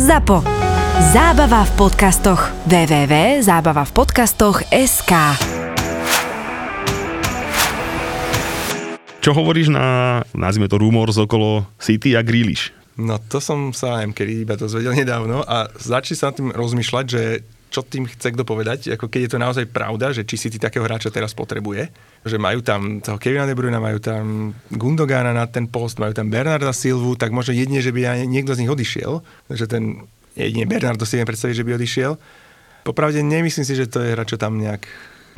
ZAPO. 0.00 0.40
Zábava 1.12 1.60
v 1.60 1.72
podcastoch. 1.76 2.48
www.zábavavpodcastoch.sk 2.64 5.12
Čo 9.20 9.36
hovoríš 9.36 9.68
na, 9.68 10.24
nazvime 10.32 10.72
to 10.72 10.80
rumor 10.80 11.12
z 11.12 11.28
okolo 11.28 11.68
City 11.76 12.16
a 12.16 12.24
Grealish? 12.24 12.72
No 12.96 13.20
to 13.20 13.44
som 13.44 13.76
sa 13.76 14.00
aj 14.00 14.16
kedy 14.16 14.48
iba 14.48 14.56
dozvedel 14.56 14.96
nedávno 14.96 15.44
a 15.44 15.68
začali 15.76 16.16
sa 16.16 16.32
nad 16.32 16.40
tým 16.40 16.48
rozmýšľať, 16.48 17.04
že 17.04 17.44
čo 17.70 17.86
tým 17.86 18.10
chce 18.10 18.34
kto 18.34 18.42
povedať, 18.42 18.98
ako 18.98 19.06
keď 19.06 19.20
je 19.24 19.30
to 19.30 19.38
naozaj 19.38 19.64
pravda, 19.70 20.10
že 20.10 20.26
či 20.26 20.34
si 20.34 20.48
ty 20.50 20.58
takého 20.58 20.82
hráča 20.82 21.14
teraz 21.14 21.30
potrebuje, 21.38 21.86
že 22.26 22.36
majú 22.36 22.60
tam 22.66 22.98
toho 22.98 23.16
Kevina 23.16 23.46
De 23.46 23.54
Bruyne, 23.54 23.78
majú 23.78 24.02
tam 24.02 24.50
Gundogana 24.74 25.30
na 25.30 25.46
ten 25.46 25.70
post, 25.70 26.02
majú 26.02 26.10
tam 26.10 26.28
Bernarda 26.28 26.74
Silvu, 26.74 27.14
tak 27.14 27.30
možno 27.30 27.54
jedine, 27.54 27.78
že 27.78 27.94
by 27.94 28.02
aj 28.10 28.18
niekto 28.26 28.58
z 28.58 28.66
nich 28.66 28.74
odišiel, 28.74 29.22
že 29.54 29.70
ten 29.70 30.02
jedine 30.34 30.66
Bernardo 30.66 31.06
si 31.06 31.14
viem 31.14 31.30
predstaviť, 31.30 31.54
že 31.54 31.66
by 31.66 31.72
odišiel. 31.78 32.12
Popravde 32.82 33.22
nemyslím 33.22 33.62
si, 33.62 33.78
že 33.78 33.86
to 33.86 34.02
je 34.02 34.18
hráč, 34.18 34.34
čo 34.34 34.38
tam 34.40 34.58
nejak 34.58 34.82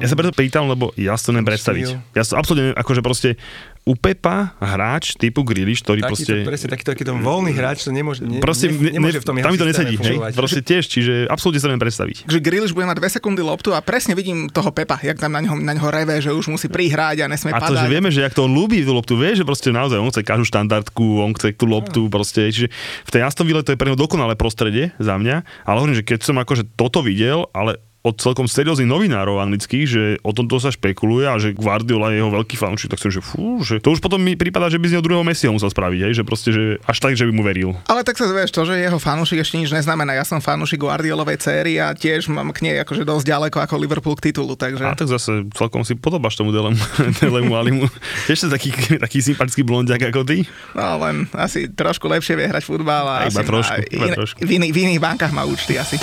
ja 0.00 0.06
sa 0.08 0.16
preto 0.16 0.32
pýtam, 0.32 0.68
lebo 0.70 0.94
ja 0.96 1.16
si 1.20 1.28
to 1.28 1.36
neviem 1.36 1.52
predstaviť. 1.52 2.16
Ja 2.16 2.22
som 2.24 2.40
absolútne, 2.40 2.72
akože 2.72 3.00
proste 3.04 3.36
u 3.82 3.98
Pepa 3.98 4.54
hráč 4.62 5.18
typu 5.18 5.42
Griliš, 5.42 5.82
ktorý 5.82 6.06
taký 6.06 6.10
proste... 6.14 6.32
To, 6.46 6.48
presne, 6.54 6.68
takýto, 6.70 6.90
takýto 6.94 7.12
voľný 7.18 7.50
hráč, 7.50 7.82
to 7.82 7.90
nemôže, 7.90 8.22
ne, 8.22 8.38
proste 8.38 8.70
ne, 8.70 8.94
nemôže 8.94 9.18
v 9.18 9.26
tom 9.26 9.34
tam 9.42 9.50
mi 9.50 9.58
to 9.58 9.66
nesedí, 9.66 9.98
hej? 9.98 10.22
Proste 10.38 10.62
tiež, 10.62 10.86
čiže 10.86 11.26
absolútne 11.26 11.58
sa 11.58 11.66
neviem 11.66 11.82
predstaviť. 11.82 12.30
Že 12.30 12.38
Griliš 12.38 12.72
bude 12.78 12.86
mať 12.86 13.02
dve 13.02 13.10
sekundy 13.10 13.42
loptu 13.42 13.74
a 13.74 13.82
presne 13.82 14.14
vidím 14.14 14.46
toho 14.46 14.70
Pepa, 14.70 15.02
jak 15.02 15.18
tam 15.18 15.34
na 15.34 15.42
ňo, 15.42 15.58
na 15.58 15.74
ňo 15.74 15.90
reve, 15.90 16.14
že 16.22 16.30
už 16.30 16.46
musí 16.54 16.70
prihrať 16.70 17.26
a 17.26 17.30
nesmie 17.30 17.50
a 17.50 17.58
padať. 17.58 17.66
A 17.66 17.70
to, 17.74 17.82
že 17.82 17.90
vieme, 17.90 18.08
že 18.14 18.22
jak 18.22 18.38
to 18.38 18.46
on 18.46 18.54
ľúbi 18.54 18.86
tú 18.86 18.94
loptu, 18.94 19.18
vie, 19.18 19.34
že 19.34 19.42
proste 19.42 19.74
naozaj 19.74 19.98
on 19.98 20.14
chce 20.14 20.22
každú 20.22 20.46
štandardku, 20.46 21.18
on 21.18 21.34
chce 21.34 21.50
tú 21.58 21.66
loptu, 21.66 22.06
proste, 22.06 22.54
čiže 22.54 22.70
v 23.02 23.10
tej 23.10 23.26
Aston 23.26 23.50
Ville 23.50 23.66
to 23.66 23.74
je 23.74 23.78
pre 23.78 23.90
neho 23.90 23.98
dokonalé 23.98 24.38
prostredie 24.38 24.94
za 25.02 25.18
mňa, 25.18 25.66
ale 25.66 25.76
hovorím, 25.82 25.98
že 25.98 26.06
keď 26.06 26.22
som 26.22 26.38
akože 26.38 26.78
toto 26.78 27.02
videl, 27.02 27.50
ale 27.50 27.82
od 28.02 28.18
celkom 28.18 28.50
serióznych 28.50 28.90
novinárov 28.90 29.38
anglických, 29.38 29.86
že 29.86 30.02
o 30.26 30.34
tomto 30.34 30.58
sa 30.58 30.74
špekuluje 30.74 31.24
a 31.30 31.38
že 31.38 31.54
Guardiola 31.54 32.10
je 32.10 32.18
jeho 32.18 32.34
veľký 32.34 32.58
fanúšik, 32.58 32.90
tak 32.90 32.98
som, 32.98 33.14
že 33.14 33.22
fú, 33.22 33.62
že 33.62 33.78
to 33.78 33.94
už 33.94 34.02
potom 34.02 34.18
mi 34.18 34.34
prípada, 34.34 34.66
že 34.66 34.82
by 34.82 34.90
z 34.90 34.94
neho 34.98 35.06
druhého 35.06 35.22
Messiho 35.22 35.54
musel 35.54 35.70
spraviť, 35.70 36.00
hej, 36.10 36.12
že 36.18 36.22
proste, 36.26 36.50
že 36.50 36.82
až 36.82 36.98
tak, 36.98 37.14
že 37.14 37.22
by 37.30 37.32
mu 37.32 37.46
veril. 37.46 37.78
Ale 37.86 38.02
tak 38.02 38.18
sa 38.18 38.26
vieš, 38.26 38.50
to, 38.50 38.66
že 38.66 38.82
jeho 38.82 38.98
fanúšik 38.98 39.38
ešte 39.38 39.54
nič 39.54 39.70
neznamená. 39.70 40.18
Ja 40.18 40.26
som 40.26 40.42
fanúšik 40.42 40.82
Guardiolovej 40.82 41.38
céry 41.38 41.78
a 41.78 41.94
tiež 41.94 42.26
mám 42.26 42.50
k 42.50 42.66
nej 42.66 42.82
akože 42.82 43.06
dosť 43.06 43.24
ďaleko 43.30 43.56
ako 43.62 43.74
Liverpool 43.78 44.18
k 44.18 44.34
titulu, 44.34 44.58
takže... 44.58 44.82
A 44.82 44.98
tak 44.98 45.06
zase 45.06 45.46
celkom 45.54 45.86
si 45.86 45.94
podobáš 45.94 46.34
tomu 46.34 46.50
Delemu, 46.50 46.82
Delemu 47.22 47.54
Alimu. 47.54 47.86
Tiež 48.26 48.50
taký, 48.50 48.74
taký 49.06 49.22
sympatický 49.22 49.62
blondiak 49.62 50.10
ako 50.10 50.26
ty. 50.26 50.42
No 50.74 50.98
len 51.06 51.30
asi 51.38 51.70
trošku 51.70 52.10
lepšie 52.10 52.34
vie 52.34 52.50
hrať 52.50 52.66
futbal 52.66 53.06
a, 53.06 53.16
a 53.22 53.30
iba 53.30 53.46
trošku, 53.46 53.78
iba 53.94 54.06
in, 54.10 54.14
trošku. 54.18 54.38
V, 54.42 54.50
iných, 54.58 54.72
v 54.74 54.78
iných 54.90 55.00
bankách 55.00 55.30
má 55.30 55.46
účty 55.46 55.78
asi. 55.78 56.02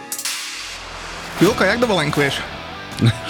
Eu 1.41 1.55
caí 1.55 1.75
do 1.77 1.87
Wolenku? 1.87 2.21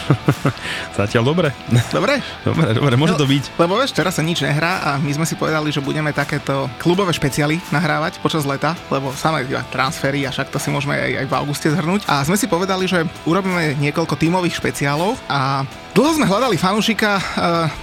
Zatiaľ 1.00 1.24
dobre. 1.34 1.50
Dobre? 1.92 2.20
Dobre, 2.44 2.70
dobre, 2.76 2.94
môže 3.00 3.16
to 3.18 3.26
byť. 3.28 3.58
Lebo 3.58 3.78
vieš, 3.80 3.96
teraz 3.96 4.18
sa 4.18 4.24
nič 4.24 4.42
nehrá 4.44 4.82
a 4.84 4.90
my 4.98 5.12
sme 5.14 5.26
si 5.26 5.36
povedali, 5.38 5.70
že 5.70 5.84
budeme 5.84 6.12
takéto 6.12 6.68
klubové 6.82 7.14
špeciály 7.14 7.62
nahrávať 7.70 8.20
počas 8.20 8.44
leta, 8.48 8.76
lebo 8.90 9.14
samé 9.14 9.46
iba 9.46 9.64
transfery 9.70 10.26
a 10.28 10.34
však 10.34 10.52
to 10.52 10.60
si 10.60 10.70
môžeme 10.74 10.98
aj, 10.98 11.26
aj 11.26 11.28
v 11.30 11.38
auguste 11.38 11.68
zhrnúť. 11.70 12.06
A 12.10 12.26
sme 12.26 12.38
si 12.38 12.50
povedali, 12.50 12.86
že 12.90 13.06
urobíme 13.26 13.78
niekoľko 13.80 14.18
tímových 14.18 14.58
špeciálov 14.58 15.18
a 15.30 15.64
Dlho 15.92 16.16
sme 16.16 16.24
hľadali 16.24 16.56
fanúšika 16.56 17.20
uh, 17.20 17.24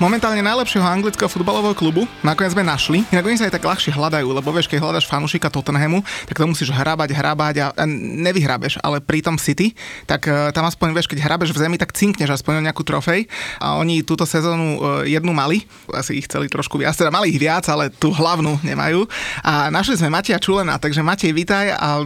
momentálne 0.01 0.41
najlepšieho 0.41 0.81
anglického 0.81 1.28
futbalového 1.28 1.77
klubu. 1.77 2.09
Nakoniec 2.25 2.57
sme 2.57 2.65
našli. 2.65 3.05
Inak 3.12 3.28
oni 3.28 3.37
sa 3.37 3.45
aj 3.45 3.61
tak 3.61 3.69
ľahšie 3.69 3.93
hľadajú, 3.93 4.33
lebo 4.33 4.49
vieš, 4.49 4.65
keď 4.65 4.81
hľadaš 4.81 5.05
fanúšika 5.05 5.53
Tottenhamu, 5.53 6.01
tak 6.25 6.41
to 6.41 6.49
musíš 6.49 6.73
hrabať, 6.73 7.12
hrabať 7.12 7.55
a, 7.61 7.67
a 7.77 7.84
nevyhrabeš. 7.84 8.81
Ale 8.81 9.05
pri 9.05 9.21
tom 9.21 9.37
City, 9.37 9.77
tak 10.09 10.25
uh, 10.25 10.49
tam 10.57 10.65
aspoň 10.65 10.97
vieš, 10.97 11.05
keď 11.12 11.21
hrabeš 11.21 11.53
v 11.53 11.61
zemi, 11.61 11.77
tak 11.77 11.93
cinkneš 12.09 12.41
aspoň 12.41 12.65
o 12.65 12.65
nejakú 12.65 12.81
trofej. 12.89 13.29
A 13.61 13.77
oni 13.77 14.01
túto 14.01 14.25
sezónu 14.25 14.81
uh, 14.81 15.05
jednu 15.05 15.37
mali, 15.37 15.69
asi 15.93 16.17
ich 16.17 16.25
chceli 16.25 16.49
trošku 16.49 16.81
viac, 16.81 16.97
teda 16.97 17.13
mali 17.13 17.29
ich 17.29 17.37
viac, 17.37 17.69
ale 17.69 17.93
tú 17.93 18.09
hlavnú 18.09 18.57
nemajú. 18.65 19.05
A 19.45 19.69
našli 19.69 20.01
sme 20.01 20.09
Matia 20.09 20.41
Čulena, 20.41 20.81
takže 20.81 21.05
Matej, 21.05 21.37
vitaj 21.37 21.77
a 21.77 22.01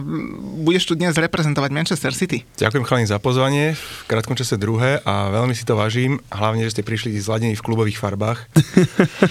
budeš 0.59 0.91
tu 0.91 0.99
dnes 0.99 1.15
reprezentovať 1.15 1.71
Manchester 1.71 2.11
City. 2.11 2.43
Ďakujem 2.59 2.83
chalani 2.83 3.07
za 3.07 3.15
pozvanie, 3.23 3.79
v 3.79 4.03
krátkom 4.11 4.35
čase 4.35 4.59
druhé 4.59 4.99
a 5.07 5.31
veľmi 5.31 5.55
si 5.55 5.63
to 5.63 5.79
vážim 5.79 6.19
hlavne, 6.27 6.67
že 6.67 6.75
ste 6.79 6.83
prišli 6.83 7.15
zladení 7.23 7.55
v 7.55 7.63
klubových 7.63 7.95
farbách. 7.95 8.43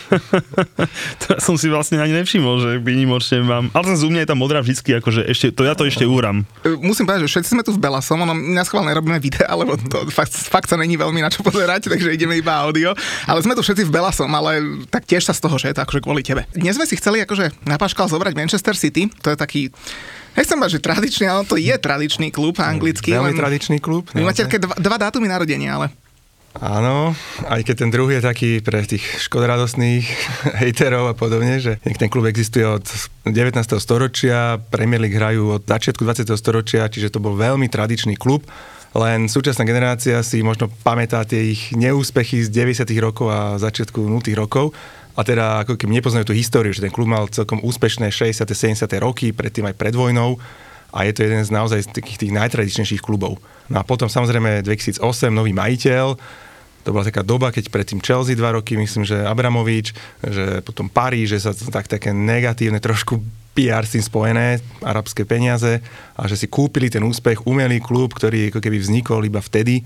to 1.21 1.37
ja 1.37 1.39
som 1.45 1.61
si 1.61 1.69
vlastne 1.69 2.01
ani 2.01 2.17
nevšimol, 2.17 2.55
že 2.63 2.71
výnimočne 2.81 3.45
mám. 3.45 3.69
Ale 3.77 3.93
zase 3.93 4.09
u 4.09 4.11
mňa 4.15 4.25
je 4.25 4.31
tá 4.31 4.37
modrá 4.39 4.65
vždycky, 4.65 4.97
akože 5.03 5.29
ešte, 5.29 5.53
to 5.53 5.69
ja 5.69 5.77
to 5.77 5.85
ešte 5.85 6.09
úram. 6.09 6.49
Musím 6.81 7.05
povedať, 7.05 7.29
že 7.29 7.31
všetci 7.37 7.51
sme 7.59 7.67
tu 7.67 7.75
v 7.75 7.83
Belasom, 7.83 8.23
ono 8.23 8.33
na 8.33 8.63
schválne 8.63 8.95
robíme 8.95 9.19
videa, 9.19 9.51
lebo 9.53 9.75
to 9.75 10.07
fakt, 10.15 10.31
fakt 10.31 10.62
sa 10.67 10.77
není 10.79 10.95
veľmi 10.97 11.21
na 11.23 11.31
čo 11.31 11.43
pozerať, 11.43 11.93
takže 11.93 12.15
ideme 12.15 12.39
iba 12.39 12.59
audio. 12.63 12.95
Ale 13.27 13.43
sme 13.43 13.57
tu 13.57 13.63
všetci 13.63 13.87
v 13.89 13.95
Belasom, 13.95 14.31
ale 14.33 14.85
tak 14.89 15.07
tiež 15.07 15.27
sa 15.27 15.35
z 15.35 15.43
toho, 15.43 15.57
že 15.59 15.73
je 15.73 15.77
to 15.79 15.85
akože 15.85 16.01
kvôli 16.03 16.23
tebe. 16.25 16.47
Dnes 16.55 16.77
sme 16.77 16.87
si 16.89 16.99
chceli 16.99 17.23
akože 17.23 17.67
na 17.67 17.77
Paškal 17.79 18.11
zobrať 18.11 18.35
Manchester 18.37 18.75
City, 18.77 19.11
to 19.23 19.33
je 19.33 19.39
taký 19.39 19.63
Nechcem 20.33 20.57
mať, 20.57 20.81
že 20.81 20.81
tradičný, 20.81 21.25
ale 21.29 21.45
to 21.45 21.61
je 21.61 21.75
tradičný 21.77 22.33
klub 22.33 22.57
anglický. 22.57 23.13
Veľmi 23.13 23.37
len... 23.37 23.41
tradičný 23.41 23.85
klub. 23.85 24.09
Vy 24.17 24.25
máte 24.25 24.49
dva, 24.49 24.73
dva 24.81 24.97
dátumy 24.97 25.29
narodenia, 25.29 25.77
ale... 25.77 25.93
Áno, 26.61 27.17
aj 27.49 27.65
keď 27.65 27.75
ten 27.81 27.91
druh 27.93 28.13
je 28.13 28.21
taký 28.21 28.51
pre 28.61 28.85
tých 28.85 29.01
škodoradostných 29.25 30.05
hejterov 30.61 31.09
a 31.09 31.15
podobne, 31.17 31.57
že 31.57 31.81
ten 31.97 32.13
klub 32.13 32.29
existuje 32.29 32.65
od 32.65 32.85
19. 33.25 33.57
storočia, 33.81 34.61
Premier 34.69 35.01
League 35.01 35.17
hrajú 35.17 35.57
od 35.57 35.65
začiatku 35.65 36.05
20. 36.05 36.29
storočia, 36.37 36.93
čiže 36.93 37.17
to 37.17 37.25
bol 37.25 37.33
veľmi 37.33 37.73
tradičný 37.73 38.21
klub, 38.21 38.45
len 38.93 39.29
súčasná 39.29 39.65
generácia 39.65 40.21
si 40.21 40.45
možno 40.45 40.69
pamätá 40.85 41.25
tie 41.25 41.57
ich 41.57 41.73
neúspechy 41.73 42.45
z 42.45 42.49
90. 42.53 42.85
rokov 43.01 43.33
a 43.33 43.57
začiatku 43.57 44.05
0. 44.05 44.21
rokov 44.37 44.77
a 45.13 45.21
teda 45.25 45.65
ako 45.65 45.77
keby 45.77 46.01
nepoznajú 46.01 46.29
tú 46.29 46.35
históriu, 46.37 46.73
že 46.73 46.81
ten 46.81 46.93
klub 46.93 47.09
mal 47.09 47.29
celkom 47.29 47.61
úspešné 47.61 48.09
60. 48.09 48.49
70. 48.49 48.85
roky, 49.01 49.33
predtým 49.33 49.69
aj 49.69 49.77
pred 49.77 49.93
vojnou 49.93 50.41
a 50.93 51.09
je 51.09 51.13
to 51.17 51.25
jeden 51.25 51.41
z 51.41 51.51
naozaj 51.53 51.89
takých 51.93 52.29
tých 52.29 52.33
najtradičnejších 52.37 53.01
klubov. 53.01 53.41
No 53.73 53.81
a 53.81 53.85
potom 53.85 54.13
samozrejme 54.13 54.61
2008 54.65 55.01
nový 55.33 55.57
majiteľ, 55.57 56.07
to 56.83 56.91
bola 56.91 57.07
taká 57.07 57.23
doba, 57.23 57.55
keď 57.55 57.71
predtým 57.71 58.03
Chelsea 58.03 58.35
dva 58.35 58.59
roky, 58.59 58.75
myslím, 58.75 59.07
že 59.07 59.23
Abramovič, 59.23 59.95
že 60.21 60.61
potom 60.67 60.91
Paríž, 60.91 61.39
že 61.39 61.41
sa 61.41 61.55
tak 61.55 61.87
také 61.87 62.11
negatívne 62.11 62.83
trošku 62.83 63.23
PR 63.53 63.85
s 63.85 63.95
tým 63.95 64.05
spojené, 64.05 64.61
arabské 64.81 65.29
peniaze 65.29 65.85
a 66.17 66.23
že 66.25 66.41
si 66.41 66.47
kúpili 66.49 66.89
ten 66.89 67.05
úspech, 67.05 67.45
umelý 67.45 67.85
klub, 67.85 68.17
ktorý 68.17 68.49
ako 68.49 68.61
keby 68.65 68.81
vznikol 68.81 69.21
iba 69.25 69.45
vtedy 69.45 69.85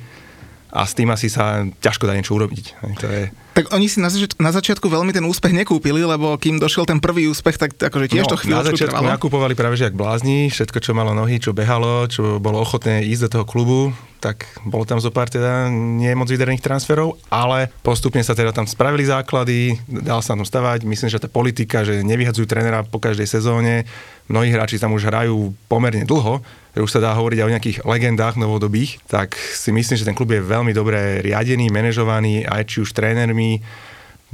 a 0.76 0.84
s 0.84 0.92
tým 0.92 1.08
asi 1.08 1.32
sa 1.32 1.64
ťažko 1.64 2.04
dá 2.04 2.12
niečo 2.12 2.36
urobiť. 2.36 2.64
To 3.00 3.06
je... 3.08 3.32
Tak 3.56 3.72
oni 3.72 3.88
si 3.88 4.02
na, 4.02 4.12
zač- 4.12 4.36
na 4.36 4.52
začiatku 4.52 4.84
veľmi 4.92 5.08
ten 5.14 5.24
úspech 5.24 5.56
nekúpili, 5.56 6.04
lebo 6.04 6.36
kým 6.36 6.60
došiel 6.60 6.84
ten 6.84 7.00
prvý 7.00 7.30
úspech, 7.32 7.56
tak 7.56 7.70
akože 7.80 8.12
tiež 8.12 8.28
no, 8.28 8.32
to 8.34 8.38
chvíľu 8.38 8.60
Na 8.60 8.68
začiatku 8.68 9.00
trvalo. 9.00 9.14
nakupovali 9.16 9.54
práve 9.56 9.80
že 9.80 9.88
jak 9.88 9.96
blázni, 9.96 10.52
všetko, 10.52 10.78
čo 10.84 10.92
malo 10.92 11.16
nohy, 11.16 11.40
čo 11.40 11.56
behalo, 11.56 12.04
čo 12.10 12.36
bolo 12.42 12.60
ochotné 12.60 13.08
ísť 13.08 13.30
do 13.30 13.32
toho 13.40 13.44
klubu, 13.48 13.80
tak 14.26 14.42
bolo 14.66 14.82
tam 14.82 14.98
zo 14.98 15.14
pár 15.14 15.30
teda 15.30 15.70
nie 15.70 16.10
moc 16.18 16.26
vydarených 16.26 16.66
transferov, 16.66 17.14
ale 17.30 17.70
postupne 17.86 18.18
sa 18.26 18.34
teda 18.34 18.50
tam 18.50 18.66
spravili 18.66 19.06
základy, 19.06 19.78
dal 19.86 20.18
sa 20.18 20.34
tam 20.34 20.42
stavať, 20.42 20.82
myslím, 20.82 21.06
že 21.06 21.22
tá 21.22 21.30
politika, 21.30 21.86
že 21.86 22.02
nevyhadzujú 22.02 22.50
trénera 22.50 22.82
po 22.82 22.98
každej 22.98 23.30
sezóne, 23.30 23.86
mnohí 24.26 24.50
hráči 24.50 24.82
tam 24.82 24.98
už 24.98 25.06
hrajú 25.06 25.54
pomerne 25.70 26.02
dlho, 26.02 26.42
že 26.74 26.82
už 26.82 26.90
sa 26.90 26.98
dá 26.98 27.14
hovoriť 27.14 27.38
aj 27.38 27.46
o 27.46 27.52
nejakých 27.54 27.78
legendách 27.86 28.34
novodobých, 28.34 28.98
tak 29.06 29.38
si 29.38 29.70
myslím, 29.70 29.94
že 29.94 30.08
ten 30.10 30.18
klub 30.18 30.34
je 30.34 30.42
veľmi 30.42 30.74
dobre 30.74 31.22
riadený, 31.22 31.70
manažovaný, 31.70 32.42
aj 32.42 32.66
či 32.66 32.82
už 32.82 32.90
trénermi, 32.90 33.62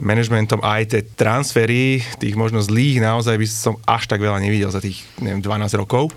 manažmentom 0.00 0.64
aj 0.64 0.96
tie 0.96 1.04
transfery, 1.04 2.00
tých 2.16 2.32
možno 2.32 2.64
zlých 2.64 3.04
naozaj 3.04 3.36
by 3.36 3.46
som 3.46 3.76
až 3.84 4.08
tak 4.08 4.24
veľa 4.24 4.40
nevidel 4.40 4.72
za 4.72 4.80
tých 4.80 5.04
neviem, 5.20 5.44
12 5.44 5.76
rokov. 5.76 6.16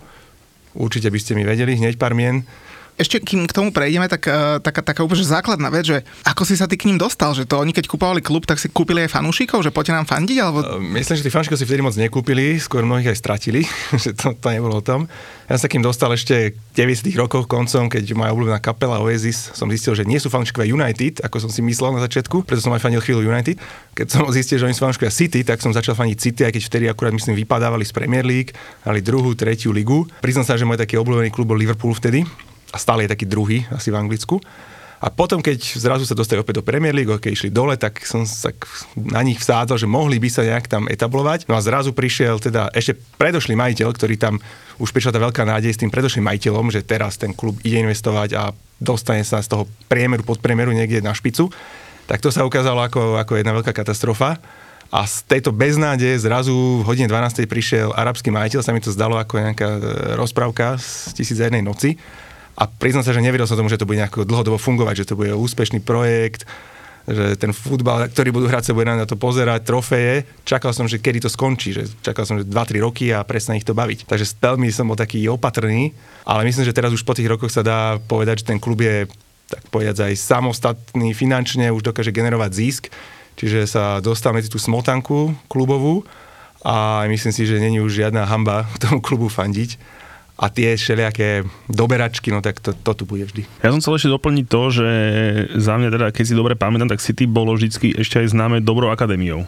Určite 0.76 1.12
by 1.12 1.20
ste 1.20 1.36
mi 1.36 1.44
vedeli 1.44 1.76
hneď 1.76 2.00
pár 2.00 2.16
mien 2.16 2.48
Ešte 2.96 3.20
kým 3.20 3.44
k 3.44 3.52
tomu 3.52 3.76
prejdeme, 3.76 4.08
tak 4.08 4.24
uh, 4.32 4.64
taká, 4.64 4.80
taká 4.80 5.04
úplne 5.04 5.20
základná 5.20 5.68
vec, 5.68 5.84
že 5.92 5.98
ako 6.24 6.48
si 6.48 6.56
sa 6.56 6.64
ty 6.64 6.80
k 6.80 6.88
ním 6.88 6.96
dostal, 6.96 7.36
že 7.36 7.44
to 7.44 7.60
oni 7.60 7.76
keď 7.76 7.92
kupovali 7.92 8.24
klub, 8.24 8.48
tak 8.48 8.56
si 8.56 8.72
kúpili 8.72 9.04
aj 9.04 9.20
fanúšikov, 9.20 9.68
že 9.68 9.76
poďte 9.76 10.00
nám 10.00 10.08
fandiť, 10.08 10.38
alebo... 10.40 10.64
Uh, 10.64 10.80
myslím, 10.96 11.20
že 11.20 11.24
tí 11.28 11.32
fanúšikov 11.32 11.60
si 11.60 11.68
vtedy 11.68 11.84
moc 11.84 11.92
nekúpili, 12.00 12.56
skôr 12.56 12.88
mnohých 12.88 13.12
aj 13.12 13.20
stratili, 13.20 13.68
že 14.04 14.16
to, 14.16 14.32
to 14.32 14.48
nebolo 14.48 14.80
o 14.80 14.84
tom. 14.84 15.12
Ja 15.52 15.60
sa 15.60 15.68
kým 15.68 15.84
dostal 15.84 16.08
ešte 16.16 16.56
v 16.56 16.88
90 16.88 17.12
rokoch 17.20 17.52
koncom, 17.52 17.92
keď 17.92 18.16
moja 18.16 18.32
obľúbená 18.32 18.64
kapela 18.64 19.04
Oasis, 19.04 19.52
som 19.52 19.68
zistil, 19.68 19.92
že 19.92 20.08
nie 20.08 20.18
sú 20.18 20.32
fanúšikovia 20.32 20.72
United, 20.72 21.20
ako 21.20 21.44
som 21.44 21.52
si 21.52 21.60
myslel 21.68 22.00
na 22.00 22.02
začiatku, 22.02 22.48
preto 22.48 22.64
som 22.64 22.72
aj 22.72 22.80
fanil 22.80 23.04
chvíľu 23.04 23.28
United. 23.28 23.60
Keď 23.92 24.08
som 24.08 24.24
zistil, 24.32 24.64
že 24.64 24.72
oni 24.72 24.74
sú 24.74 24.88
fanúšikovia 24.88 25.12
City, 25.12 25.44
tak 25.44 25.60
som 25.60 25.76
začal 25.76 26.00
faniť 26.00 26.18
City, 26.18 26.42
aj 26.48 26.56
keď 26.56 26.64
vtedy 26.64 26.86
akurát 26.88 27.12
myslím 27.12 27.36
vypadávali 27.36 27.84
z 27.84 27.92
Premier 27.92 28.24
League, 28.24 28.56
ale 28.88 29.04
druhú, 29.04 29.36
tretiu 29.36 29.76
ligu. 29.76 30.08
Priznám 30.24 30.48
sa, 30.48 30.56
že 30.56 30.64
môj 30.64 30.80
taký 30.80 30.96
obľúbený 30.96 31.30
klub 31.30 31.52
bol 31.52 31.60
Liverpool 31.60 31.92
vtedy 31.92 32.24
a 32.76 32.78
stále 32.78 33.08
je 33.08 33.14
taký 33.16 33.24
druhý 33.24 33.64
asi 33.72 33.88
v 33.88 33.96
Anglicku. 34.04 34.44
A 35.06 35.12
potom, 35.12 35.44
keď 35.44 35.60
zrazu 35.76 36.08
sa 36.08 36.18
dostali 36.18 36.40
opäť 36.42 36.64
do 36.64 36.68
Premier 36.68 36.96
League, 36.96 37.12
keď 37.12 37.32
išli 37.36 37.54
dole, 37.54 37.76
tak 37.76 38.02
som 38.08 38.24
sa 38.24 38.50
na 38.96 39.22
nich 39.22 39.38
vsádzal, 39.38 39.78
že 39.78 39.88
mohli 39.88 40.18
by 40.18 40.30
sa 40.32 40.42
nejak 40.42 40.66
tam 40.66 40.88
etablovať. 40.88 41.46
No 41.46 41.54
a 41.54 41.62
zrazu 41.62 41.92
prišiel 41.92 42.40
teda 42.40 42.72
ešte 42.72 42.98
predošlý 43.20 43.54
majiteľ, 43.54 43.92
ktorý 43.92 44.16
tam 44.16 44.40
už 44.80 44.90
prišla 44.96 45.14
tá 45.14 45.20
veľká 45.20 45.44
nádej 45.46 45.76
s 45.76 45.82
tým 45.84 45.92
predošlým 45.92 46.26
majiteľom, 46.26 46.72
že 46.72 46.82
teraz 46.82 47.20
ten 47.20 47.36
klub 47.36 47.60
ide 47.62 47.84
investovať 47.86 48.30
a 48.34 48.44
dostane 48.80 49.22
sa 49.28 49.44
z 49.44 49.52
toho 49.52 49.64
priemeru 49.92 50.24
pod 50.24 50.40
priemeru 50.40 50.72
niekde 50.72 51.04
na 51.04 51.14
špicu. 51.14 51.52
Tak 52.10 52.24
to 52.24 52.34
sa 52.34 52.48
ukázalo 52.48 52.82
ako, 52.82 53.20
ako 53.20 53.38
jedna 53.38 53.54
veľká 53.54 53.78
katastrofa. 53.78 54.42
A 54.90 55.04
z 55.06 55.28
tejto 55.28 55.52
beznádeje 55.52 56.18
zrazu 56.24 56.54
v 56.54 56.86
hodine 56.88 57.10
12. 57.10 57.46
prišiel 57.46 57.92
arabský 57.92 58.32
majiteľ, 58.32 58.62
sa 58.64 58.72
mi 58.72 58.80
to 58.80 58.94
zdalo 58.94 59.18
ako 59.18 59.42
nejaká 59.42 59.70
e, 59.76 59.80
rozprávka 60.14 60.78
z 60.78 61.14
tisíc 61.18 61.36
jednej 61.42 61.66
noci 61.66 61.98
a 62.56 62.64
priznám 62.72 63.04
sa, 63.04 63.12
že 63.12 63.20
nevedel 63.20 63.44
som 63.44 63.60
tomu, 63.60 63.68
že 63.68 63.80
to 63.80 63.88
bude 63.88 64.00
nejako 64.00 64.24
dlhodobo 64.24 64.56
fungovať, 64.56 65.04
že 65.04 65.08
to 65.12 65.20
bude 65.20 65.36
úspešný 65.36 65.84
projekt, 65.84 66.48
že 67.06 67.38
ten 67.38 67.54
futbal, 67.54 68.10
ktorý 68.10 68.34
budú 68.34 68.48
hrať, 68.50 68.72
sa 68.72 68.74
bude 68.74 68.90
na 68.90 69.06
to 69.06 69.14
pozerať, 69.14 69.62
trofeje. 69.62 70.26
Čakal 70.42 70.74
som, 70.74 70.90
že 70.90 70.98
kedy 70.98 71.22
to 71.22 71.30
skončí, 71.30 71.76
že 71.76 71.86
čakal 72.02 72.26
som, 72.26 72.42
že 72.42 72.50
2-3 72.50 72.82
roky 72.82 73.14
a 73.14 73.22
presne 73.22 73.60
ich 73.60 73.68
to 73.68 73.78
baviť. 73.78 74.10
Takže 74.10 74.42
veľmi 74.42 74.74
som 74.74 74.90
bol 74.90 74.98
taký 74.98 75.22
opatrný, 75.30 75.94
ale 76.26 76.48
myslím, 76.50 76.66
že 76.66 76.74
teraz 76.74 76.90
už 76.90 77.06
po 77.06 77.14
tých 77.14 77.30
rokoch 77.30 77.54
sa 77.54 77.62
dá 77.62 78.02
povedať, 78.10 78.42
že 78.42 78.50
ten 78.50 78.58
klub 78.58 78.82
je 78.82 79.06
tak 79.46 79.62
povedať 79.70 80.10
aj 80.10 80.18
samostatný 80.18 81.14
finančne, 81.14 81.70
už 81.70 81.86
dokáže 81.86 82.10
generovať 82.10 82.52
zisk, 82.58 82.84
čiže 83.38 83.70
sa 83.70 84.02
dostal 84.02 84.34
medzi 84.34 84.50
tú 84.50 84.58
smotanku 84.58 85.38
klubovú 85.46 86.02
a 86.66 87.06
myslím 87.06 87.30
si, 87.30 87.46
že 87.46 87.62
není 87.62 87.78
už 87.78 87.94
žiadna 87.94 88.26
hamba 88.26 88.66
tomu 88.82 88.98
klubu 88.98 89.30
fandiť 89.30 89.78
a 90.36 90.52
tie 90.52 90.76
všelijaké 90.76 91.48
doberačky, 91.72 92.28
no 92.30 92.44
tak 92.44 92.60
to, 92.60 92.76
to 92.76 92.92
tu 92.92 93.04
bude 93.08 93.24
vždy. 93.24 93.48
Ja 93.64 93.72
som 93.72 93.80
chcel 93.80 93.96
ešte 93.96 94.14
doplniť 94.14 94.46
to, 94.52 94.62
že 94.72 94.88
za 95.56 95.80
mňa 95.80 95.90
teda, 95.96 96.08
keď 96.12 96.26
si 96.28 96.36
dobre 96.36 96.60
pamätám, 96.60 96.92
tak 96.92 97.00
City 97.00 97.24
bolo 97.24 97.56
vždy 97.56 97.96
ešte 97.96 98.20
aj 98.20 98.36
známe 98.36 98.60
dobrou 98.60 98.92
akadémiou. 98.92 99.48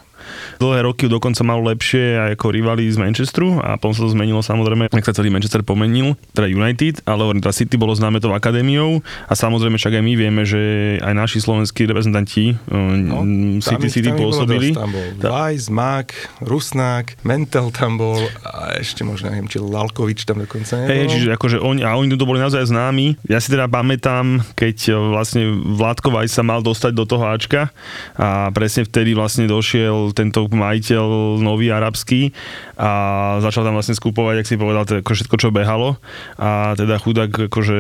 Dlhé 0.57 0.83
roky 0.83 1.05
dokonca 1.07 1.39
mal 1.45 1.61
lepšie 1.61 2.17
aj 2.17 2.29
ako 2.35 2.47
rivali 2.51 2.89
z 2.89 2.97
Manchesteru 2.99 3.61
a 3.61 3.77
potom 3.77 3.93
sa 3.95 4.01
to 4.03 4.11
zmenilo 4.11 4.41
samozrejme, 4.41 4.89
ak 4.89 5.05
sa 5.05 5.15
celý 5.15 5.29
Manchester 5.29 5.61
pomenil, 5.61 6.17
teda 6.33 6.49
United, 6.49 7.05
ale 7.05 7.23
hovorím, 7.23 7.39
teda 7.45 7.55
City 7.55 7.75
bolo 7.77 7.93
známe 7.93 8.19
tou 8.19 8.33
akadémiou 8.33 8.99
a 9.29 9.33
samozrejme 9.37 9.77
však 9.77 10.01
aj 10.01 10.03
my 10.03 10.13
vieme, 10.17 10.41
že 10.43 10.61
aj 10.99 11.13
naši 11.13 11.37
slovenskí 11.39 11.85
reprezentanti 11.87 12.57
no, 12.67 13.23
City 13.61 13.87
City 13.87 14.09
pôsobili. 14.11 14.73
Tam 14.73 14.91
bol 14.91 15.05
Weiss, 15.21 15.69
Mak, 15.69 16.41
Rusnák, 16.43 17.21
Mentel 17.23 17.69
tam 17.71 18.01
bol 18.01 18.19
a 18.43 18.75
ešte 18.81 19.05
možno 19.05 19.31
neviem, 19.31 19.47
či 19.47 19.61
Lalkovič 19.61 20.25
tam 20.25 20.41
dokonca 20.41 20.76
Hej, 20.85 21.03
čiže 21.09 21.29
akože 21.33 21.57
oni, 21.57 21.81
a 21.81 21.97
oni 21.97 22.13
to 22.13 22.29
boli 22.29 22.37
naozaj 22.37 22.69
známi. 22.69 23.17
Ja 23.25 23.41
si 23.41 23.49
teda 23.49 23.65
pamätám, 23.65 24.45
keď 24.53 24.93
vlastne 25.09 25.49
Vládko 25.49 26.13
Weiss 26.13 26.37
sa 26.37 26.45
mal 26.45 26.61
dostať 26.61 26.93
do 26.93 27.09
toho 27.09 27.25
Ačka 27.25 27.73
a 28.13 28.53
presne 28.53 28.85
vtedy 28.85 29.17
vlastne 29.17 29.49
došiel 29.49 30.13
tento 30.13 30.45
majiteľ 30.45 31.37
nový 31.41 31.73
arabský 31.73 32.35
a 32.77 32.91
začal 33.41 33.65
tam 33.65 33.73
vlastne 33.73 33.97
skupovať, 33.97 34.45
ak 34.45 34.49
si 34.49 34.55
povedal, 34.59 34.85
to 34.85 35.01
ako 35.01 35.17
všetko, 35.17 35.35
čo 35.41 35.49
behalo 35.49 35.97
a 36.37 36.77
teda 36.77 37.01
chudák, 37.01 37.49
akože 37.49 37.79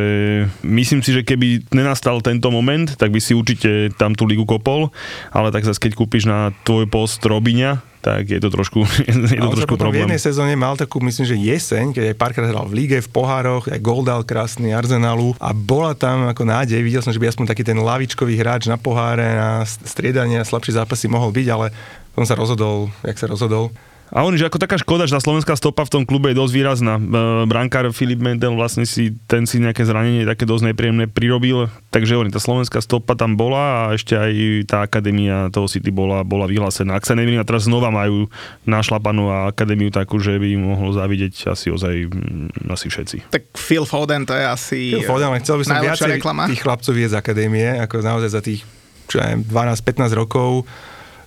myslím 0.65 1.05
si, 1.05 1.13
že 1.13 1.21
keby 1.21 1.69
nenastal 1.75 2.23
tento 2.25 2.49
moment, 2.49 2.89
tak 2.97 3.13
by 3.13 3.19
si 3.21 3.37
určite 3.37 3.93
tam 3.99 4.17
tú 4.17 4.25
ligu 4.25 4.47
kopol, 4.47 4.89
ale 5.29 5.53
tak 5.53 5.67
zase 5.67 5.77
keď 5.77 5.93
kúpiš 5.93 6.25
na 6.25 6.55
tvoj 6.65 6.89
post 6.89 7.21
Robiňa, 7.21 7.96
tak 8.01 8.29
je 8.29 8.39
to 8.39 8.49
trošku, 8.53 8.85
je 9.09 9.41
to 9.41 9.51
trošku 9.57 9.75
problém. 9.75 10.03
v 10.03 10.03
jednej 10.07 10.21
sezóne 10.21 10.53
mal 10.53 10.77
takú, 10.77 11.01
myslím, 11.01 11.25
že 11.25 11.35
jeseň, 11.35 11.91
keď 11.91 12.03
aj 12.13 12.15
párkrát 12.15 12.47
hral 12.47 12.65
v 12.69 12.85
líge, 12.85 12.97
v 13.01 13.09
pohároch, 13.09 13.67
aj 13.67 13.79
gol 13.81 14.05
dal 14.05 14.21
krásny 14.23 14.71
Arsenalu 14.71 15.33
a 15.41 15.51
bola 15.51 15.97
tam 15.97 16.29
ako 16.29 16.43
nádej, 16.45 16.79
videl 16.85 17.01
som, 17.01 17.11
že 17.11 17.19
by 17.19 17.33
aspoň 17.33 17.45
taký 17.49 17.65
ten 17.65 17.77
lavičkový 17.77 18.37
hráč 18.37 18.69
na 18.69 18.77
poháre, 18.77 19.35
na 19.35 19.65
striedanie 19.65 20.37
a 20.39 20.47
slabšie 20.47 20.77
zápasy 20.77 21.09
mohol 21.09 21.33
byť, 21.33 21.47
ale 21.49 21.73
on 22.17 22.25
sa 22.25 22.33
rozhodol, 22.33 22.89
jak 23.05 23.17
sa 23.17 23.29
rozhodol. 23.29 23.69
A 24.07 24.23
on, 24.23 24.31
že 24.39 24.47
ako 24.47 24.59
taká 24.59 24.79
škoda, 24.79 25.03
že 25.03 25.15
tá 25.15 25.21
slovenská 25.21 25.59
stopa 25.59 25.83
v 25.83 25.91
tom 25.91 26.03
klube 26.07 26.31
je 26.31 26.39
dosť 26.39 26.53
výrazná. 26.55 26.95
E, 26.95 27.03
brankár 27.43 27.91
Filip 27.91 28.23
Mendel 28.23 28.55
vlastne 28.55 28.87
si, 28.87 29.11
ten 29.27 29.43
si 29.43 29.59
nejaké 29.59 29.83
zranenie 29.83 30.23
také 30.23 30.47
dosť 30.47 30.71
nepríjemné 30.71 31.11
prirobil, 31.11 31.67
takže 31.91 32.15
on, 32.15 32.31
tá 32.31 32.39
slovenská 32.39 32.79
stopa 32.79 33.19
tam 33.19 33.35
bola 33.35 33.91
a 33.91 33.99
ešte 33.99 34.15
aj 34.15 34.31
tá 34.63 34.77
akadémia 34.87 35.51
toho 35.51 35.67
City 35.67 35.91
bola, 35.91 36.23
bola 36.23 36.47
vyhlásená. 36.47 36.95
Ak 36.95 37.03
sa 37.03 37.19
neviem, 37.19 37.35
a 37.35 37.43
teraz 37.43 37.67
znova 37.67 37.91
majú 37.91 38.31
našlapanú 38.63 39.51
akadémiu 39.51 39.91
takú, 39.91 40.23
že 40.23 40.39
by 40.39 40.55
im 40.55 40.71
mohlo 40.71 40.95
závidieť 40.95 41.51
asi 41.51 41.67
ozaj 41.67 42.07
mm, 42.07 42.71
asi 42.71 42.87
všetci. 42.87 43.17
Tak 43.27 43.43
Phil 43.59 43.83
Foden 43.83 44.23
to 44.23 44.31
je 44.31 44.45
asi 44.47 44.79
Phil 44.95 45.03
Foden, 45.03 45.27
ale 45.27 45.43
chcel 45.43 45.59
by 45.59 45.63
som 45.67 45.75
viacej 45.83 46.09
reklama. 46.15 46.47
tých 46.47 46.63
chlapcov 46.63 46.95
z 46.95 47.11
akadémie, 47.11 47.67
ako 47.83 47.99
naozaj 47.99 48.31
za 48.31 48.39
tých 48.39 48.63
čo 49.07 49.23
ja 49.23 49.39
12-15 49.39 50.19
rokov 50.19 50.67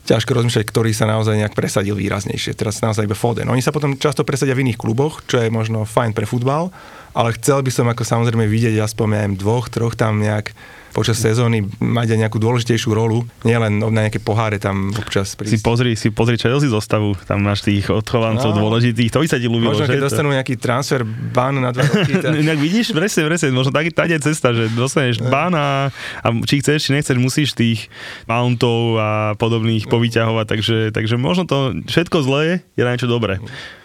ťažko 0.09 0.33
rozmýšľať, 0.33 0.67
ktorý 0.67 0.91
sa 0.97 1.07
naozaj 1.07 1.37
nejak 1.37 1.55
presadil 1.55 1.95
výraznejšie. 1.95 2.57
Teraz 2.57 2.81
naozaj 2.81 3.07
iba 3.07 3.19
Foden. 3.19 3.49
Oni 3.53 3.61
sa 3.61 3.71
potom 3.71 3.95
často 4.01 4.25
presadia 4.25 4.57
v 4.57 4.65
iných 4.67 4.81
kluboch, 4.81 5.23
čo 5.29 5.39
je 5.41 5.53
možno 5.53 5.85
fajn 5.85 6.17
pre 6.17 6.25
futbal, 6.25 6.73
ale 7.13 7.37
chcel 7.37 7.61
by 7.61 7.71
som 7.71 7.87
ako 7.87 8.03
samozrejme 8.03 8.49
vidieť 8.49 8.81
aspoň 8.81 9.07
neviem, 9.13 9.35
dvoch, 9.37 9.69
troch 9.69 9.95
tam 9.95 10.19
nejak 10.19 10.57
počas 10.91 11.17
sezóny 11.17 11.63
mať 11.79 12.15
aj 12.15 12.19
nejakú 12.27 12.39
dôležitejšiu 12.39 12.91
rolu, 12.91 13.23
nielen 13.43 13.79
na 13.79 14.07
nejaké 14.07 14.19
poháre 14.19 14.59
tam 14.59 14.91
občas 14.91 15.35
prísť. 15.35 15.53
Si 15.53 15.59
pozri, 15.61 15.93
si 15.95 16.09
pozri 16.11 16.35
Chelsea 16.35 16.67
zostavu, 16.67 17.15
tam 17.25 17.43
máš 17.43 17.63
tých 17.63 17.87
odchovancov 17.87 18.53
no, 18.53 18.67
dôležitých, 18.67 19.09
to 19.09 19.23
by 19.23 19.27
sa 19.27 19.39
ti 19.39 19.47
ľúbilo, 19.47 19.71
Možno, 19.73 19.87
že? 19.87 19.95
keď 19.95 20.03
dostanú 20.03 20.31
nejaký 20.31 20.55
transfer 20.59 21.03
ban 21.07 21.55
na 21.55 21.71
dva 21.71 21.87
roky. 21.91 22.19
Tak... 22.19 22.35
Inak 22.35 22.59
vidíš, 22.59 22.91
presne, 22.91 23.23
presne, 23.25 23.51
možno 23.51 23.71
tak, 23.71 23.87
tá 23.91 24.05
je 24.05 24.19
cesta, 24.19 24.51
že 24.51 24.67
dostaneš 24.71 25.23
No. 25.23 25.31
ban 25.31 25.53
a, 25.55 25.91
a 26.21 26.27
či 26.43 26.59
chceš, 26.59 26.87
či 26.87 26.91
nechceš, 26.93 27.17
musíš 27.17 27.55
tých 27.55 27.87
mountov 28.27 28.99
a 28.99 29.11
podobných 29.37 29.87
No. 29.87 29.91
povyťahovať, 29.95 30.47
takže, 30.47 30.77
takže 30.91 31.15
možno 31.15 31.47
to 31.47 31.75
všetko 31.87 32.19
zlé 32.23 32.41
je 32.75 32.83
na 32.83 32.91
niečo 32.93 33.07
dobré. 33.07 33.39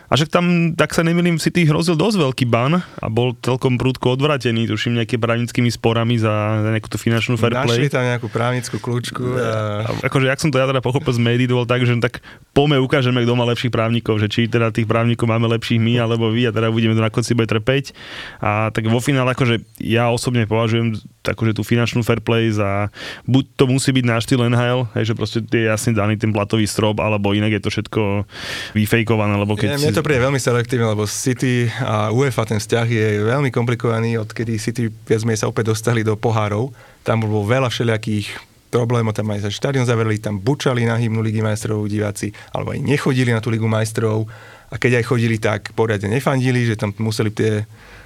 A 0.06 0.14
však 0.14 0.30
tam, 0.30 0.46
tak 0.78 0.94
sa 0.94 1.02
nemýlim, 1.02 1.42
si 1.42 1.50
tých 1.50 1.70
hrozil 1.70 1.98
dosť 1.98 2.18
veľký 2.22 2.46
ban 2.46 2.80
a 2.80 3.08
bol 3.10 3.34
celkom 3.42 3.76
prúdko 3.82 4.14
odvratený, 4.14 4.70
tuším 4.70 5.02
nejaké 5.02 5.18
právnickými 5.18 5.70
sporami 5.74 6.22
za, 6.22 6.62
nejakú 6.62 6.88
tú 6.92 6.98
finančnú 7.02 7.36
fair 7.42 7.58
Našli 7.58 7.90
play. 7.90 7.94
tam 7.94 8.06
nejakú 8.06 8.28
právnickú 8.30 8.78
kľúčku 8.78 9.24
a... 9.38 9.86
A 9.86 9.90
akože, 10.06 10.30
jak 10.30 10.42
som 10.42 10.54
to 10.54 10.62
ja 10.62 10.70
teda 10.70 10.82
pochopil 10.86 11.10
z 11.10 11.22
médií, 11.22 11.50
to 11.50 11.58
bol 11.58 11.68
tak, 11.68 11.82
že 11.84 11.98
tak 11.98 12.22
pome 12.54 12.78
ukážeme, 12.78 13.26
kto 13.26 13.34
má 13.34 13.50
lepších 13.50 13.74
právnikov, 13.74 14.22
že 14.22 14.30
či 14.30 14.46
teda 14.46 14.70
tých 14.70 14.86
právnikov 14.86 15.26
máme 15.26 15.50
lepších 15.58 15.82
my, 15.82 16.06
alebo 16.06 16.30
vy 16.30 16.50
a 16.50 16.52
teda 16.54 16.70
budeme 16.70 16.94
to 16.94 17.02
na 17.02 17.10
konci 17.10 17.34
bude 17.34 17.50
trpeť. 17.50 17.92
A 18.42 18.70
tak 18.70 18.86
vo 18.86 19.02
finále, 19.02 19.34
akože 19.34 19.66
ja 19.82 20.14
osobne 20.14 20.46
považujem 20.46 20.98
akože 21.26 21.58
tú 21.58 21.66
finančnú 21.66 22.06
fair 22.06 22.22
play 22.22 22.54
za, 22.54 22.94
buď 23.26 23.44
to 23.58 23.64
musí 23.66 23.90
byť 23.90 24.06
náš 24.06 24.30
štýl 24.30 24.46
NHL, 24.46 24.86
hej, 24.94 25.04
že 25.10 25.14
proste 25.18 25.40
je 25.42 25.66
jasne 25.66 25.98
daný 25.98 26.22
ten 26.22 26.30
platový 26.30 26.70
strop, 26.70 27.02
alebo 27.02 27.34
inak 27.34 27.58
je 27.58 27.62
to 27.66 27.70
všetko 27.74 28.02
vyfejkované, 28.78 29.34
lebo 29.42 29.58
keď... 29.58 29.82
Keď... 29.82 29.95
To 29.96 30.04
príde 30.04 30.28
veľmi 30.28 30.44
selektívne, 30.44 30.92
lebo 30.92 31.08
City 31.08 31.72
a 31.80 32.12
UEFA 32.12 32.44
ten 32.44 32.60
vzťah 32.60 32.84
je 32.84 33.08
veľmi 33.32 33.48
komplikovaný, 33.48 34.20
odkedy 34.20 34.60
City 34.60 34.92
viac 34.92 35.24
menej 35.24 35.40
sa 35.40 35.48
opäť 35.48 35.72
dostali 35.72 36.04
do 36.04 36.20
pohárov. 36.20 36.76
Tam 37.08 37.24
bolo 37.24 37.48
veľa 37.48 37.72
všelijakých 37.72 38.28
problémov, 38.68 39.16
tam 39.16 39.32
aj 39.32 39.48
sa 39.48 39.56
štadión 39.56 39.88
zavreli, 39.88 40.20
tam 40.20 40.36
bučali 40.36 40.84
na 40.84 41.00
hymnu 41.00 41.24
Ligy 41.24 41.40
majstrov 41.40 41.88
diváci, 41.88 42.36
alebo 42.52 42.76
aj 42.76 42.84
nechodili 42.84 43.32
na 43.32 43.40
tú 43.40 43.48
Ligu 43.48 43.72
majstrov 43.72 44.28
a 44.68 44.76
keď 44.76 45.00
aj 45.00 45.08
chodili, 45.08 45.40
tak 45.40 45.72
poriadne 45.72 46.12
nefandili, 46.12 46.68
že 46.68 46.76
tam 46.76 46.92
museli 47.00 47.32
tie 47.32 47.64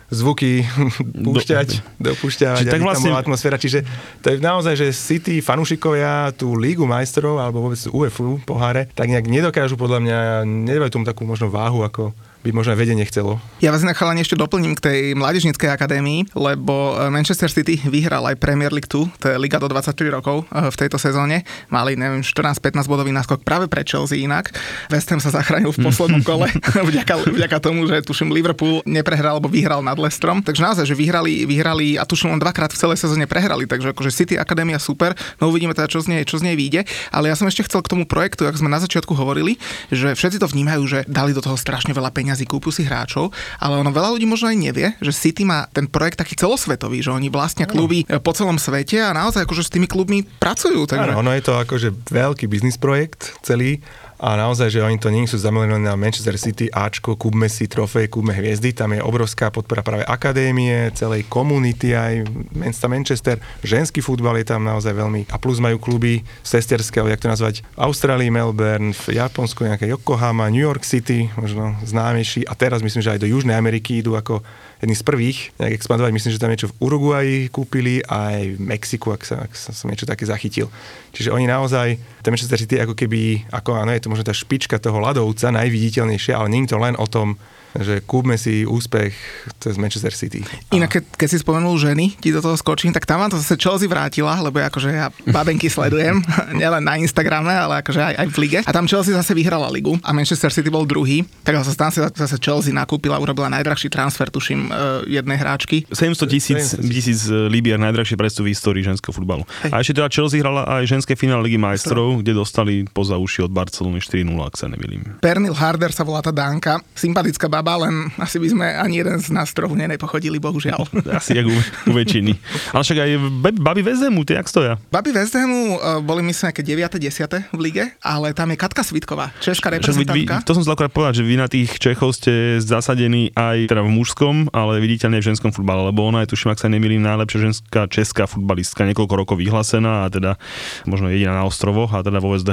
zvuky 0.09 0.65
púšťať, 1.25 1.97
dopúšťať, 2.01 2.65
Čiže 2.65 2.73
tak 2.73 2.81
vlastne- 2.81 3.13
bola 3.13 3.21
atmosféra. 3.21 3.57
Čiže 3.61 3.85
to 4.21 4.33
je 4.33 4.37
naozaj, 4.41 4.73
že 4.75 4.87
City 4.93 5.39
fanúšikovia 5.39 6.33
tú 6.33 6.57
Lígu 6.57 6.85
majstrov 6.85 7.37
alebo 7.37 7.69
vôbec 7.69 7.79
UEFA 7.89 8.41
poháre, 8.43 8.89
tak 8.97 9.09
nejak 9.09 9.29
nedokážu 9.29 9.77
podľa 9.77 9.99
mňa, 10.01 10.17
nedávajú 10.45 10.91
tomu 10.91 11.05
takú 11.05 11.23
možno 11.23 11.47
váhu 11.47 11.85
ako 11.85 12.11
by 12.39 12.55
možno 12.55 12.71
aj 12.71 12.79
vedenie 12.79 13.03
chcelo. 13.03 13.43
Ja 13.59 13.75
vás 13.75 13.83
chalani 13.83 14.23
ešte 14.23 14.39
doplním 14.39 14.79
k 14.79 14.81
tej 14.81 14.99
mládežnickej 15.19 15.69
akadémii, 15.75 16.31
lebo 16.39 16.95
e, 16.95 17.11
Manchester 17.11 17.51
City 17.51 17.75
vyhral 17.83 18.23
aj 18.31 18.39
Premier 18.39 18.71
League 18.71 18.87
2, 18.87 19.19
to 19.19 19.25
je 19.27 19.35
liga 19.35 19.59
do 19.59 19.67
24 19.67 19.91
rokov 20.07 20.47
e, 20.47 20.71
v 20.71 20.75
tejto 20.79 20.95
sezóne. 20.95 21.43
Mali, 21.67 21.99
neviem, 21.99 22.23
14-15 22.23 22.87
bodový 22.87 23.11
náskok 23.11 23.43
práve 23.43 23.67
pre 23.67 23.83
Chelsea 23.83 24.23
inak. 24.23 24.55
West 24.87 25.11
Ham 25.11 25.19
sa 25.19 25.35
zachránil 25.35 25.75
v 25.75 25.83
poslednom 25.83 26.23
kole 26.23 26.47
vďaka, 26.89 27.27
vďaka 27.27 27.57
tomu, 27.59 27.83
že 27.91 27.99
tuším 28.07 28.31
Liverpool 28.31 28.79
neprehral 28.87 29.35
alebo 29.35 29.51
vyhral 29.51 29.83
nad 29.83 29.99
Lestrom. 29.99 30.39
Takže 30.39 30.63
naozaj, 30.63 30.85
že 30.87 30.95
vyhrali, 30.95 31.43
vyhrali 31.43 31.99
a 31.99 32.07
tuším 32.07 32.33
len 32.33 32.39
dvakrát 32.39 32.71
v 32.71 32.79
celej 32.79 33.03
sezóne 33.03 33.27
prehrali. 33.27 33.67
Takže 33.67 33.91
akože 33.91 34.15
City 34.15 34.35
Akadémia 34.39 34.79
super, 34.79 35.11
no 35.43 35.51
uvidíme 35.51 35.75
teda, 35.75 35.91
čo 35.91 35.99
z 35.99 36.07
nej, 36.07 36.21
čo 36.23 36.39
z 36.39 36.47
nej 36.47 36.55
vyjde. 36.55 36.87
Ale 37.11 37.27
ja 37.27 37.35
som 37.35 37.51
ešte 37.51 37.67
chcel 37.67 37.83
k 37.83 37.91
tomu 37.91 38.07
projektu, 38.07 38.47
ako 38.47 38.63
sme 38.63 38.71
na 38.71 38.79
začiatku 38.79 39.11
hovorili, 39.11 39.59
že 39.91 40.15
všetci 40.15 40.39
to 40.39 40.47
vnímajú, 40.47 40.81
že 40.87 40.99
dali 41.03 41.35
do 41.35 41.43
toho 41.43 41.59
strašne 41.59 41.91
veľa 41.91 42.15
peňazí 42.15 42.28
peňazí, 42.29 42.45
kúpu 42.45 42.69
si 42.69 42.85
hráčov, 42.85 43.33
ale 43.57 43.81
ono 43.81 43.89
veľa 43.89 44.13
ľudí 44.13 44.29
možno 44.29 44.53
aj 44.53 44.57
nevie, 44.61 44.93
že 45.01 45.09
City 45.09 45.49
má 45.49 45.65
ten 45.73 45.89
projekt 45.89 46.21
taký 46.21 46.37
celosvetový, 46.37 47.01
že 47.01 47.09
oni 47.09 47.33
vlastnia 47.33 47.65
kluby 47.65 48.05
po 48.05 48.37
celom 48.37 48.61
svete 48.61 49.01
a 49.01 49.09
naozaj 49.17 49.49
akože 49.49 49.65
s 49.65 49.73
tými 49.73 49.89
klubmi 49.89 50.21
pracujú. 50.37 50.85
Takže... 50.85 51.09
Áno, 51.09 51.25
ono 51.25 51.33
je 51.33 51.41
to 51.41 51.57
akože 51.57 51.89
veľký 52.13 52.45
biznis 52.45 52.77
projekt 52.77 53.33
celý 53.41 53.81
a 54.19 54.35
naozaj, 54.35 54.75
že 54.75 54.83
oni 54.83 54.99
to 54.99 55.07
nie 55.07 55.23
sú 55.23 55.39
zamilení 55.39 55.79
na 55.79 55.95
Manchester 55.95 56.35
City, 56.35 56.67
Ačko, 56.67 57.15
kúpme 57.15 57.47
si 57.47 57.71
trofej, 57.71 58.11
kúpme 58.11 58.35
hviezdy, 58.35 58.75
tam 58.75 58.91
je 58.91 58.99
obrovská 58.99 59.47
podpora 59.47 59.79
práve 59.79 60.03
akadémie, 60.03 60.91
celej 60.91 61.23
komunity 61.31 61.95
aj 61.95 62.27
mesta 62.51 62.91
Manchester, 62.91 63.39
ženský 63.63 64.03
futbal 64.03 64.35
je 64.43 64.51
tam 64.51 64.67
naozaj 64.67 64.91
veľmi, 64.91 65.31
a 65.31 65.39
plus 65.39 65.63
majú 65.63 65.79
kluby 65.79 66.27
sesterské, 66.43 66.99
ale 66.99 67.15
jak 67.15 67.23
to 67.23 67.31
nazvať, 67.31 67.63
Austrálii, 67.79 68.27
Melbourne, 68.27 68.91
v 68.91 69.15
Japonsku 69.15 69.63
nejaké 69.63 69.87
Yokohama, 69.87 70.51
New 70.51 70.61
York 70.61 70.83
City, 70.83 71.31
možno 71.39 71.79
známejší. 71.87 72.43
A 72.43 72.53
teraz 72.59 72.83
myslím, 72.83 72.99
že 72.99 73.15
aj 73.15 73.23
do 73.23 73.31
Južnej 73.31 73.55
Ameriky 73.55 74.03
idú 74.03 74.19
ako 74.19 74.43
jedný 74.79 74.95
z 74.95 75.03
prvých 75.03 75.37
nejak 75.59 75.75
expandovať. 75.75 76.11
Myslím, 76.15 76.31
že 76.33 76.41
tam 76.41 76.51
niečo 76.51 76.71
v 76.71 76.77
Uruguayi 76.79 77.37
kúpili 77.51 77.99
aj 78.07 78.55
v 78.55 78.59
Mexiku, 78.63 79.11
ak, 79.11 79.23
sa, 79.27 79.35
ak 79.43 79.51
som 79.55 79.91
niečo 79.91 80.07
také 80.07 80.23
zachytil. 80.23 80.71
Čiže 81.11 81.35
oni 81.35 81.45
naozaj, 81.51 81.99
ten 82.23 82.31
Manchester 82.31 82.59
City 82.59 82.79
ako 82.79 82.95
keby, 82.95 83.51
ako 83.51 83.75
áno, 83.75 83.91
je 83.91 84.03
to 84.03 84.11
možno 84.11 84.25
tá 84.27 84.35
špička 84.35 84.79
toho 84.79 85.03
ľadovca, 85.03 85.51
najviditeľnejšia, 85.51 86.33
ale 86.39 86.47
nie 86.47 86.63
je 86.63 86.71
to 86.71 86.79
len 86.79 86.95
o 86.95 87.07
tom, 87.07 87.35
že 87.77 88.01
kúpme 88.01 88.33
si 88.39 88.65
úspech 88.65 89.13
cez 89.61 89.77
Manchester 89.77 90.13
City. 90.13 90.41
Inak, 90.73 90.97
keď, 90.97 91.03
keď 91.13 91.27
si 91.29 91.37
spomenul 91.37 91.77
ženy, 91.77 92.17
ti 92.17 92.33
do 92.33 92.41
toho 92.41 92.57
skočím, 92.57 92.89
tak 92.89 93.05
tam 93.05 93.21
vám 93.21 93.33
to 93.33 93.37
zase 93.37 93.59
Chelsea 93.61 93.85
vrátila, 93.85 94.39
lebo 94.41 94.57
akože 94.57 94.89
ja 94.89 95.13
babenky 95.29 95.69
sledujem, 95.73 96.21
nielen 96.59 96.81
na 96.81 96.97
Instagrame, 96.97 97.53
ale 97.53 97.85
akože 97.85 98.01
aj, 98.01 98.15
aj 98.25 98.27
v 98.33 98.37
lige. 98.41 98.59
A 98.65 98.71
tam 98.73 98.89
Chelsea 98.89 99.13
zase 99.13 99.37
vyhrala 99.37 99.69
ligu 99.69 99.93
a 100.01 100.09
Manchester 100.15 100.49
City 100.49 100.73
bol 100.73 100.89
druhý, 100.89 101.21
tak 101.45 101.61
zase 101.61 101.77
tam 101.77 101.93
si 101.93 102.01
zase 102.01 102.37
Chelsea 102.41 102.73
nakúpila, 102.73 103.21
urobila 103.21 103.51
najdrahší 103.53 103.93
transfer, 103.93 104.29
tuším, 104.33 104.69
uh, 104.69 105.05
jednej 105.05 105.37
hráčky. 105.37 105.85
700 105.89 106.29
tisíc, 106.29 106.61
tisíc 106.77 107.19
e, 107.27 107.49
libier, 107.49 107.81
najdrahšie 107.81 108.15
predstav 108.15 108.45
v 108.45 108.53
histórii 108.53 108.83
ženského 108.85 109.11
futbalu. 109.11 109.43
Hej. 109.65 109.71
A 109.73 109.75
ešte 109.81 109.93
teda 109.97 110.07
Chelsea 110.11 110.39
hrala 110.39 110.65
aj 110.67 110.85
ženské 110.85 111.13
finále 111.17 111.49
Ligy 111.49 111.59
majstrov, 111.59 112.21
kde 112.21 112.37
dostali 112.37 112.85
poza 112.87 113.17
uši 113.17 113.47
od 113.47 113.51
Barcelony 113.51 113.99
4-0, 113.99 114.29
ak 114.43 114.55
sa 114.55 114.67
nemýlim. 114.69 115.19
Pernil 115.19 115.55
Harder 115.55 115.91
sa 115.91 116.05
volá 116.05 116.21
tá 116.21 116.29
Dánka, 116.31 116.79
sympatická 116.93 117.49
baba, 117.59 117.83
len 117.83 118.07
asi 118.15 118.39
by 118.39 118.47
sme 118.47 118.65
ani 118.79 119.03
jeden 119.03 119.19
z 119.19 119.35
nás 119.35 119.51
trochu 119.51 119.75
nepochodili, 119.75 120.39
bohužiaľ. 120.39 120.87
asi 121.19 121.35
jak 121.35 121.47
u, 121.47 121.55
u 121.89 121.91
väčšiny. 121.91 122.39
Ale 122.71 122.81
však 122.87 122.97
aj 123.03 123.11
baby 123.59 123.83
Vezemu, 123.83 124.23
tie 124.23 124.39
jak 124.39 124.47
stoja? 124.47 124.73
Baby 124.87 125.11
Vezemu 125.11 125.75
uh, 125.75 125.99
boli 125.99 126.23
myslím 126.23 126.55
nejaké 126.55 126.63
9. 126.63 127.51
10. 127.51 127.51
v 127.51 127.59
lige, 127.59 127.83
ale 127.99 128.31
tam 128.31 128.47
je 128.55 128.57
Katka 128.57 128.81
Svitková, 128.87 129.35
česká 129.43 129.69
reprezentantka. 129.75 130.39
Vy, 130.39 130.47
to 130.47 130.55
som 130.55 130.63
chcel 130.63 130.75
akorát 130.79 130.93
povedať, 130.95 131.21
že 131.21 131.27
vy 131.27 131.35
na 131.35 131.47
tých 131.51 131.75
Čechov 131.75 132.15
ste 132.15 132.63
zasadení 132.63 133.35
aj 133.35 133.67
teda 133.67 133.83
v 133.83 133.91
mužskom, 133.91 134.47
ale 134.55 134.79
viditeľne 134.79 135.19
v 135.19 135.27
ženskom 135.35 135.51
futbale, 135.51 135.91
lebo 135.91 136.07
ona 136.07 136.23
je 136.23 136.31
tuším, 136.31 136.55
ak 136.55 136.63
sa 136.63 136.71
nemýlim, 136.71 137.03
najlepšia 137.03 137.51
ženská 137.51 137.91
česká 137.91 138.23
futbalistka, 138.25 138.87
niekoľko 138.87 139.13
rokov 139.19 139.35
vyhlásená 139.35 140.07
a 140.07 140.07
teda 140.07 140.39
možno 140.87 141.11
jediná 141.11 141.43
na 141.43 141.43
ostrovoch 141.43 141.91
a 141.91 141.99
teda 141.99 142.23
vo 142.23 142.31
West 142.31 142.47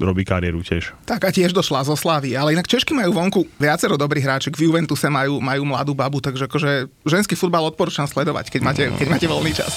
robí 0.00 0.24
kariéru 0.24 0.64
tiež. 0.64 0.96
Tak 1.04 1.28
a 1.28 1.30
tiež 1.30 1.52
došla 1.52 1.84
zo 1.84 1.94
Slavy, 1.94 2.34
ale 2.34 2.56
inak 2.56 2.66
Češky 2.66 2.96
majú 2.96 3.12
vonku 3.12 3.44
viacero 3.60 4.00
dobrých 4.00 4.24
hráčok, 4.24 4.56
v 4.56 4.66
Juventuse 4.66 5.12
majú, 5.12 5.38
majú 5.38 5.62
mladú 5.68 5.92
babu, 5.92 6.18
takže 6.24 6.48
akože 6.48 6.88
ženský 7.04 7.36
futbal 7.36 7.68
odporúčam 7.68 8.08
sledovať, 8.08 8.48
keď 8.48 8.60
máte, 8.64 8.84
keď 8.96 9.06
máte 9.12 9.26
voľný 9.28 9.52
čas. 9.52 9.76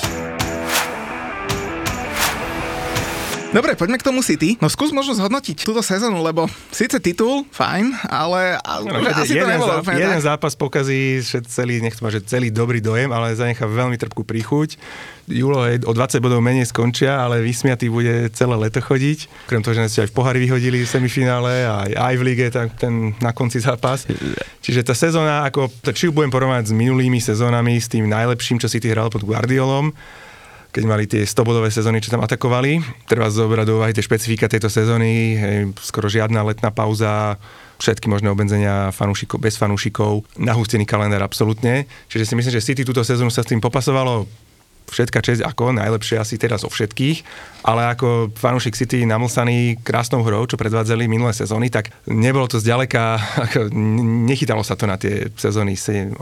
Dobre, 3.53 3.77
poďme 3.77 4.01
k 4.01 4.07
tomu 4.09 4.25
City. 4.25 4.57
No 4.57 4.65
skús 4.65 4.89
možno 4.89 5.13
zhodnotiť 5.13 5.61
túto 5.61 5.85
sezónu, 5.85 6.25
lebo 6.25 6.49
síce 6.73 6.97
titul, 6.97 7.45
fajn, 7.53 8.09
ale, 8.09 8.57
ale 8.65 8.85
no, 8.89 8.97
asi 9.13 9.37
jeden, 9.37 9.45
to 9.45 9.53
nebolo 9.53 9.73
jeden 9.93 10.17
tak. 10.17 10.25
zápas 10.25 10.57
pokazí 10.57 11.21
celý, 11.21 11.77
nechcem 11.77 12.01
že 12.09 12.25
celý 12.25 12.49
dobrý 12.49 12.81
dojem, 12.81 13.13
ale 13.13 13.37
zanechá 13.37 13.69
veľmi 13.69 13.93
trpkú 14.01 14.25
príchuť. 14.25 14.81
Julo 15.29 15.69
o 15.69 15.93
20 15.93 16.17
bodov 16.17 16.41
menej 16.41 16.65
skončia, 16.65 17.21
ale 17.21 17.45
vysmiatý 17.45 17.93
bude 17.93 18.33
celé 18.33 18.57
leto 18.57 18.81
chodiť. 18.81 19.45
Krem 19.45 19.61
toho, 19.61 19.77
že 19.77 19.85
nás 19.85 19.93
aj 20.01 20.09
v 20.09 20.17
pohári 20.17 20.41
vyhodili 20.41 20.81
v 20.81 20.89
semifinále 20.89 21.69
a 21.69 21.85
aj 22.09 22.15
v 22.17 22.23
lige, 22.25 22.49
tak 22.49 22.73
ten 22.81 23.13
na 23.21 23.37
konci 23.37 23.61
zápas. 23.61 24.09
Čiže 24.65 24.81
tá 24.81 24.97
sezóna, 24.97 25.45
ako, 25.45 25.69
či 25.93 26.09
ju 26.09 26.11
budem 26.11 26.33
porovnať 26.33 26.67
s 26.67 26.73
minulými 26.73 27.21
sezónami, 27.21 27.77
s 27.77 27.85
tým 27.85 28.09
najlepším, 28.09 28.57
čo 28.57 28.65
si 28.65 28.81
ty 28.81 28.89
hral 28.89 29.13
pod 29.13 29.21
Guardiolom, 29.21 29.93
keď 30.73 30.83
mali 30.89 31.05
tie 31.05 31.21
100-bodové 31.21 31.69
sezóny, 31.69 32.01
čo 32.01 32.09
tam 32.09 32.25
atakovali. 32.25 32.81
Treba 33.05 33.29
zobrať 33.29 33.65
do 33.69 33.77
úvahy 33.77 33.93
tie 33.93 34.01
špecifika 34.01 34.49
tejto 34.49 34.73
sezóny, 34.73 35.37
hej, 35.37 35.57
skoro 35.77 36.09
žiadna 36.09 36.41
letná 36.41 36.73
pauza, 36.73 37.37
všetky 37.77 38.09
možné 38.09 38.33
obmedzenia 38.33 38.89
fanúšikov, 38.89 39.37
bez 39.37 39.53
fanúšikov, 39.61 40.25
nahústený 40.41 40.89
kalendár 40.89 41.21
absolútne. 41.21 41.85
Čiže 42.09 42.25
si 42.25 42.33
myslím, 42.33 42.53
že 42.57 42.65
City 42.65 42.81
túto 42.81 43.05
sezónu 43.05 43.29
sa 43.29 43.45
s 43.45 43.53
tým 43.53 43.61
popasovalo 43.61 44.25
všetka 44.83 45.25
česť 45.25 45.41
ako 45.47 45.73
najlepšie 45.73 46.21
asi 46.21 46.35
teraz 46.37 46.61
o 46.65 46.69
všetkých, 46.69 47.23
ale 47.65 47.93
ako 47.93 48.33
fanúšik 48.33 48.77
City 48.77 49.05
namlsaný 49.05 49.81
krásnou 49.81 50.25
hrou, 50.25 50.45
čo 50.45 50.59
predvádzali 50.59 51.05
minulé 51.05 51.33
sezóny, 51.33 51.69
tak 51.69 51.93
nebolo 52.09 52.49
to 52.49 52.61
zďaleka, 52.61 53.17
ako, 53.45 53.69
nechytalo 54.25 54.61
sa 54.65 54.73
to 54.73 54.89
na 54.89 54.97
tie 54.97 55.29
sezóny 55.37 55.77
18-19 55.77 56.17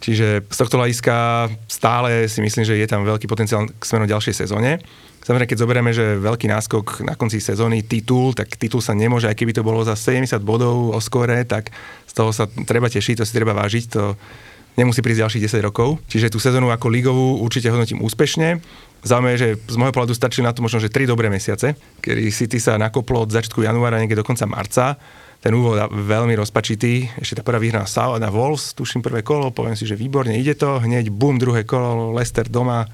Čiže 0.00 0.44
z 0.46 0.56
tohto 0.56 0.76
hľadiska 0.76 1.48
stále 1.66 2.28
si 2.28 2.44
myslím, 2.44 2.64
že 2.68 2.76
je 2.76 2.86
tam 2.86 3.02
veľký 3.02 3.26
potenciál 3.26 3.66
k 3.66 3.82
smerom 3.82 4.06
ďalšej 4.06 4.46
sezóne. 4.46 4.78
Samozrejme, 5.26 5.50
keď 5.50 5.58
zoberieme, 5.58 5.90
že 5.90 6.22
veľký 6.22 6.46
náskok 6.46 7.02
na 7.02 7.18
konci 7.18 7.42
sezóny, 7.42 7.82
titul, 7.82 8.30
tak 8.30 8.54
titul 8.54 8.78
sa 8.78 8.94
nemôže, 8.94 9.26
aj 9.26 9.34
keby 9.34 9.50
to 9.58 9.66
bolo 9.66 9.82
za 9.82 9.98
70 9.98 10.38
bodov 10.46 10.94
o 10.94 11.00
skore, 11.02 11.42
tak 11.42 11.74
z 12.06 12.12
toho 12.14 12.30
sa 12.30 12.46
treba 12.46 12.86
tešiť, 12.86 13.18
to 13.18 13.26
si 13.26 13.34
treba 13.34 13.50
vážiť, 13.50 13.84
to 13.90 14.14
nemusí 14.78 15.02
prísť 15.02 15.26
ďalších 15.26 15.44
10 15.50 15.66
rokov. 15.66 15.98
Čiže 16.06 16.30
tú 16.30 16.38
sezónu 16.38 16.70
ako 16.70 16.86
ligovú 16.86 17.42
určite 17.42 17.72
hodnotím 17.74 18.06
úspešne. 18.06 18.62
Zaujímavé, 19.02 19.34
že 19.34 19.48
z 19.58 19.76
môjho 19.80 19.90
pohľadu 19.90 20.14
stačí 20.14 20.46
na 20.46 20.54
to 20.54 20.62
možno, 20.62 20.78
že 20.78 20.94
3 20.94 21.10
dobré 21.10 21.26
mesiace, 21.26 21.74
kedy 21.98 22.30
City 22.30 22.62
sa 22.62 22.78
nakoplo 22.78 23.26
od 23.26 23.34
začiatku 23.34 23.66
januára 23.66 23.98
niekde 23.98 24.22
do 24.22 24.26
konca 24.26 24.46
marca 24.46 24.94
ten 25.40 25.52
úvod 25.52 25.78
veľmi 25.92 26.34
rozpačitý. 26.34 27.20
Ešte 27.20 27.40
tá 27.40 27.42
prvá 27.46 27.60
výhra 27.60 27.84
na 28.18 28.28
Wolves, 28.32 28.72
tuším 28.74 29.04
prvé 29.04 29.20
kolo, 29.22 29.52
poviem 29.52 29.78
si, 29.78 29.84
že 29.84 29.98
výborne 29.98 30.34
ide 30.34 30.56
to, 30.56 30.80
hneď 30.82 31.12
bum, 31.12 31.38
druhé 31.38 31.62
kolo, 31.62 32.12
Leicester 32.16 32.48
doma 32.48 32.88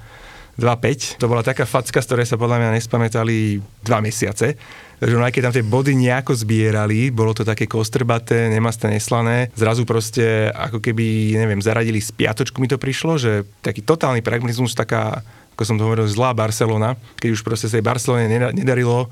2-5. 0.57 1.17
To 1.17 1.25
bola 1.25 1.41
taká 1.41 1.65
facka, 1.65 1.97
z 2.01 2.07
ktorej 2.13 2.27
sa 2.29 2.37
podľa 2.37 2.61
mňa 2.61 2.69
nespamätali 2.77 3.57
dva 3.81 4.05
mesiace. 4.05 4.53
Takže 5.01 5.19
aj 5.19 5.33
keď 5.33 5.43
tam 5.49 5.55
tie 5.57 5.65
body 5.65 5.93
nejako 5.99 6.31
zbierali, 6.37 7.11
bolo 7.11 7.35
to 7.35 7.43
také 7.43 7.67
kostrbaté, 7.67 8.47
nemasté, 8.47 8.87
neslané, 8.87 9.51
zrazu 9.51 9.83
proste 9.83 10.47
ako 10.53 10.79
keby, 10.79 11.35
neviem, 11.35 11.59
zaradili 11.59 11.99
z 11.99 12.13
piatočku 12.15 12.61
mi 12.63 12.71
to 12.71 12.79
prišlo, 12.79 13.19
že 13.19 13.43
taký 13.59 13.83
totálny 13.83 14.23
pragmatizmus, 14.23 14.77
taká, 14.77 15.19
ako 15.57 15.63
som 15.67 15.75
to 15.75 15.83
hovoril, 15.83 16.07
zlá 16.07 16.31
Barcelona, 16.31 16.95
keď 17.19 17.35
už 17.35 17.43
proste 17.43 17.67
sa 17.67 17.75
jej 17.75 17.83
Barcelone 17.83 18.31
nedarilo 18.55 19.11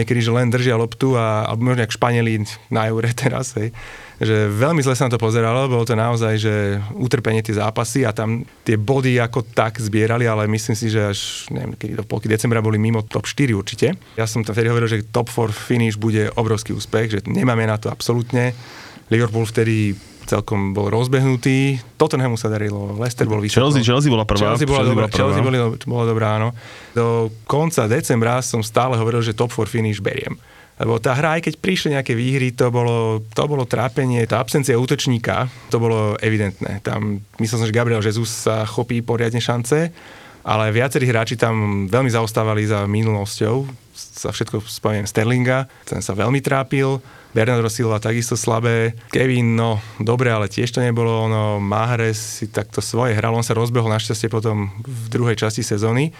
niekedy, 0.00 0.20
že 0.24 0.34
len 0.34 0.50
držia 0.50 0.74
loptu 0.74 1.14
a, 1.14 1.46
alebo 1.46 1.70
možno 1.70 1.86
jak 1.86 1.94
Španieli 1.94 2.42
na 2.70 2.90
eure 2.90 3.14
teraz, 3.14 3.54
hej. 3.54 3.70
Že 4.14 4.46
veľmi 4.46 4.78
zle 4.78 4.94
sa 4.94 5.10
na 5.10 5.14
to 5.14 5.18
pozeralo, 5.18 5.66
bolo 5.66 5.82
to 5.82 5.98
naozaj, 5.98 6.38
že 6.38 6.78
utrpenie 6.94 7.42
tie 7.42 7.58
zápasy 7.58 8.06
a 8.06 8.14
tam 8.14 8.46
tie 8.62 8.78
body 8.78 9.18
ako 9.18 9.42
tak 9.42 9.82
zbierali, 9.82 10.30
ale 10.30 10.46
myslím 10.46 10.78
si, 10.78 10.86
že 10.86 11.02
až 11.02 11.50
neviem, 11.50 11.74
kedy 11.74 11.98
do 11.98 12.06
polky 12.06 12.30
decembra 12.30 12.62
boli 12.62 12.78
mimo 12.78 13.02
top 13.02 13.26
4 13.26 13.50
určite. 13.58 13.98
Ja 14.14 14.30
som 14.30 14.46
tam 14.46 14.54
vtedy 14.54 14.70
hovoril, 14.70 14.86
že 14.86 15.06
top 15.10 15.34
4 15.34 15.50
finish 15.50 15.98
bude 15.98 16.30
obrovský 16.38 16.70
úspech, 16.78 17.06
že 17.10 17.18
nemáme 17.26 17.66
na 17.66 17.74
to 17.74 17.90
absolútne. 17.90 18.54
Liverpool 19.10 19.44
vtedy 19.44 19.98
celkom 20.26 20.72
bol 20.72 20.90
rozbehnutý. 20.90 21.78
Tottenhamu 21.96 22.34
sa 22.36 22.50
darilo, 22.50 22.96
Leicester 22.96 23.28
bol 23.28 23.40
vysoko. 23.40 23.68
Chelsea, 23.68 23.84
Chelsea 23.84 24.10
bola 24.10 24.24
prvá. 24.24 24.52
Chelsea 24.52 24.66
bola, 24.66 24.82
Chelsea 24.82 24.92
dobrá, 24.92 25.06
bola, 25.06 25.16
Chelsea 25.16 25.40
bola, 25.40 25.58
bola 25.84 26.04
dobrá, 26.04 26.28
áno. 26.40 26.48
Do 26.96 27.30
konca 27.48 27.86
decembra 27.86 28.40
som 28.40 28.64
stále 28.64 28.98
hovoril, 28.98 29.22
že 29.22 29.36
top 29.36 29.52
4 29.52 29.70
finish 29.70 30.00
beriem. 30.00 30.36
Lebo 30.74 30.98
tá 30.98 31.14
hra, 31.14 31.38
aj 31.38 31.46
keď 31.46 31.54
prišli 31.62 31.94
nejaké 31.94 32.18
výhry, 32.18 32.50
to 32.50 32.66
bolo, 32.74 33.22
to 33.30 33.44
bolo 33.46 33.62
trápenie, 33.62 34.26
tá 34.26 34.42
absencia 34.42 34.74
útočníka, 34.74 35.46
to 35.70 35.78
bolo 35.78 36.18
evidentné. 36.18 36.82
Tam 36.82 37.22
myslel 37.38 37.58
som, 37.62 37.68
že 37.70 37.76
Gabriel 37.76 38.02
Jesus 38.02 38.50
sa 38.50 38.66
chopí 38.66 38.98
poriadne 38.98 39.38
šance 39.38 39.94
ale 40.44 40.76
viacerí 40.76 41.08
hráči 41.08 41.40
tam 41.40 41.88
veľmi 41.88 42.12
zaostávali 42.12 42.68
za 42.68 42.84
minulosťou, 42.84 43.64
za 43.96 44.28
všetko 44.28 44.60
spomínam 44.60 45.08
Sterlinga, 45.08 45.64
ten 45.88 46.04
sa 46.04 46.12
veľmi 46.12 46.44
trápil, 46.44 47.00
Bernardo 47.34 47.66
Silva 47.66 47.98
takisto 47.98 48.38
slabé, 48.38 48.94
Kevin, 49.10 49.58
no 49.58 49.82
dobre, 49.98 50.30
ale 50.30 50.46
tiež 50.46 50.70
to 50.70 50.78
nebolo, 50.78 51.26
no 51.26 51.58
Mahrez 51.58 52.14
si 52.14 52.46
takto 52.46 52.78
svoje 52.78 53.18
hral, 53.18 53.34
on 53.34 53.42
sa 53.42 53.58
rozbehol 53.58 53.90
našťastie 53.90 54.30
potom 54.30 54.70
v 54.86 55.06
druhej 55.10 55.34
časti 55.34 55.66
sezóny, 55.66 56.14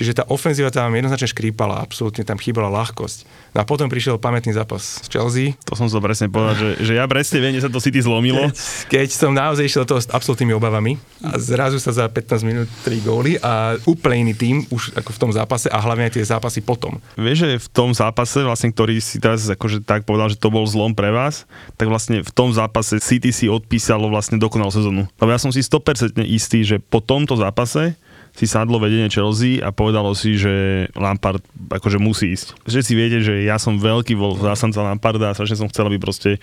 Čiže 0.00 0.16
tá 0.16 0.24
ofenzíva 0.32 0.72
tam 0.72 0.96
jednoznačne 0.96 1.28
škrípala, 1.28 1.84
absolútne 1.84 2.24
tam 2.24 2.40
chýbala 2.40 2.72
ľahkosť. 2.72 3.28
No 3.52 3.60
a 3.60 3.64
potom 3.68 3.92
prišiel 3.92 4.16
pamätný 4.16 4.56
zápas 4.56 5.04
z 5.04 5.12
Chelsea. 5.12 5.52
To 5.68 5.76
som 5.76 5.92
sa 5.92 6.00
presne 6.00 6.32
povedal, 6.32 6.56
že, 6.56 6.68
že 6.88 6.92
ja 6.96 7.04
presne 7.04 7.36
viem, 7.44 7.52
že 7.52 7.68
sa 7.68 7.68
to 7.68 7.84
City 7.84 8.00
zlomilo. 8.00 8.48
Keď, 8.48 8.88
keď 8.88 9.08
som 9.12 9.36
naozaj 9.36 9.68
išiel 9.68 9.84
toho 9.84 10.00
s 10.00 10.08
absolútnymi 10.08 10.56
obavami 10.56 10.96
a 11.20 11.36
zrazu 11.36 11.76
sa 11.76 11.92
za 11.92 12.08
15 12.08 12.48
minút 12.48 12.68
3 12.88 13.04
góly 13.04 13.36
a 13.44 13.76
úplne 13.84 14.24
iný 14.24 14.34
tým 14.40 14.56
už 14.72 14.96
ako 14.96 15.12
v 15.12 15.20
tom 15.20 15.30
zápase 15.36 15.68
a 15.68 15.76
hlavne 15.76 16.08
aj 16.08 16.16
tie 16.16 16.24
zápasy 16.24 16.64
potom. 16.64 16.96
Vieš, 17.20 17.44
že 17.44 17.50
v 17.60 17.68
tom 17.68 17.92
zápase, 17.92 18.40
vlastne, 18.40 18.72
ktorý 18.72 19.04
si 19.04 19.20
teraz 19.20 19.44
akože 19.52 19.84
tak 19.84 20.08
povedal, 20.08 20.32
že 20.32 20.40
to 20.40 20.48
bol 20.48 20.64
zlom 20.64 20.96
pre 20.96 21.12
vás, 21.12 21.44
tak 21.76 21.92
vlastne 21.92 22.24
v 22.24 22.32
tom 22.32 22.56
zápase 22.56 22.96
City 23.04 23.36
si 23.36 23.52
odpísalo 23.52 24.08
vlastne 24.08 24.40
dokonal 24.40 24.72
sezónu. 24.72 25.04
Lebo 25.20 25.28
ja 25.28 25.36
som 25.36 25.52
si 25.52 25.60
100% 25.60 26.16
istý, 26.24 26.64
že 26.64 26.80
po 26.80 27.04
tomto 27.04 27.36
zápase 27.36 28.00
si 28.34 28.46
sadlo 28.46 28.80
vedenie 28.80 29.10
Chelsea 29.10 29.60
a 29.60 29.74
povedalo 29.74 30.14
si, 30.16 30.38
že 30.38 30.86
Lampard 30.96 31.42
akože 31.68 31.98
musí 32.00 32.32
ísť. 32.32 32.56
Že 32.64 32.80
si 32.80 32.92
viete, 32.96 33.18
že 33.20 33.44
ja 33.44 33.60
som 33.60 33.76
veľký 33.76 34.16
bol 34.16 34.38
zásanca 34.38 34.80
Lamparda 34.80 35.30
a 35.30 35.36
strašne 35.36 35.60
som 35.60 35.70
chcel, 35.70 35.90
aby 35.90 35.98
proste 36.00 36.40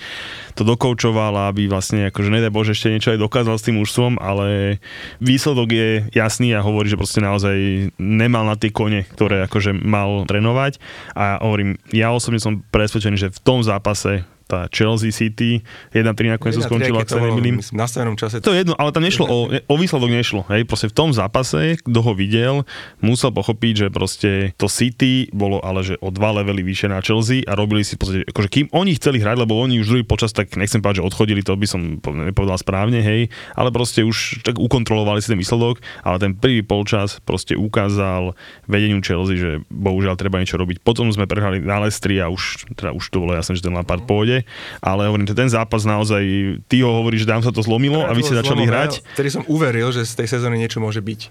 to 0.54 0.62
dokoučoval 0.62 1.34
a 1.36 1.48
aby 1.50 1.66
vlastne 1.68 2.12
akože 2.14 2.30
nedaj 2.30 2.52
Bože 2.54 2.78
ešte 2.78 2.94
niečo 2.94 3.12
aj 3.16 3.24
dokázal 3.24 3.56
s 3.58 3.66
tým 3.66 3.82
mužstvom, 3.82 4.22
ale 4.22 4.80
výsledok 5.20 5.70
je 5.74 5.90
jasný 6.14 6.54
a 6.54 6.64
hovorí, 6.64 6.88
že 6.92 7.00
proste 7.00 7.20
naozaj 7.20 7.90
nemal 7.98 8.46
na 8.46 8.56
tie 8.56 8.70
kone, 8.70 9.04
ktoré 9.18 9.44
akože 9.50 9.74
mal 9.74 10.24
trénovať 10.30 10.80
a 11.18 11.42
hovorím, 11.42 11.82
ja 11.92 12.14
osobne 12.14 12.40
som 12.40 12.64
presvedčený, 12.70 13.18
že 13.18 13.34
v 13.34 13.44
tom 13.44 13.60
zápase 13.66 14.28
tá 14.50 14.66
Chelsea 14.74 15.14
City, 15.14 15.62
1-3 15.94 16.34
nakoniec 16.34 16.58
sa 16.58 16.66
skončila, 16.66 17.06
ak 17.06 17.12
sa 17.14 17.22
nemýlim. 17.22 17.62
Na 17.76 17.86
stavenom 17.86 18.18
čase. 18.18 18.42
To 18.42 18.56
je 18.56 18.66
jedno, 18.66 18.74
ale 18.80 18.90
tam 18.90 19.06
nešlo 19.06 19.28
o, 19.30 19.38
o 19.54 19.76
výsledok 19.78 20.10
nešlo. 20.10 20.42
Hej, 20.50 20.66
proste 20.66 20.90
v 20.90 20.96
tom 20.96 21.10
zápase, 21.14 21.78
kto 21.86 22.00
ho 22.02 22.12
videl, 22.18 22.66
musel 23.04 23.30
pochopiť, 23.30 23.74
že 23.76 23.88
proste 23.94 24.30
to 24.58 24.66
City 24.66 25.30
bolo 25.36 25.60
ale 25.62 25.84
že 25.84 25.96
o 26.00 26.10
dva 26.10 26.32
levely 26.40 26.64
vyššie 26.64 26.88
na 26.90 27.04
Chelsea 27.04 27.44
a 27.46 27.54
robili 27.54 27.84
si 27.84 28.00
podstate, 28.00 28.24
akože 28.30 28.50
kým 28.50 28.68
oni 28.72 28.96
chceli 28.96 29.20
hrať, 29.20 29.44
lebo 29.44 29.60
oni 29.60 29.84
už 29.84 29.88
druhý 29.92 30.06
počas, 30.08 30.32
tak 30.32 30.56
nechcem 30.56 30.80
povedať, 30.80 31.04
že 31.04 31.08
odchodili, 31.10 31.44
to 31.44 31.58
by 31.58 31.68
som 31.68 32.00
nepovedal 32.00 32.56
správne, 32.56 33.04
hej, 33.04 33.28
ale 33.58 33.70
proste 33.74 34.06
už 34.08 34.46
tak 34.48 34.56
ukontrolovali 34.62 35.20
si 35.20 35.34
ten 35.34 35.40
výsledok, 35.40 35.84
ale 36.06 36.18
ten 36.22 36.32
prvý 36.38 36.64
polčas 36.64 37.20
proste 37.26 37.58
ukázal 37.60 38.38
vedeniu 38.70 39.04
Chelsea, 39.04 39.36
že 39.36 39.52
bohužiaľ 39.68 40.16
treba 40.16 40.40
niečo 40.40 40.56
robiť. 40.56 40.80
Potom 40.86 41.10
sme 41.12 41.28
prehrali 41.28 41.60
na 41.60 41.84
Lestri 41.84 42.22
a 42.22 42.32
už, 42.32 42.72
teda 42.78 42.94
už 42.94 43.04
to 43.10 43.20
bolo 43.20 43.36
jasné, 43.36 43.58
že 43.58 43.66
ten 43.66 43.74
Lampard 43.74 44.06
pôjde 44.06 44.37
ale 44.84 45.08
hovorím, 45.08 45.30
že 45.30 45.38
ten 45.38 45.50
zápas 45.50 45.88
naozaj, 45.88 46.22
ty 46.68 46.84
ho 46.84 46.92
hovoríš, 47.02 47.24
že 47.24 47.32
tam 47.32 47.42
sa 47.42 47.54
to 47.54 47.64
zlomilo 47.64 48.04
a 48.04 48.12
vy 48.12 48.22
ste 48.26 48.36
začali 48.36 48.68
hrať. 48.68 49.06
Vtedy 49.16 49.30
som 49.32 49.44
uveril, 49.48 49.90
že 49.96 50.04
z 50.04 50.26
tej 50.26 50.28
sezóny 50.38 50.60
niečo 50.60 50.84
môže 50.84 51.00
byť. 51.00 51.22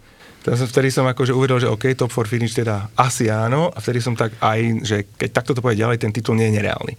Vtedy 0.46 0.94
som 0.94 1.02
akože 1.10 1.34
uveril, 1.34 1.58
že 1.58 1.66
OK, 1.66 1.90
top 1.98 2.14
4 2.14 2.30
finish 2.30 2.54
teda 2.54 2.86
asi 2.94 3.26
áno 3.26 3.66
a 3.74 3.78
vtedy 3.82 3.98
som 3.98 4.14
tak 4.14 4.30
aj, 4.38 4.86
že 4.86 4.96
keď 5.18 5.30
takto 5.34 5.58
to 5.58 5.62
pôjde 5.62 5.82
ďalej, 5.82 5.98
ten 5.98 6.14
titul 6.14 6.38
nie 6.38 6.46
je 6.48 6.62
nereálny. 6.62 6.94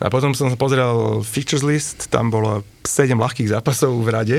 A 0.00 0.08
potom 0.08 0.32
som 0.32 0.48
pozrel 0.56 1.20
features 1.20 1.60
list, 1.60 2.08
tam 2.08 2.32
bolo 2.32 2.64
7 2.82 3.14
ľahkých 3.14 3.52
zápasov 3.52 3.94
v 4.00 4.08
rade. 4.08 4.38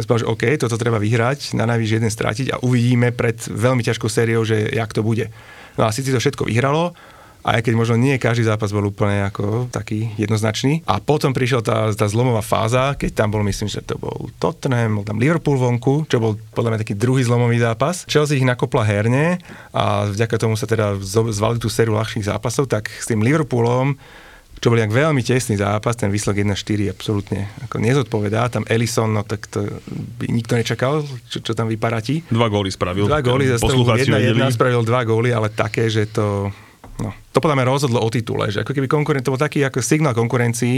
Som 0.00 0.08
povedal, 0.08 0.24
že 0.24 0.30
OK, 0.32 0.44
toto 0.56 0.80
treba 0.80 0.96
vyhrať, 0.96 1.52
na 1.52 1.68
najvyš 1.68 2.00
jeden 2.00 2.08
stratiť 2.08 2.46
a 2.48 2.56
uvidíme 2.64 3.12
pred 3.12 3.36
veľmi 3.36 3.84
ťažkou 3.84 4.08
sériou, 4.08 4.42
že 4.42 4.72
jak 4.72 4.90
to 4.90 5.04
bude. 5.04 5.28
No 5.76 5.84
a 5.84 5.92
si 5.92 6.00
to 6.00 6.16
všetko 6.16 6.48
vyhralo 6.48 6.96
aj 7.42 7.60
keď 7.66 7.74
možno 7.74 7.98
nie 7.98 8.14
každý 8.22 8.46
zápas 8.46 8.70
bol 8.70 8.86
úplne 8.86 9.26
ako 9.26 9.66
taký 9.74 10.14
jednoznačný. 10.14 10.86
A 10.86 11.02
potom 11.02 11.34
prišla 11.34 11.60
tá, 11.62 11.78
tá 11.90 12.06
zlomová 12.06 12.40
fáza, 12.40 12.94
keď 12.94 13.10
tam 13.18 13.28
bol, 13.34 13.42
myslím, 13.42 13.66
že 13.66 13.82
to 13.82 13.98
bol 13.98 14.30
Tottenham, 14.38 15.02
bol 15.02 15.06
tam 15.06 15.18
Liverpool 15.18 15.58
vonku, 15.58 16.06
čo 16.06 16.22
bol 16.22 16.38
podľa 16.54 16.74
mňa 16.74 16.82
taký 16.86 16.94
druhý 16.94 17.26
zlomový 17.26 17.58
zápas. 17.58 18.06
Chelsea 18.06 18.38
ich 18.38 18.46
nakopla 18.46 18.86
herne 18.86 19.42
a 19.74 20.06
vďaka 20.06 20.38
tomu 20.38 20.54
sa 20.54 20.70
teda 20.70 20.96
zvali 21.02 21.58
tú 21.58 21.66
sériu 21.66 21.98
ľahších 21.98 22.30
zápasov, 22.30 22.70
tak 22.70 22.86
s 22.88 23.10
tým 23.10 23.20
Liverpoolom 23.20 23.98
čo 24.62 24.70
bol 24.70 24.78
jak 24.78 24.94
veľmi 24.94 25.26
tesný 25.26 25.58
zápas, 25.58 25.98
ten 25.98 26.06
výsledok 26.06 26.54
1-4 26.54 26.94
absolútne 26.94 27.50
ako 27.66 27.82
nezodpovedá. 27.82 28.46
Tam 28.46 28.62
Ellison, 28.70 29.10
no 29.10 29.26
tak 29.26 29.50
to 29.50 29.66
by 29.90 30.30
nikto 30.30 30.54
nečakal, 30.54 31.02
čo, 31.26 31.42
čo 31.42 31.50
tam 31.58 31.66
vyparatí. 31.66 32.22
Dva 32.30 32.46
góly 32.46 32.70
spravil. 32.70 33.10
Dva 33.10 33.18
góly, 33.26 33.50
za 33.50 33.58
jedna, 33.98 34.22
jedna 34.22 34.54
spravil 34.54 34.86
dva 34.86 35.02
góly, 35.02 35.34
ale 35.34 35.50
také, 35.50 35.90
že 35.90 36.06
to 36.06 36.54
No, 37.00 37.14
to 37.32 37.40
podľa 37.40 37.62
mňa 37.62 37.66
rozhodlo 37.70 37.98
o 38.02 38.08
titule, 38.12 38.52
že 38.52 38.60
ako 38.60 38.76
keby 38.76 38.88
konkurent, 38.90 39.24
to 39.24 39.32
bol 39.32 39.40
taký 39.40 39.64
ako 39.64 39.80
signál 39.80 40.12
konkurencii, 40.12 40.76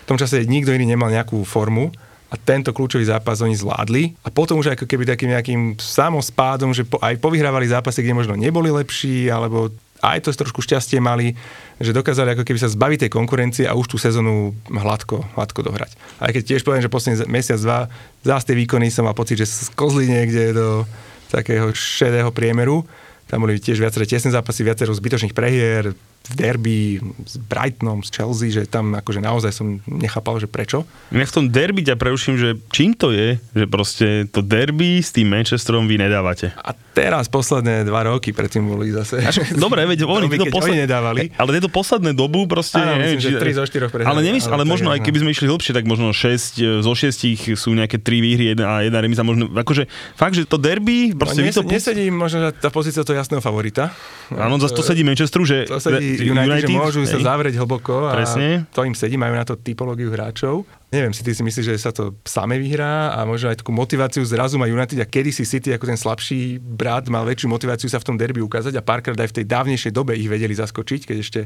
v 0.00 0.08
tom 0.08 0.16
čase 0.16 0.42
nikto 0.48 0.72
iný 0.72 0.96
nemal 0.96 1.12
nejakú 1.12 1.44
formu 1.44 1.92
a 2.30 2.34
tento 2.38 2.70
kľúčový 2.70 3.04
zápas 3.04 3.42
oni 3.42 3.58
zvládli. 3.58 4.14
A 4.22 4.30
potom 4.30 4.62
už 4.62 4.78
ako 4.78 4.86
keby 4.86 5.02
takým 5.02 5.34
nejakým 5.34 5.60
samospádom, 5.76 6.70
že 6.70 6.86
po, 6.86 7.02
aj 7.02 7.18
povyhrávali 7.18 7.66
zápasy, 7.66 8.06
kde 8.06 8.14
možno 8.14 8.34
neboli 8.38 8.70
lepší, 8.70 9.26
alebo 9.28 9.70
aj 10.00 10.24
to 10.24 10.32
trošku 10.32 10.64
šťastie 10.64 11.02
mali, 11.02 11.36
že 11.76 11.92
dokázali 11.92 12.32
ako 12.32 12.46
keby 12.46 12.58
sa 12.62 12.72
zbaviť 12.72 13.06
tej 13.06 13.10
konkurencie 13.12 13.64
a 13.68 13.76
už 13.76 13.90
tú 13.90 13.96
sezónu 14.00 14.56
hladko, 14.70 15.26
hladko 15.36 15.60
dohrať. 15.60 15.92
Aj 16.22 16.32
keď 16.32 16.54
tiež 16.54 16.64
poviem, 16.64 16.80
že 16.80 16.88
posledný 16.88 17.28
mesiac, 17.28 17.60
dva, 17.60 17.78
zás 18.24 18.46
tie 18.48 18.56
výkony 18.56 18.88
som 18.88 19.04
mal 19.04 19.12
pocit, 19.12 19.36
že 19.36 19.50
skozli 19.50 20.08
niekde 20.08 20.56
do 20.56 20.88
takého 21.28 21.70
šedého 21.76 22.32
priemeru 22.32 22.86
tam 23.30 23.46
boli 23.46 23.62
tiež 23.62 23.78
viaceré 23.78 24.10
tesné 24.10 24.34
zápasy, 24.34 24.66
viacero 24.66 24.90
zbytočných 24.90 25.30
prehier, 25.30 25.94
v 26.30 26.34
derby 26.38 26.78
s 27.26 27.34
Brightonom, 27.42 28.06
s 28.06 28.12
Chelsea, 28.12 28.54
že 28.54 28.62
tam 28.68 28.94
akože 28.94 29.18
naozaj 29.18 29.50
som 29.50 29.82
nechápal, 29.88 30.38
že 30.38 30.46
prečo. 30.46 30.86
Ja 31.10 31.26
v 31.26 31.34
tom 31.34 31.46
derby 31.50 31.82
ťa 31.82 31.98
preuším, 31.98 32.38
že 32.38 32.48
čím 32.70 32.94
to 32.94 33.10
je, 33.10 33.40
že 33.56 33.66
proste 33.66 34.06
to 34.30 34.44
derby 34.44 35.02
s 35.02 35.10
tým 35.10 35.26
Manchesterom 35.32 35.90
vy 35.90 35.98
nedávate. 35.98 36.54
A 36.54 36.70
teraz 36.94 37.26
posledné 37.26 37.82
dva 37.82 38.06
roky 38.06 38.30
predtým 38.30 38.62
boli 38.62 38.94
zase. 38.94 39.18
Až, 39.18 39.58
dobre, 39.58 39.82
veď 39.88 40.06
oni, 40.10 40.30
to 40.30 40.46
posled... 40.54 40.78
oni 40.78 40.86
nedávali. 40.86 41.20
Ale 41.34 41.50
tieto 41.58 41.70
posledné 41.72 42.14
dobu 42.14 42.46
proste... 42.46 42.78
Áno, 42.78 42.94
neviem, 43.00 43.18
myslím, 43.18 43.34
či... 43.34 43.36
že 43.40 43.56
3 43.56 43.58
zo 43.58 43.64
4 43.66 43.90
prehrali. 43.90 44.06
Ale, 44.06 44.20
nemysl, 44.22 44.48
ale, 44.54 44.62
ale 44.62 44.64
možno 44.70 44.88
aj 44.94 45.00
keby 45.02 45.18
sme 45.26 45.30
išli 45.34 45.46
hlbšie, 45.50 45.72
tak 45.74 45.84
možno 45.88 46.14
6 46.14 46.84
zo 46.84 46.92
6 46.94 47.58
sú 47.58 47.70
nejaké 47.74 47.98
3 47.98 48.06
výhry 48.22 48.44
jedna, 48.54 48.66
a 48.70 48.74
jedna 48.86 48.98
remisa. 49.02 49.26
Možno, 49.26 49.50
akože 49.50 49.90
fakt, 50.14 50.38
že 50.38 50.46
to 50.46 50.62
derby... 50.62 51.10
No, 51.10 51.26
proste 51.26 51.42
no, 51.42 51.46
nes, 51.50 51.56
to... 51.58 51.66
Nesedí 51.66 52.06
možno 52.12 52.54
tá 52.54 52.70
pozícia 52.70 53.02
toho 53.02 53.18
jasného 53.18 53.42
favorita. 53.42 53.90
Áno, 54.30 54.62
zase 54.62 54.78
to 54.78 54.82
sedí 54.86 55.02
Manchesteru, 55.02 55.42
že... 55.42 55.66
To 55.66 55.82
sedí 55.82 56.09
United, 56.18 56.50
United 56.50 56.66
že 56.66 56.74
môžu 56.74 57.00
hej. 57.06 57.12
sa 57.14 57.18
zavrieť 57.22 57.54
hlboko 57.62 58.10
a 58.10 58.18
Presne. 58.18 58.66
to 58.74 58.82
im 58.82 58.96
sedí, 58.98 59.14
majú 59.14 59.34
na 59.38 59.46
to 59.46 59.54
typológiu 59.54 60.10
hráčov. 60.10 60.66
Neviem, 60.90 61.14
si 61.14 61.22
ty 61.22 61.30
si 61.30 61.46
myslíš, 61.46 61.70
že 61.70 61.76
sa 61.78 61.94
to 61.94 62.18
same 62.26 62.58
vyhrá 62.58 63.14
a 63.14 63.22
možno 63.22 63.54
aj 63.54 63.62
takú 63.62 63.70
motiváciu 63.70 64.26
zrazu 64.26 64.58
má 64.58 64.66
United 64.66 64.98
a 64.98 65.06
kedy 65.06 65.30
si 65.30 65.46
City 65.46 65.70
ako 65.70 65.86
ten 65.86 65.94
slabší 65.94 66.58
brat 66.58 67.06
mal 67.06 67.22
väčšiu 67.22 67.46
motiváciu 67.46 67.86
sa 67.86 68.02
v 68.02 68.10
tom 68.10 68.16
derby 68.18 68.42
ukázať 68.42 68.74
a 68.74 68.82
párkrát 68.82 69.14
aj 69.14 69.30
v 69.30 69.36
tej 69.38 69.44
dávnejšej 69.46 69.92
dobe 69.94 70.18
ich 70.18 70.26
vedeli 70.26 70.50
zaskočiť, 70.50 71.06
keď 71.06 71.16
ešte 71.22 71.40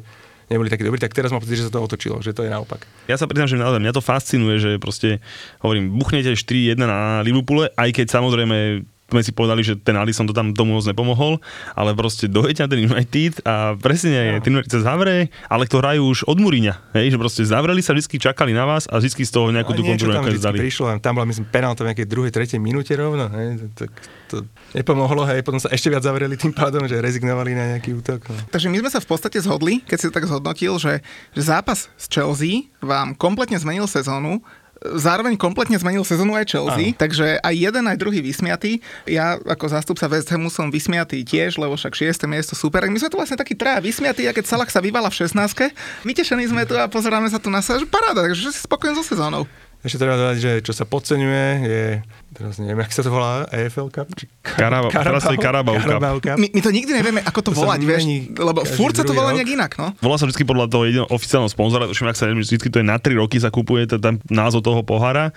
neboli 0.48 0.68
takí 0.68 0.84
dobrí, 0.84 1.00
tak 1.00 1.16
teraz 1.16 1.32
mám 1.32 1.40
pocit, 1.40 1.60
že 1.60 1.68
sa 1.68 1.72
to 1.72 1.80
otočilo, 1.80 2.20
že 2.20 2.36
to 2.36 2.44
je 2.44 2.50
naopak. 2.52 2.84
Ja 3.08 3.16
sa 3.16 3.24
priznám, 3.24 3.48
že 3.48 3.60
naozaj 3.60 3.80
mňa 3.80 3.94
to 3.96 4.02
fascinuje, 4.04 4.56
že 4.60 4.70
proste, 4.76 5.24
hovorím, 5.64 5.96
buchnete 5.96 6.36
4-1 6.36 6.80
na 6.80 7.24
Liverpoole, 7.24 7.72
aj 7.76 7.90
keď 7.92 8.06
samozrejme 8.12 8.84
sme 9.12 9.20
si 9.20 9.32
povedali, 9.36 9.60
že 9.60 9.76
ten 9.76 9.94
Alisson 9.94 10.24
to 10.24 10.32
tam 10.32 10.56
tomu 10.56 10.80
moc 10.80 10.84
nepomohol, 10.88 11.36
ale 11.76 11.92
proste 11.92 12.24
dojete 12.24 12.64
na 12.64 12.68
ten 12.72 12.80
United 12.80 13.44
a 13.44 13.76
presne 13.76 14.40
no. 14.40 14.42
ten 14.42 14.52
United 14.56 14.72
sa 14.80 14.96
zavrie, 14.96 15.28
ale 15.46 15.68
to 15.68 15.78
hrajú 15.78 16.08
už 16.08 16.24
od 16.24 16.40
Muriňa, 16.40 16.96
hej, 16.96 17.12
že 17.12 17.16
proste 17.20 17.42
zavreli 17.44 17.84
sa, 17.84 17.92
vždy 17.92 18.16
čakali 18.16 18.56
na 18.56 18.64
vás 18.64 18.88
a 18.88 18.96
vždy 18.96 19.22
z 19.22 19.32
toho 19.32 19.52
nejakú 19.52 19.76
tú 19.76 19.84
kontrolu 19.84 20.16
tam 20.16 20.24
vždy 20.24 20.56
prišlo, 20.56 20.88
tam 21.04 21.20
bola 21.20 21.28
myslím 21.28 21.46
penálta 21.52 21.84
v 21.84 21.92
nejakej 21.92 22.08
druhej, 22.08 22.30
tretej 22.32 22.60
minúte 22.60 22.96
rovno, 22.96 23.28
hej, 23.28 23.68
tak 23.76 23.92
to 24.32 24.48
nepomohlo, 24.72 25.28
hej, 25.28 25.44
potom 25.44 25.60
sa 25.60 25.68
ešte 25.68 25.92
viac 25.92 26.02
zavreli 26.02 26.40
tým 26.40 26.56
pádom, 26.56 26.88
že 26.88 26.96
rezignovali 26.98 27.52
na 27.52 27.76
nejaký 27.76 27.92
útok. 27.94 28.24
No. 28.32 28.40
Takže 28.48 28.72
my 28.72 28.80
sme 28.82 28.90
sa 28.90 29.04
v 29.04 29.08
podstate 29.08 29.38
zhodli, 29.44 29.84
keď 29.84 29.96
si 30.00 30.06
to 30.08 30.16
tak 30.16 30.26
zhodnotil, 30.26 30.80
že, 30.80 31.04
že 31.36 31.42
zápas 31.44 31.92
s 31.94 32.08
Chelsea 32.08 32.72
vám 32.80 33.12
kompletne 33.12 33.60
zmenil 33.60 33.84
sezónu 33.84 34.40
zároveň 34.84 35.40
kompletne 35.40 35.80
zmenil 35.80 36.04
sezónu 36.04 36.36
aj 36.36 36.52
Chelsea, 36.52 36.92
Aha. 36.92 36.98
takže 37.00 37.40
aj 37.40 37.54
jeden, 37.56 37.84
aj 37.88 37.96
druhý 37.96 38.20
vysmiatý. 38.20 38.84
Ja 39.08 39.40
ako 39.40 39.72
zástupca 39.72 40.04
West 40.12 40.28
Hamu 40.28 40.52
som 40.52 40.68
vysmiatý 40.68 41.24
tiež, 41.24 41.56
lebo 41.56 41.72
však 41.74 41.96
6. 41.96 42.28
miesto 42.28 42.52
super. 42.52 42.84
My 42.84 43.00
sme 43.00 43.08
tu 43.08 43.16
vlastne 43.16 43.40
takí 43.40 43.56
traja 43.56 43.80
vysmiatí, 43.80 44.28
a 44.28 44.36
keď 44.36 44.44
Salah 44.44 44.68
sa 44.68 44.84
vyvala 44.84 45.08
v 45.08 45.24
16. 45.24 45.72
Vytešení 46.04 46.44
sme 46.44 46.68
tu 46.68 46.76
a 46.76 46.84
pozeráme 46.84 47.32
sa 47.32 47.40
tu 47.40 47.48
na 47.48 47.64
sa, 47.64 47.80
že 47.80 47.88
paráda, 47.88 48.28
takže 48.28 48.52
si 48.52 48.60
spokojný 48.60 49.00
so 49.00 49.04
sezónou. 49.04 49.48
Ešte 49.84 50.00
treba 50.00 50.16
dodať, 50.16 50.36
že 50.40 50.52
čo 50.64 50.72
sa 50.72 50.88
podceňuje 50.88 51.44
je, 51.60 51.84
teraz 52.32 52.56
neviem, 52.56 52.80
jak 52.80 52.88
sa 52.90 53.04
to 53.04 53.12
volá, 53.12 53.44
EFL 53.52 53.92
Cup? 53.92 54.08
Či 54.16 54.32
Karaba- 54.40 54.88
teraz 54.88 55.22
to 55.22 55.36
je 55.36 55.38
Carabao 55.38 55.76
Cup. 55.76 56.40
My, 56.40 56.48
my 56.48 56.60
to 56.64 56.72
nikdy 56.72 56.88
nevieme, 56.88 57.20
ako 57.20 57.44
to, 57.44 57.50
To 57.52 57.60
volať, 57.60 57.84
vieš, 57.84 58.08
lebo 58.32 58.64
furt 58.64 58.96
sa 58.96 59.04
to 59.04 59.12
volá 59.12 59.30
rok. 59.30 59.44
nejak 59.44 59.50
inak, 59.52 59.72
no. 59.76 59.92
Volá 60.00 60.16
sa 60.16 60.24
vždy 60.24 60.40
podľa 60.40 60.72
toho 60.72 60.82
jediného 60.88 61.08
oficiálneho 61.12 61.52
sponzora, 61.52 61.84
tuším, 61.84 62.08
ak 62.08 62.16
sa 62.16 62.24
neviem, 62.24 62.40
vždy 62.40 62.56
to 62.64 62.80
je 62.80 62.86
na 62.88 62.96
3 62.96 63.12
roky 63.12 63.36
sa 63.36 63.52
kupuje 63.52 63.84
to, 63.84 64.00
tam 64.00 64.24
názov 64.26 64.64
toho 64.64 64.80
pohára 64.80 65.36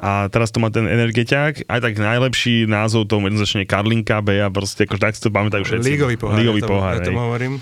a 0.00 0.32
teraz 0.32 0.48
to 0.48 0.56
má 0.56 0.72
ten 0.72 0.88
energetiak, 0.88 1.68
aj 1.68 1.80
tak 1.84 2.00
najlepší 2.00 2.64
názov 2.64 3.12
tomu 3.12 3.28
jednoznačne 3.28 3.62
je 3.62 3.68
Karlinka 3.68 4.24
B 4.24 4.40
a 4.40 4.48
proste 4.48 4.88
akože 4.88 5.00
tak 5.00 5.12
si 5.12 5.20
to 5.20 5.28
pamätajú 5.28 5.68
všetci. 5.68 5.84
Lígový 5.84 6.16
pohár. 6.16 6.40
Lígový 6.40 6.60
ja 6.60 6.64
tomu, 6.64 6.72
pohár, 6.80 6.94
ja 6.96 7.04
tomu 7.04 7.20
hovorím. 7.20 7.60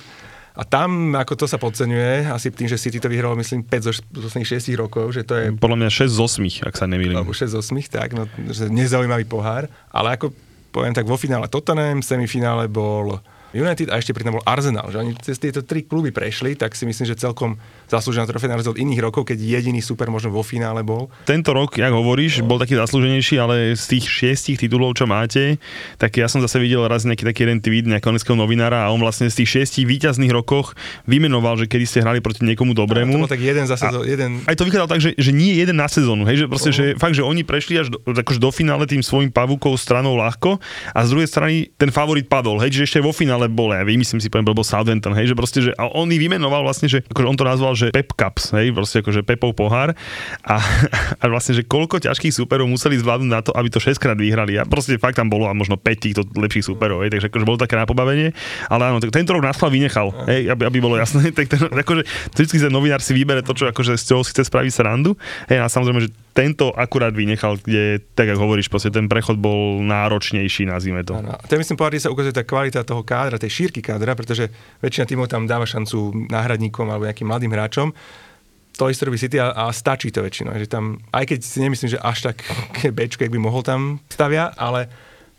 A 0.61 0.62
tam, 0.68 1.16
ako 1.16 1.40
to 1.40 1.46
sa 1.49 1.57
podceňuje, 1.57 2.29
asi 2.29 2.53
tým, 2.53 2.68
že 2.68 2.77
City 2.77 3.01
to 3.01 3.09
vyhralo, 3.09 3.33
myslím, 3.40 3.64
5 3.64 3.81
zo 3.81 3.92
z 3.96 4.05
posledných 4.12 4.61
6 4.61 4.77
rokov, 4.77 5.16
že 5.16 5.25
to 5.25 5.33
je 5.33 5.57
Podľa 5.57 5.79
mňa 5.81 5.90
6 6.05 6.12
z 6.12 6.18
8, 6.61 6.68
ak 6.68 6.75
sa 6.77 6.85
nemýlim. 6.85 7.16
alebo 7.16 7.33
6 7.33 7.49
z 7.49 7.57
8, 7.57 7.88
tak, 7.88 8.12
no, 8.12 8.29
že 8.53 8.68
nezaujímavý 8.68 9.25
pohár. 9.25 9.73
Ale 9.88 10.20
ako 10.20 10.37
poviem 10.68 10.92
tak, 10.92 11.09
vo 11.09 11.16
finále 11.16 11.49
Tottenham, 11.49 12.05
v 12.05 12.07
semifinále 12.07 12.68
bol 12.68 13.25
United 13.51 13.90
a 13.90 13.99
ešte 13.99 14.14
pri 14.14 14.23
tom 14.23 14.38
bol 14.38 14.46
Arsenal. 14.46 14.92
Že 14.92 14.99
oni 15.01 15.12
cez 15.18 15.40
tieto 15.40 15.64
tri 15.66 15.83
kluby 15.83 16.14
prešli, 16.14 16.55
tak 16.55 16.77
si 16.79 16.87
myslím, 16.87 17.09
že 17.09 17.18
celkom 17.18 17.59
zaslúžená 17.90 18.24
trofej 18.24 18.48
na 18.48 18.57
rozdiel 18.57 18.74
od 18.79 18.81
iných 18.81 19.00
rokov, 19.03 19.26
keď 19.26 19.38
jediný 19.42 19.83
super 19.83 20.09
možno 20.09 20.31
vo 20.31 20.46
finále 20.46 20.87
bol. 20.87 21.11
Tento 21.26 21.50
rok, 21.50 21.74
jak 21.74 21.90
hovoríš, 21.90 22.46
bol 22.46 22.62
taký 22.62 22.79
zaslúženejší, 22.79 23.37
ale 23.42 23.74
z 23.74 23.85
tých 23.98 24.07
šiestich 24.07 24.57
titulov, 24.62 24.94
čo 24.94 25.11
máte, 25.11 25.59
tak 25.98 26.14
ja 26.14 26.31
som 26.31 26.38
zase 26.38 26.62
videl 26.62 26.87
raz 26.87 27.03
nejaký 27.03 27.26
taký 27.26 27.50
jeden 27.50 27.59
tweet 27.59 27.90
nejakého 27.90 28.38
novinára 28.38 28.87
a 28.87 28.94
on 28.94 29.03
vlastne 29.03 29.26
z 29.26 29.42
tých 29.42 29.59
šiestich 29.59 29.85
víťazných 29.90 30.31
rokoch 30.31 30.79
vymenoval, 31.11 31.59
že 31.59 31.66
kedy 31.66 31.85
ste 31.85 31.98
hrali 32.00 32.22
proti 32.22 32.46
niekomu 32.46 32.72
dobrému. 32.72 33.26
bol 33.26 33.26
tak 33.26 33.42
jeden 33.42 33.66
zase, 33.66 33.90
A- 33.90 34.07
jeden 34.07 34.46
Aj 34.46 34.55
to 34.55 34.62
vychádzalo 34.62 34.90
tak, 34.90 35.03
že, 35.03 35.11
že 35.18 35.35
nie 35.35 35.59
jeden 35.59 35.74
na 35.74 35.90
sezónu, 35.90 36.22
hej, 36.31 36.44
že 36.44 36.46
proste, 36.46 36.70
že 36.70 36.94
fakt, 36.94 37.18
že 37.18 37.26
oni 37.26 37.42
prešli 37.42 37.83
až 37.83 37.90
do, 37.90 37.98
akože 38.07 38.38
do 38.38 38.50
finále 38.55 38.87
tým 38.87 39.03
svojim 39.03 39.35
pavúkou 39.35 39.74
stranou 39.74 40.14
ľahko 40.14 40.62
a 40.94 40.98
z 41.03 41.09
druhej 41.11 41.29
strany 41.29 41.55
ten 41.74 41.90
favorit 41.90 42.31
padol, 42.31 42.62
hej, 42.62 42.70
že 42.70 42.87
ešte 42.87 43.03
vo 43.03 43.11
finále 43.11 43.50
bol, 43.50 43.74
ja 43.74 43.83
vymyslím 43.83 44.22
si, 44.22 44.31
poviem, 44.31 44.46
bol 44.46 44.62
Southampton, 44.62 45.16
hej, 45.16 45.33
že 45.33 45.35
proste, 45.35 45.59
že 45.64 45.72
a 45.74 45.90
on 45.90 46.07
ich 46.12 46.20
vymenoval 46.20 46.62
vlastne, 46.62 46.87
že 46.87 47.03
akože 47.09 47.26
on 47.26 47.37
to 47.38 47.44
nazval, 47.48 47.72
že 47.81 47.87
Pep 47.88 48.12
Cups, 48.12 48.53
hej, 48.53 48.77
proste 48.77 49.01
akože 49.01 49.25
Pepov 49.25 49.57
pohár. 49.57 49.97
A, 50.45 50.57
a 51.16 51.25
vlastne, 51.33 51.57
že 51.57 51.64
koľko 51.64 52.05
ťažkých 52.05 52.37
súperov 52.37 52.69
museli 52.69 53.01
zvládnuť 53.01 53.31
na 53.31 53.40
to, 53.40 53.51
aby 53.57 53.73
to 53.73 53.81
6 53.81 53.97
krát 53.97 54.19
vyhrali. 54.21 54.61
A 54.61 54.69
proste 54.69 55.01
fakt 55.01 55.16
tam 55.16 55.33
bolo 55.33 55.49
a 55.49 55.57
možno 55.57 55.81
5 55.81 55.87
týchto 55.97 56.23
lepších 56.37 56.69
súperov, 56.69 57.03
hej, 57.07 57.11
takže 57.14 57.33
akože 57.33 57.47
bolo 57.49 57.59
také 57.59 57.81
na 57.81 57.88
pobavenie, 57.88 58.37
ale 58.69 58.83
áno, 58.93 59.01
tak 59.01 59.14
tento 59.14 59.33
rok 59.33 59.43
naschval 59.43 59.73
vynechal, 59.73 60.12
hej, 60.29 60.53
aby, 60.53 60.62
aby 60.69 60.79
bolo 60.79 61.01
jasné, 61.01 61.33
tak 61.37 61.49
ten, 61.49 61.61
akože 61.71 62.05
vždycky 62.37 62.57
ten 62.61 62.73
novinár 62.73 63.01
si 63.01 63.16
vybere 63.16 63.40
to, 63.40 63.57
čo 63.57 63.71
akože 63.71 63.97
z 63.97 64.05
toho 64.05 64.23
si 64.27 64.37
chce 64.37 64.47
spraviť 64.51 64.73
srandu, 64.73 65.16
hej, 65.49 65.59
a 65.62 65.66
samozrejme, 65.66 66.05
že 66.05 66.11
tento 66.40 66.72
akurát 66.72 67.12
vynechal, 67.12 67.61
kde, 67.61 68.00
tak 68.16 68.33
ako 68.33 68.48
hovoríš, 68.48 68.72
proste 68.72 68.88
ten 68.88 69.12
prechod 69.12 69.37
bol 69.37 69.85
náročnejší, 69.85 70.64
nazvime 70.64 71.05
to. 71.05 71.20
Áno. 71.20 71.37
To 71.37 71.61
myslím 71.61 71.76
pohľadne 71.76 72.00
sa 72.00 72.09
ukazuje 72.09 72.33
tá 72.33 72.48
kvalita 72.48 72.81
toho 72.81 73.05
kádra, 73.05 73.37
tej 73.37 73.53
šírky 73.53 73.85
kádra, 73.85 74.16
pretože 74.16 74.48
väčšina 74.81 75.05
tímov 75.05 75.29
tam 75.29 75.44
dáva 75.44 75.68
šancu 75.68 76.33
náhradníkom 76.33 76.88
alebo 76.88 77.05
nejakým 77.05 77.29
mladým 77.29 77.53
hráčom. 77.53 77.92
To 78.81 78.88
isté 78.88 79.05
robí 79.05 79.20
City 79.20 79.37
a, 79.37 79.53
a 79.53 79.68
stačí 79.68 80.09
to 80.09 80.24
väčšinou. 80.24 80.57
Že 80.57 80.72
tam, 80.72 80.85
aj 81.12 81.29
keď 81.29 81.38
si 81.44 81.61
nemyslím, 81.61 81.92
že 81.92 82.00
až 82.00 82.33
tak 82.33 82.40
Bčko, 82.96 83.29
jak 83.29 83.35
by 83.37 83.40
mohol 83.40 83.61
tam 83.61 84.00
stavia, 84.09 84.48
ale 84.57 84.88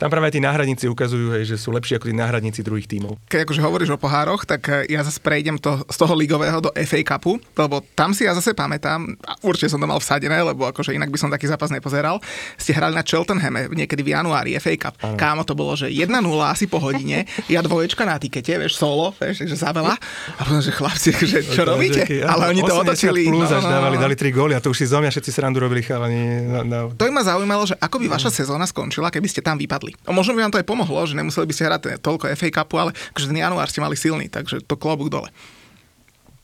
tam 0.02 0.10
práve 0.10 0.34
aj 0.34 0.34
tí 0.34 0.42
náhradníci 0.42 0.90
ukazujú, 0.90 1.30
hej, 1.38 1.46
že 1.46 1.62
sú 1.62 1.70
lepší 1.70 2.02
ako 2.02 2.10
tí 2.10 2.16
náhradníci 2.18 2.66
druhých 2.66 2.90
tímov. 2.90 3.22
Keď 3.30 3.46
akože 3.46 3.62
hovoríš 3.62 3.94
o 3.94 4.02
pohároch, 4.02 4.50
tak 4.50 4.66
eh, 4.74 4.90
ja 4.90 5.06
zase 5.06 5.22
prejdem 5.22 5.62
to, 5.62 5.86
z 5.86 5.94
toho 5.94 6.18
ligového 6.18 6.58
do 6.58 6.74
FA 6.74 7.00
Cupu, 7.06 7.38
lebo 7.54 7.86
tam 7.94 8.18
si 8.18 8.26
ja 8.26 8.34
zase 8.34 8.58
pamätám, 8.58 9.14
a 9.22 9.38
určite 9.46 9.70
som 9.70 9.78
to 9.78 9.86
mal 9.86 10.02
vsadené, 10.02 10.42
lebo 10.42 10.66
akože 10.66 10.98
inak 10.98 11.14
by 11.14 11.18
som 11.22 11.30
taký 11.30 11.46
zápas 11.46 11.70
nepozeral, 11.70 12.18
ste 12.58 12.74
hrali 12.74 12.98
na 12.98 13.06
Cheltenhame 13.06 13.70
niekedy 13.70 14.02
v 14.02 14.18
januári 14.18 14.58
FA 14.58 14.74
Cup. 14.74 14.98
Ano. 15.06 15.22
Kámo, 15.22 15.46
to 15.46 15.54
bolo, 15.54 15.78
že 15.78 15.94
1-0 15.94 16.10
asi 16.42 16.66
po 16.66 16.82
hodine, 16.82 17.30
ja 17.46 17.62
dvoječka 17.62 18.02
na 18.02 18.18
tikete, 18.18 18.58
vieš, 18.58 18.82
solo, 18.82 19.14
vieš, 19.22 19.46
že 19.46 19.54
za 19.54 19.70
veľa. 19.70 19.94
A 20.38 20.42
potom, 20.42 20.66
že 20.66 20.74
chlapci, 20.74 21.14
že 21.14 21.46
čo 21.54 21.62
To 21.62 21.78
robíte? 21.78 22.10
taký, 22.10 22.26
Ale 22.26 22.50
oni 22.50 22.66
to 22.66 22.74
80 22.74 22.82
otočili. 22.82 23.22
Plus 23.30 23.54
no, 23.54 23.62
no, 23.62 23.70
no, 23.70 23.70
dávali, 23.70 23.98
no. 24.00 24.04
dali 24.10 24.16
3 24.18 24.34
góly 24.34 24.54
a 24.58 24.60
to 24.64 24.74
už 24.74 24.82
si 24.82 24.86
zo 24.90 24.98
mňa 24.98 25.14
všetci 25.14 25.30
srandu 25.30 25.62
robili 25.62 25.86
chalani. 25.86 26.42
Na, 26.50 26.60
na, 26.66 26.78
To 26.90 27.04
by 27.06 27.12
ma 27.14 27.22
zaujímalo, 27.22 27.70
že 27.70 27.78
ako 27.78 28.02
by 28.02 28.08
vaša 28.18 28.34
sezóna 28.34 28.66
skončila, 28.66 29.14
keby 29.14 29.30
ste 29.30 29.46
tam 29.46 29.62
vypadli. 29.62 29.91
A 30.06 30.12
možno 30.16 30.38
by 30.38 30.48
vám 30.48 30.54
to 30.54 30.60
aj 30.62 30.68
pomohlo, 30.68 31.00
že 31.08 31.18
nemuseli 31.18 31.48
by 31.48 31.54
ste 31.56 31.68
hrať 31.68 31.82
toľko 32.04 32.32
FA 32.36 32.50
Cupu, 32.62 32.76
ale 32.80 32.92
akože 33.16 33.30
ten 33.30 33.40
január 33.40 33.68
ste 33.68 33.84
mali 33.84 33.96
silný, 33.96 34.28
takže 34.28 34.64
to 34.64 34.76
klobúk 34.80 35.12
dole. 35.12 35.30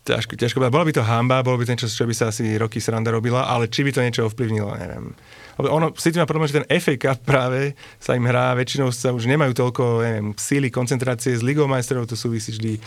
ťažko, 0.08 0.40
ťažko. 0.40 0.64
Bola 0.72 0.88
by 0.88 0.94
to 0.96 1.04
hamba, 1.04 1.44
bolo 1.44 1.60
by 1.60 1.68
to 1.68 1.72
niečo, 1.76 1.92
čo 1.92 2.08
by 2.08 2.16
sa 2.16 2.32
asi 2.32 2.56
roky 2.56 2.80
sranda 2.80 3.12
robila, 3.12 3.44
ale 3.44 3.68
či 3.68 3.84
by 3.84 3.92
to 3.92 4.00
niečo 4.00 4.24
ovplyvnilo, 4.32 4.72
neviem. 4.80 5.12
Ono, 5.58 5.89
City 5.98 6.22
má 6.22 6.30
problém, 6.30 6.50
že 6.50 6.62
ten 6.62 6.70
FA 6.78 6.96
Cup 6.98 7.26
práve 7.26 7.74
sa 7.98 8.13
im 8.13 8.26
hrá, 8.30 8.54
väčšinou 8.54 8.93
sa 8.93 9.10
už 9.10 9.26
nemajú 9.26 9.58
toľko, 9.58 9.84
neviem, 10.06 10.28
síly, 10.38 10.70
koncentrácie 10.70 11.34
s 11.34 11.41
Ligou 11.41 11.65
majstrov, 11.65 12.06
to 12.06 12.13
súvisí 12.13 12.54
vždy 12.54 12.78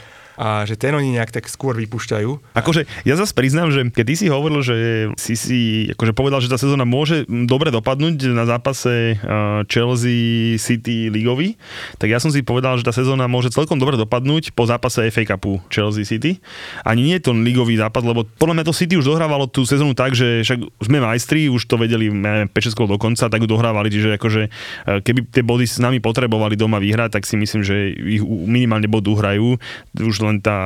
a 0.40 0.64
že 0.64 0.80
ten 0.80 0.96
oni 0.96 1.20
nejak 1.20 1.36
tak 1.36 1.44
skôr 1.52 1.76
vypúšťajú. 1.76 2.56
Akože 2.56 2.88
ja 3.04 3.14
zase 3.20 3.36
priznám, 3.36 3.68
že 3.68 3.84
keď 3.92 4.04
ty 4.08 4.14
si 4.16 4.26
hovoril, 4.32 4.64
že 4.64 4.76
si 5.20 5.36
si 5.36 5.60
akože 5.92 6.16
povedal, 6.16 6.40
že 6.40 6.48
tá 6.48 6.56
sezóna 6.56 6.88
môže 6.88 7.28
dobre 7.28 7.68
dopadnúť 7.68 8.32
na 8.32 8.48
zápase 8.48 9.20
Chelsea 9.68 10.56
City 10.56 11.12
ligový, 11.12 11.60
tak 12.00 12.08
ja 12.08 12.16
som 12.16 12.32
si 12.32 12.40
povedal, 12.40 12.80
že 12.80 12.88
tá 12.88 12.92
sezóna 12.96 13.28
môže 13.28 13.52
celkom 13.52 13.76
dobre 13.76 14.00
dopadnúť 14.00 14.56
po 14.56 14.64
zápase 14.64 15.12
FA 15.12 15.36
Cupu 15.36 15.60
Chelsea 15.68 16.08
City. 16.08 16.40
Ani 16.88 17.04
nie 17.04 17.20
je 17.20 17.28
to 17.28 17.36
ligový 17.36 17.76
zápas, 17.76 18.00
lebo 18.00 18.24
podľa 18.24 18.56
mňa 18.56 18.64
to 18.64 18.72
City 18.72 18.96
už 18.96 19.12
dohrávalo 19.12 19.44
tú 19.44 19.68
sezónu 19.68 19.92
tak, 19.92 20.16
že 20.16 20.40
však 20.40 20.58
sme 20.80 21.04
majstri, 21.04 21.52
už 21.52 21.68
to 21.68 21.76
vedeli 21.76 22.08
neviem, 22.08 22.48
5 22.48 22.59
do 22.60 23.00
konca, 23.00 23.32
tak 23.32 23.40
ju 23.40 23.48
dohrávali, 23.48 23.88
čiže 23.88 24.20
akože 24.20 24.42
eh, 24.46 25.00
keby 25.00 25.32
tie 25.32 25.42
body 25.42 25.64
s 25.64 25.80
nami 25.80 25.98
potrebovali 25.98 26.54
doma 26.54 26.76
vyhrať, 26.78 27.16
tak 27.16 27.24
si 27.24 27.40
myslím, 27.40 27.64
že 27.64 27.90
ich 27.96 28.22
minimálne 28.24 28.86
bod 28.86 29.08
uhrajú. 29.08 29.56
Už 29.96 30.16
len 30.22 30.38
tá 30.44 30.58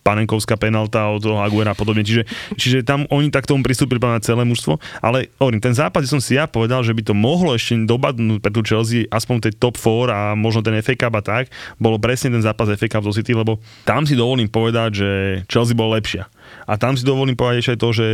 panenkovská 0.00 0.56
penalta 0.56 1.06
od 1.12 1.20
toho 1.20 1.38
Aguera 1.38 1.76
a 1.76 1.78
podobne. 1.78 2.02
Čiže, 2.02 2.24
čiže 2.56 2.78
tam 2.82 3.04
oni 3.12 3.28
tak 3.28 3.44
tomu 3.44 3.60
pristúpili 3.60 4.00
na 4.00 4.18
celé 4.18 4.42
mužstvo. 4.48 4.80
Ale 5.04 5.28
hovorím, 5.36 5.60
ten 5.60 5.76
zápas 5.76 6.08
som 6.08 6.18
si 6.18 6.34
ja 6.40 6.48
povedal, 6.48 6.80
že 6.82 6.96
by 6.96 7.02
to 7.04 7.14
mohlo 7.14 7.52
ešte 7.54 7.76
dobadnúť 7.84 8.40
pre 8.40 8.50
tú 8.50 8.64
Chelsea 8.64 9.06
aspoň 9.12 9.48
tej 9.48 9.52
top 9.60 9.76
4 9.76 10.10
a 10.10 10.20
možno 10.34 10.64
ten 10.64 10.74
FA 10.80 10.96
Cup 10.96 11.14
a 11.20 11.22
tak, 11.22 11.44
bolo 11.76 12.00
presne 12.00 12.32
ten 12.32 12.42
zápas 12.42 12.72
FA 12.74 12.88
Cup 12.88 13.04
do 13.04 13.12
City, 13.12 13.36
lebo 13.36 13.60
tam 13.84 14.08
si 14.08 14.16
dovolím 14.16 14.48
povedať, 14.48 14.90
že 15.04 15.08
Chelsea 15.46 15.76
bola 15.76 16.00
lepšia. 16.00 16.26
A 16.66 16.78
tam 16.78 16.94
si 16.94 17.02
dovolím 17.02 17.34
povedať 17.34 17.74
aj 17.74 17.78
to, 17.80 17.88
že 17.90 18.08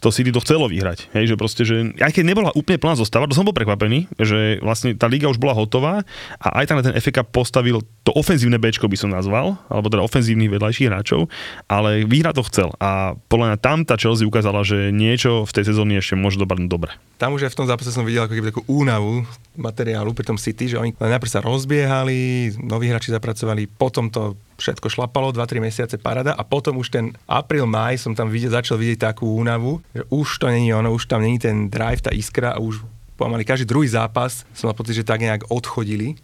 to 0.00 0.12
City 0.12 0.30
to 0.30 0.42
chcelo 0.44 0.68
vyhrať. 0.68 1.08
Hej, 1.16 1.32
že 1.32 1.36
proste, 1.40 1.62
že 1.64 1.96
aj 1.96 2.12
keď 2.12 2.24
nebola 2.28 2.50
úplne 2.52 2.76
plná 2.76 3.00
zostava, 3.00 3.28
to 3.28 3.36
som 3.36 3.48
bol 3.48 3.56
prekvapený, 3.56 4.10
že 4.20 4.60
vlastne 4.60 4.92
tá 4.94 5.08
liga 5.08 5.30
už 5.30 5.40
bola 5.40 5.56
hotová 5.56 6.04
a 6.38 6.48
aj 6.60 6.64
tam 6.68 6.80
ten 6.84 6.94
Cup 6.96 7.32
postavil 7.32 7.80
to 8.04 8.12
ofenzívne 8.12 8.60
Bčko 8.60 8.86
by 8.86 8.98
som 8.98 9.10
nazval, 9.10 9.56
alebo 9.72 9.88
teda 9.88 10.04
ofenzívnych 10.04 10.52
vedľajších 10.52 10.88
hráčov, 10.92 11.32
ale 11.66 12.04
vyhrať 12.04 12.34
to 12.36 12.46
chcel. 12.52 12.68
A 12.78 13.16
podľa 13.32 13.54
mňa 13.54 13.58
tam 13.58 13.78
tá 13.88 13.96
Chelsea 13.96 14.28
ukázala, 14.28 14.62
že 14.62 14.92
niečo 14.92 15.48
v 15.48 15.54
tej 15.54 15.72
sezóne 15.72 15.96
ešte 15.96 16.14
môže 16.14 16.36
dopadnúť 16.36 16.68
dobre. 16.68 16.92
Tam 17.16 17.32
už 17.32 17.48
aj 17.48 17.52
v 17.56 17.58
tom 17.64 17.68
zápase 17.70 17.90
som 17.90 18.04
videl 18.04 18.28
ako 18.28 18.36
keby 18.36 18.50
takú 18.52 18.62
únavu 18.68 19.24
materiálu 19.56 20.12
pri 20.12 20.28
tom 20.28 20.36
City, 20.36 20.68
že 20.68 20.76
oni 20.76 20.92
najprv 20.92 21.32
sa 21.32 21.40
rozbiehali, 21.40 22.52
noví 22.60 22.92
hráči 22.92 23.08
zapracovali, 23.08 23.64
potom 23.66 24.12
to 24.12 24.36
všetko 24.56 24.88
šlapalo, 24.88 25.32
2-3 25.32 25.60
mesiace 25.60 25.96
parada 26.00 26.32
a 26.32 26.42
potom 26.42 26.80
už 26.80 26.88
ten 26.88 27.04
apríl, 27.28 27.68
maj 27.68 28.00
som 28.00 28.16
tam 28.16 28.32
videl, 28.32 28.52
začal 28.52 28.80
vidieť 28.80 29.12
takú 29.12 29.28
únavu, 29.36 29.84
že 29.92 30.02
už 30.08 30.28
to 30.40 30.46
není 30.48 30.72
ono, 30.72 30.92
už 30.92 31.06
tam 31.06 31.22
není 31.22 31.38
ten 31.38 31.68
drive, 31.68 32.00
tá 32.00 32.12
iskra 32.12 32.56
a 32.56 32.58
už 32.58 32.80
pomaly 33.16 33.44
každý 33.44 33.68
druhý 33.68 33.88
zápas 33.88 34.44
som 34.52 34.68
mal 34.68 34.76
pocit, 34.76 34.96
že 34.96 35.08
tak 35.08 35.24
nejak 35.24 35.48
odchodili. 35.48 36.16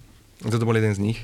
Toto 0.42 0.66
bol 0.66 0.76
jeden 0.76 0.92
z 0.92 1.00
nich, 1.00 1.18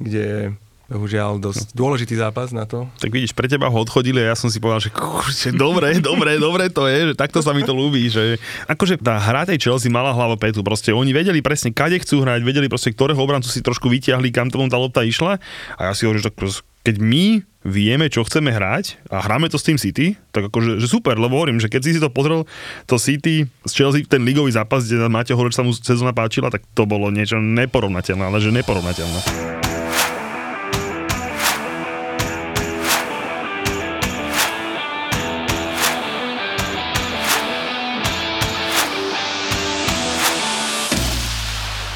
kde 0.00 0.56
bohužiaľ 0.86 1.42
dosť 1.42 1.74
dôležitý 1.74 2.14
zápas 2.14 2.54
na 2.54 2.62
to. 2.62 2.86
Tak 3.02 3.10
vidíš, 3.10 3.34
pre 3.34 3.50
teba 3.50 3.66
ho 3.66 3.78
odchodili 3.78 4.22
a 4.22 4.32
ja 4.32 4.36
som 4.38 4.46
si 4.46 4.62
povedal, 4.62 4.86
že 4.86 4.94
kurče, 4.94 5.50
dobre, 5.58 5.98
dobre, 6.08 6.38
dobre 6.38 6.70
to 6.70 6.86
je, 6.86 7.12
že 7.12 7.14
takto 7.18 7.42
sa 7.42 7.50
mi 7.50 7.66
to 7.66 7.74
ľúbi, 7.74 8.06
že 8.06 8.38
akože 8.70 9.02
tá 9.02 9.18
hra 9.18 9.50
tej 9.50 9.58
Chelsea 9.58 9.90
mala 9.90 10.14
hlavu 10.14 10.38
petu, 10.38 10.62
proste 10.62 10.94
oni 10.94 11.10
vedeli 11.10 11.42
presne, 11.42 11.74
kade 11.74 11.98
chcú 11.98 12.22
hrať, 12.22 12.46
vedeli 12.46 12.70
proste, 12.70 12.94
ktorého 12.94 13.18
obrancu 13.18 13.50
si 13.50 13.58
trošku 13.58 13.90
vyťahli, 13.90 14.30
kam 14.30 14.46
tomu 14.46 14.70
tá 14.70 14.78
lopta 14.78 15.02
išla 15.02 15.42
a 15.74 15.80
ja 15.90 15.92
si 15.92 16.06
hovorím, 16.06 16.22
že 16.22 16.28
tak 16.30 16.38
proste, 16.38 16.62
keď 16.86 17.02
my 17.02 17.42
vieme, 17.66 18.06
čo 18.06 18.22
chceme 18.22 18.54
hrať 18.54 19.10
a 19.10 19.18
hráme 19.18 19.50
to 19.50 19.58
s 19.58 19.66
tým 19.66 19.74
City, 19.74 20.14
tak 20.30 20.54
akože 20.54 20.78
že 20.78 20.86
super, 20.86 21.18
lebo 21.18 21.34
hovorím, 21.34 21.58
že 21.58 21.66
keď 21.66 21.82
si 21.82 21.98
si 21.98 22.00
to 22.00 22.14
pozrel, 22.14 22.46
to 22.86 22.94
City 22.94 23.50
z 23.66 23.72
Chelsea, 23.74 24.06
ten 24.06 24.22
ligový 24.22 24.54
zápas, 24.54 24.86
kde 24.86 25.10
máte 25.10 25.34
že 25.34 25.58
sa 25.58 25.66
mu 25.66 25.74
sezóna 25.74 26.14
páčila, 26.14 26.46
tak 26.46 26.62
to 26.78 26.86
bolo 26.86 27.10
niečo 27.10 27.42
neporovnateľné, 27.42 28.22
ale 28.30 28.38
že 28.38 28.54
neporovnateľné. 28.54 29.65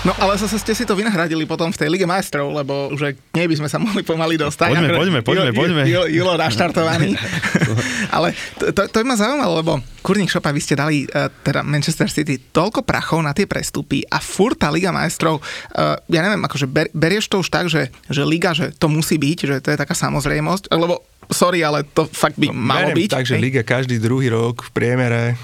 No 0.00 0.16
ale 0.16 0.32
zase 0.40 0.56
ste 0.56 0.72
si 0.72 0.88
to 0.88 0.96
vynahradili 0.96 1.44
potom 1.44 1.68
v 1.68 1.76
tej 1.76 1.92
Lige 1.92 2.08
majstrov, 2.08 2.48
lebo 2.56 2.88
už 2.88 3.12
aj 3.12 3.12
k 3.20 3.34
nej 3.36 3.46
by 3.52 3.56
sme 3.60 3.68
sa 3.68 3.76
mohli 3.76 4.00
pomaly 4.00 4.40
dostať. 4.40 4.72
Poďme, 4.72 4.96
poďme, 4.96 5.20
poďme, 5.20 5.50
Julo- 5.52 5.60
poďme. 5.60 5.82
Julo, 5.84 6.06
Julo 6.08 6.32
naštartovaný. 6.40 7.20
ale 8.16 8.32
to, 8.56 8.72
to, 8.72 8.88
to 8.88 8.96
ma 9.04 9.20
zaujímalo, 9.20 9.60
lebo 9.60 9.72
Kurník 10.00 10.32
Šopa, 10.32 10.56
vy 10.56 10.60
ste 10.64 10.72
dali 10.72 11.04
uh, 11.04 11.28
teda 11.44 11.60
Manchester 11.60 12.08
City 12.08 12.40
toľko 12.40 12.80
prachov 12.80 13.20
na 13.20 13.36
tie 13.36 13.44
prestupy 13.44 14.00
a 14.08 14.24
furt 14.24 14.56
tá 14.56 14.72
Liga 14.72 14.88
majstrov, 14.88 15.44
uh, 15.76 16.00
ja 16.08 16.20
neviem, 16.24 16.40
akože 16.48 16.64
ber, 16.64 16.88
berieš 16.96 17.28
to 17.28 17.44
už 17.44 17.52
tak, 17.52 17.68
že, 17.68 17.92
že 18.08 18.24
Liga, 18.24 18.56
že 18.56 18.72
to 18.72 18.88
musí 18.88 19.20
byť, 19.20 19.38
že 19.44 19.56
to 19.60 19.68
je 19.68 19.76
taká 19.76 19.92
samozrejmosť, 19.92 20.72
lebo 20.80 21.04
sorry, 21.28 21.60
ale 21.60 21.84
to 21.84 22.08
fakt 22.08 22.40
by 22.40 22.48
malo 22.48 22.88
Beriem 22.96 23.04
byť. 23.04 23.10
tak, 23.12 23.24
že 23.28 23.36
hej? 23.36 23.42
Liga 23.44 23.62
každý 23.68 24.00
druhý 24.00 24.32
rok 24.32 24.64
v 24.64 24.70
priemere 24.72 25.36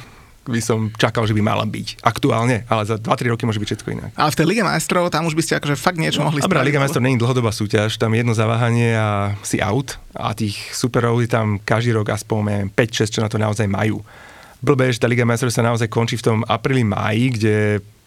by 0.46 0.60
som 0.62 0.88
čakal, 0.94 1.26
že 1.26 1.34
by 1.34 1.42
mala 1.42 1.66
byť. 1.66 2.00
Aktuálne, 2.02 2.62
ale 2.70 2.82
za 2.86 2.96
2-3 2.96 3.34
roky 3.34 3.44
môže 3.44 3.58
byť 3.58 3.68
všetko 3.74 3.88
inak. 3.92 4.10
Ale 4.14 4.30
v 4.32 4.36
tej 4.38 4.46
Lige 4.46 4.64
majstrov 4.64 5.10
tam 5.10 5.26
už 5.26 5.34
by 5.34 5.42
ste 5.42 5.58
akože 5.58 5.76
fakt 5.76 5.98
niečo 5.98 6.22
mohli 6.22 6.40
spraviť. 6.40 6.66
Liga 6.66 6.80
majstrov 6.80 7.02
je 7.02 7.18
dlhodobá 7.20 7.50
súťaž, 7.50 7.98
tam 7.98 8.14
jedno 8.14 8.32
zaváhanie 8.32 8.94
a 8.96 9.34
si 9.42 9.58
out 9.58 9.98
a 10.14 10.32
tých 10.32 10.56
superov 10.72 11.20
je 11.20 11.28
tam 11.28 11.58
každý 11.60 11.94
rok 11.94 12.10
aspoň 12.10 12.72
5-6, 12.72 13.18
čo 13.18 13.20
na 13.20 13.28
to 13.28 13.36
naozaj 13.36 13.66
majú. 13.66 14.00
Blbé, 14.56 14.88
že 14.88 14.98
tá 14.98 15.06
Liga 15.06 15.28
majstrov 15.28 15.52
sa 15.52 15.60
naozaj 15.60 15.86
končí 15.92 16.16
v 16.16 16.26
tom 16.32 16.38
apríli, 16.48 16.80
máji, 16.80 17.24
kde 17.36 17.54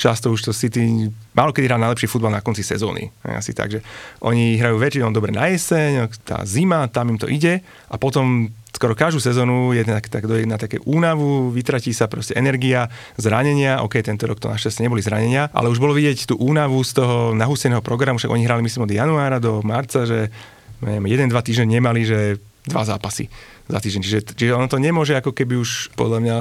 často 0.01 0.33
už 0.33 0.49
to 0.49 0.51
City 0.55 1.11
málo 1.37 1.53
kedy 1.53 1.69
hrá 1.69 1.77
najlepší 1.77 2.09
futbal 2.09 2.33
na 2.33 2.41
konci 2.41 2.65
sezóny. 2.65 3.13
Asi 3.21 3.53
tak, 3.53 3.69
že 3.69 3.79
oni 4.23 4.57
hrajú 4.57 4.81
väčšinou 4.81 5.13
dobre 5.13 5.29
na 5.29 5.45
jeseň, 5.51 6.09
tá 6.25 6.41
zima, 6.49 6.89
tam 6.89 7.13
im 7.13 7.19
to 7.21 7.29
ide 7.29 7.61
a 7.91 7.95
potom 8.01 8.49
skoro 8.79 8.95
každú 8.95 9.19
sezónu 9.19 9.75
je 9.75 9.83
tak, 9.83 10.07
tak 10.07 10.23
dojde 10.23 10.47
na 10.47 10.55
také 10.55 10.79
únavu, 10.87 11.51
vytratí 11.51 11.91
sa 11.91 12.07
proste 12.07 12.31
energia, 12.39 12.87
zranenia, 13.19 13.83
ok, 13.83 13.99
tento 13.99 14.23
rok 14.23 14.39
to 14.39 14.47
našťastie 14.47 14.87
neboli 14.87 15.03
zranenia, 15.03 15.51
ale 15.51 15.67
už 15.67 15.83
bolo 15.83 15.91
vidieť 15.91 16.31
tú 16.31 16.39
únavu 16.39 16.79
z 16.87 17.03
toho 17.03 17.35
nahúseného 17.35 17.83
programu, 17.83 18.23
však 18.23 18.31
oni 18.31 18.47
hrali 18.47 18.63
myslím 18.63 18.87
od 18.87 18.95
januára 18.95 19.43
do 19.43 19.59
marca, 19.67 20.07
že 20.07 20.31
neviem, 20.79 21.11
jeden, 21.11 21.27
dva 21.27 21.43
týždne 21.43 21.67
nemali, 21.67 22.07
že 22.07 22.39
dva 22.71 22.87
zápasy 22.87 23.27
za 23.67 23.83
týždeň. 23.83 23.99
Čiže, 23.99 24.19
čiže 24.39 24.55
ono 24.55 24.71
to 24.71 24.79
nemôže 24.79 25.11
ako 25.11 25.35
keby 25.35 25.59
už 25.59 25.91
podľa 25.99 26.19
mňa 26.23 26.35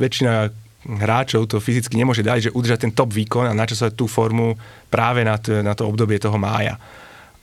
väčšina 0.00 0.34
hráčov 0.88 1.44
to 1.44 1.60
fyzicky 1.60 1.94
nemôže 2.00 2.24
dať, 2.24 2.48
že 2.48 2.54
udržať 2.56 2.88
ten 2.88 2.92
top 2.96 3.12
výkon 3.12 3.52
a 3.52 3.52
načasovať 3.52 3.92
tú 3.92 4.08
formu 4.08 4.56
práve 4.88 5.28
na 5.28 5.36
to, 5.36 5.60
na 5.60 5.76
to 5.76 5.84
obdobie 5.84 6.16
toho 6.16 6.40
mája. 6.40 6.80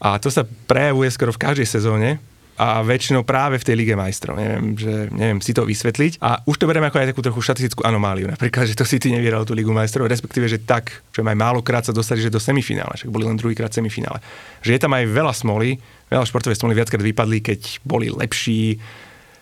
A 0.02 0.18
to 0.18 0.34
sa 0.34 0.42
prejavuje 0.66 1.12
skoro 1.14 1.30
v 1.30 1.44
každej 1.44 1.68
sezóne, 1.70 2.18
a 2.60 2.84
väčšinou 2.84 3.24
práve 3.24 3.56
v 3.56 3.64
tej 3.64 3.76
Lige 3.80 3.96
majstrov. 3.96 4.36
Neviem, 4.36 4.76
že, 4.76 5.08
neviem 5.16 5.40
si 5.40 5.56
to 5.56 5.64
vysvetliť. 5.64 6.20
A 6.20 6.44
už 6.44 6.60
to 6.60 6.68
beriem 6.68 6.84
ako 6.84 7.00
aj 7.00 7.16
takú 7.16 7.24
trochu 7.24 7.40
štatistickú 7.40 7.88
anomáliu. 7.88 8.28
Napríklad, 8.28 8.68
že 8.68 8.76
to 8.76 8.84
City 8.84 9.16
nevyhralo 9.16 9.48
tú 9.48 9.56
Ligu 9.56 9.72
majstrov, 9.72 10.12
respektíve, 10.12 10.52
že 10.52 10.60
tak, 10.60 10.92
že 11.16 11.24
aj 11.24 11.40
málokrát 11.40 11.88
sa 11.88 11.96
dostali 11.96 12.20
že 12.20 12.28
do 12.28 12.44
semifinále, 12.44 13.00
však 13.00 13.08
boli 13.08 13.24
len 13.24 13.40
druhýkrát 13.40 13.72
semifinále. 13.72 14.20
Že 14.60 14.76
je 14.76 14.82
tam 14.84 14.92
aj 14.92 15.08
veľa 15.08 15.32
smoly, 15.32 15.80
veľa 16.12 16.28
športovej 16.28 16.60
smoly 16.60 16.76
viackrát 16.76 17.00
vypadli, 17.00 17.40
keď 17.40 17.80
boli 17.88 18.12
lepší, 18.12 18.76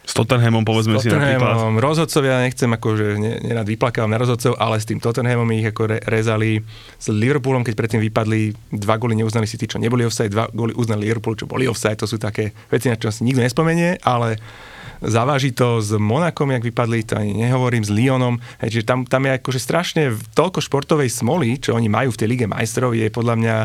S 0.08 0.16
Tottenhamom 0.16 0.64
povedzme 0.64 0.96
si 1.04 1.12
napríklad. 1.12 1.36
Tottenhamom, 1.36 1.84
rozhodcovia, 1.84 2.40
nechcem 2.48 2.72
akože 2.72 3.06
ne, 3.20 3.44
nerad 3.44 3.68
vyplakávam 3.68 4.08
na 4.08 4.16
rozhodcov, 4.16 4.56
ale 4.56 4.80
s 4.80 4.88
tým 4.88 5.04
Tottenhamom 5.04 5.52
ich 5.52 5.68
ako 5.68 5.84
re, 5.84 6.00
rezali. 6.08 6.64
S 6.96 7.12
Liverpoolom, 7.12 7.68
keď 7.68 7.76
predtým 7.76 8.02
vypadli, 8.08 8.56
dva 8.72 8.96
góly 8.96 9.20
neuznali 9.20 9.44
si 9.44 9.60
tí, 9.60 9.68
čo 9.68 9.84
neboli 9.84 10.08
offside, 10.08 10.32
dva 10.32 10.48
góly 10.48 10.72
uznali 10.80 11.12
Liverpool, 11.12 11.36
čo 11.36 11.44
boli 11.44 11.68
offside, 11.68 12.00
to 12.00 12.08
sú 12.08 12.16
také 12.16 12.56
veci, 12.72 12.88
na 12.88 12.96
čo 12.96 13.12
si 13.12 13.28
nikto 13.28 13.44
nespomenie, 13.44 14.00
ale 14.00 14.40
zaváži 15.04 15.52
to 15.52 15.84
s 15.84 15.92
Monakom, 15.94 16.56
jak 16.56 16.64
vypadli, 16.64 17.04
to 17.04 17.20
ani 17.20 17.44
nehovorím, 17.44 17.84
s 17.84 17.92
Lyonom, 17.92 18.40
hej, 18.64 18.80
čiže 18.80 18.88
tam, 18.88 19.04
tam 19.04 19.28
je 19.28 19.32
akože 19.44 19.60
strašne 19.60 20.16
toľko 20.34 20.64
športovej 20.64 21.12
smoly, 21.12 21.60
čo 21.60 21.76
oni 21.76 21.92
majú 21.92 22.16
v 22.16 22.20
tej 22.24 22.28
Lige 22.32 22.48
majstrov, 22.48 22.96
je 22.96 23.12
podľa 23.12 23.36
mňa 23.38 23.56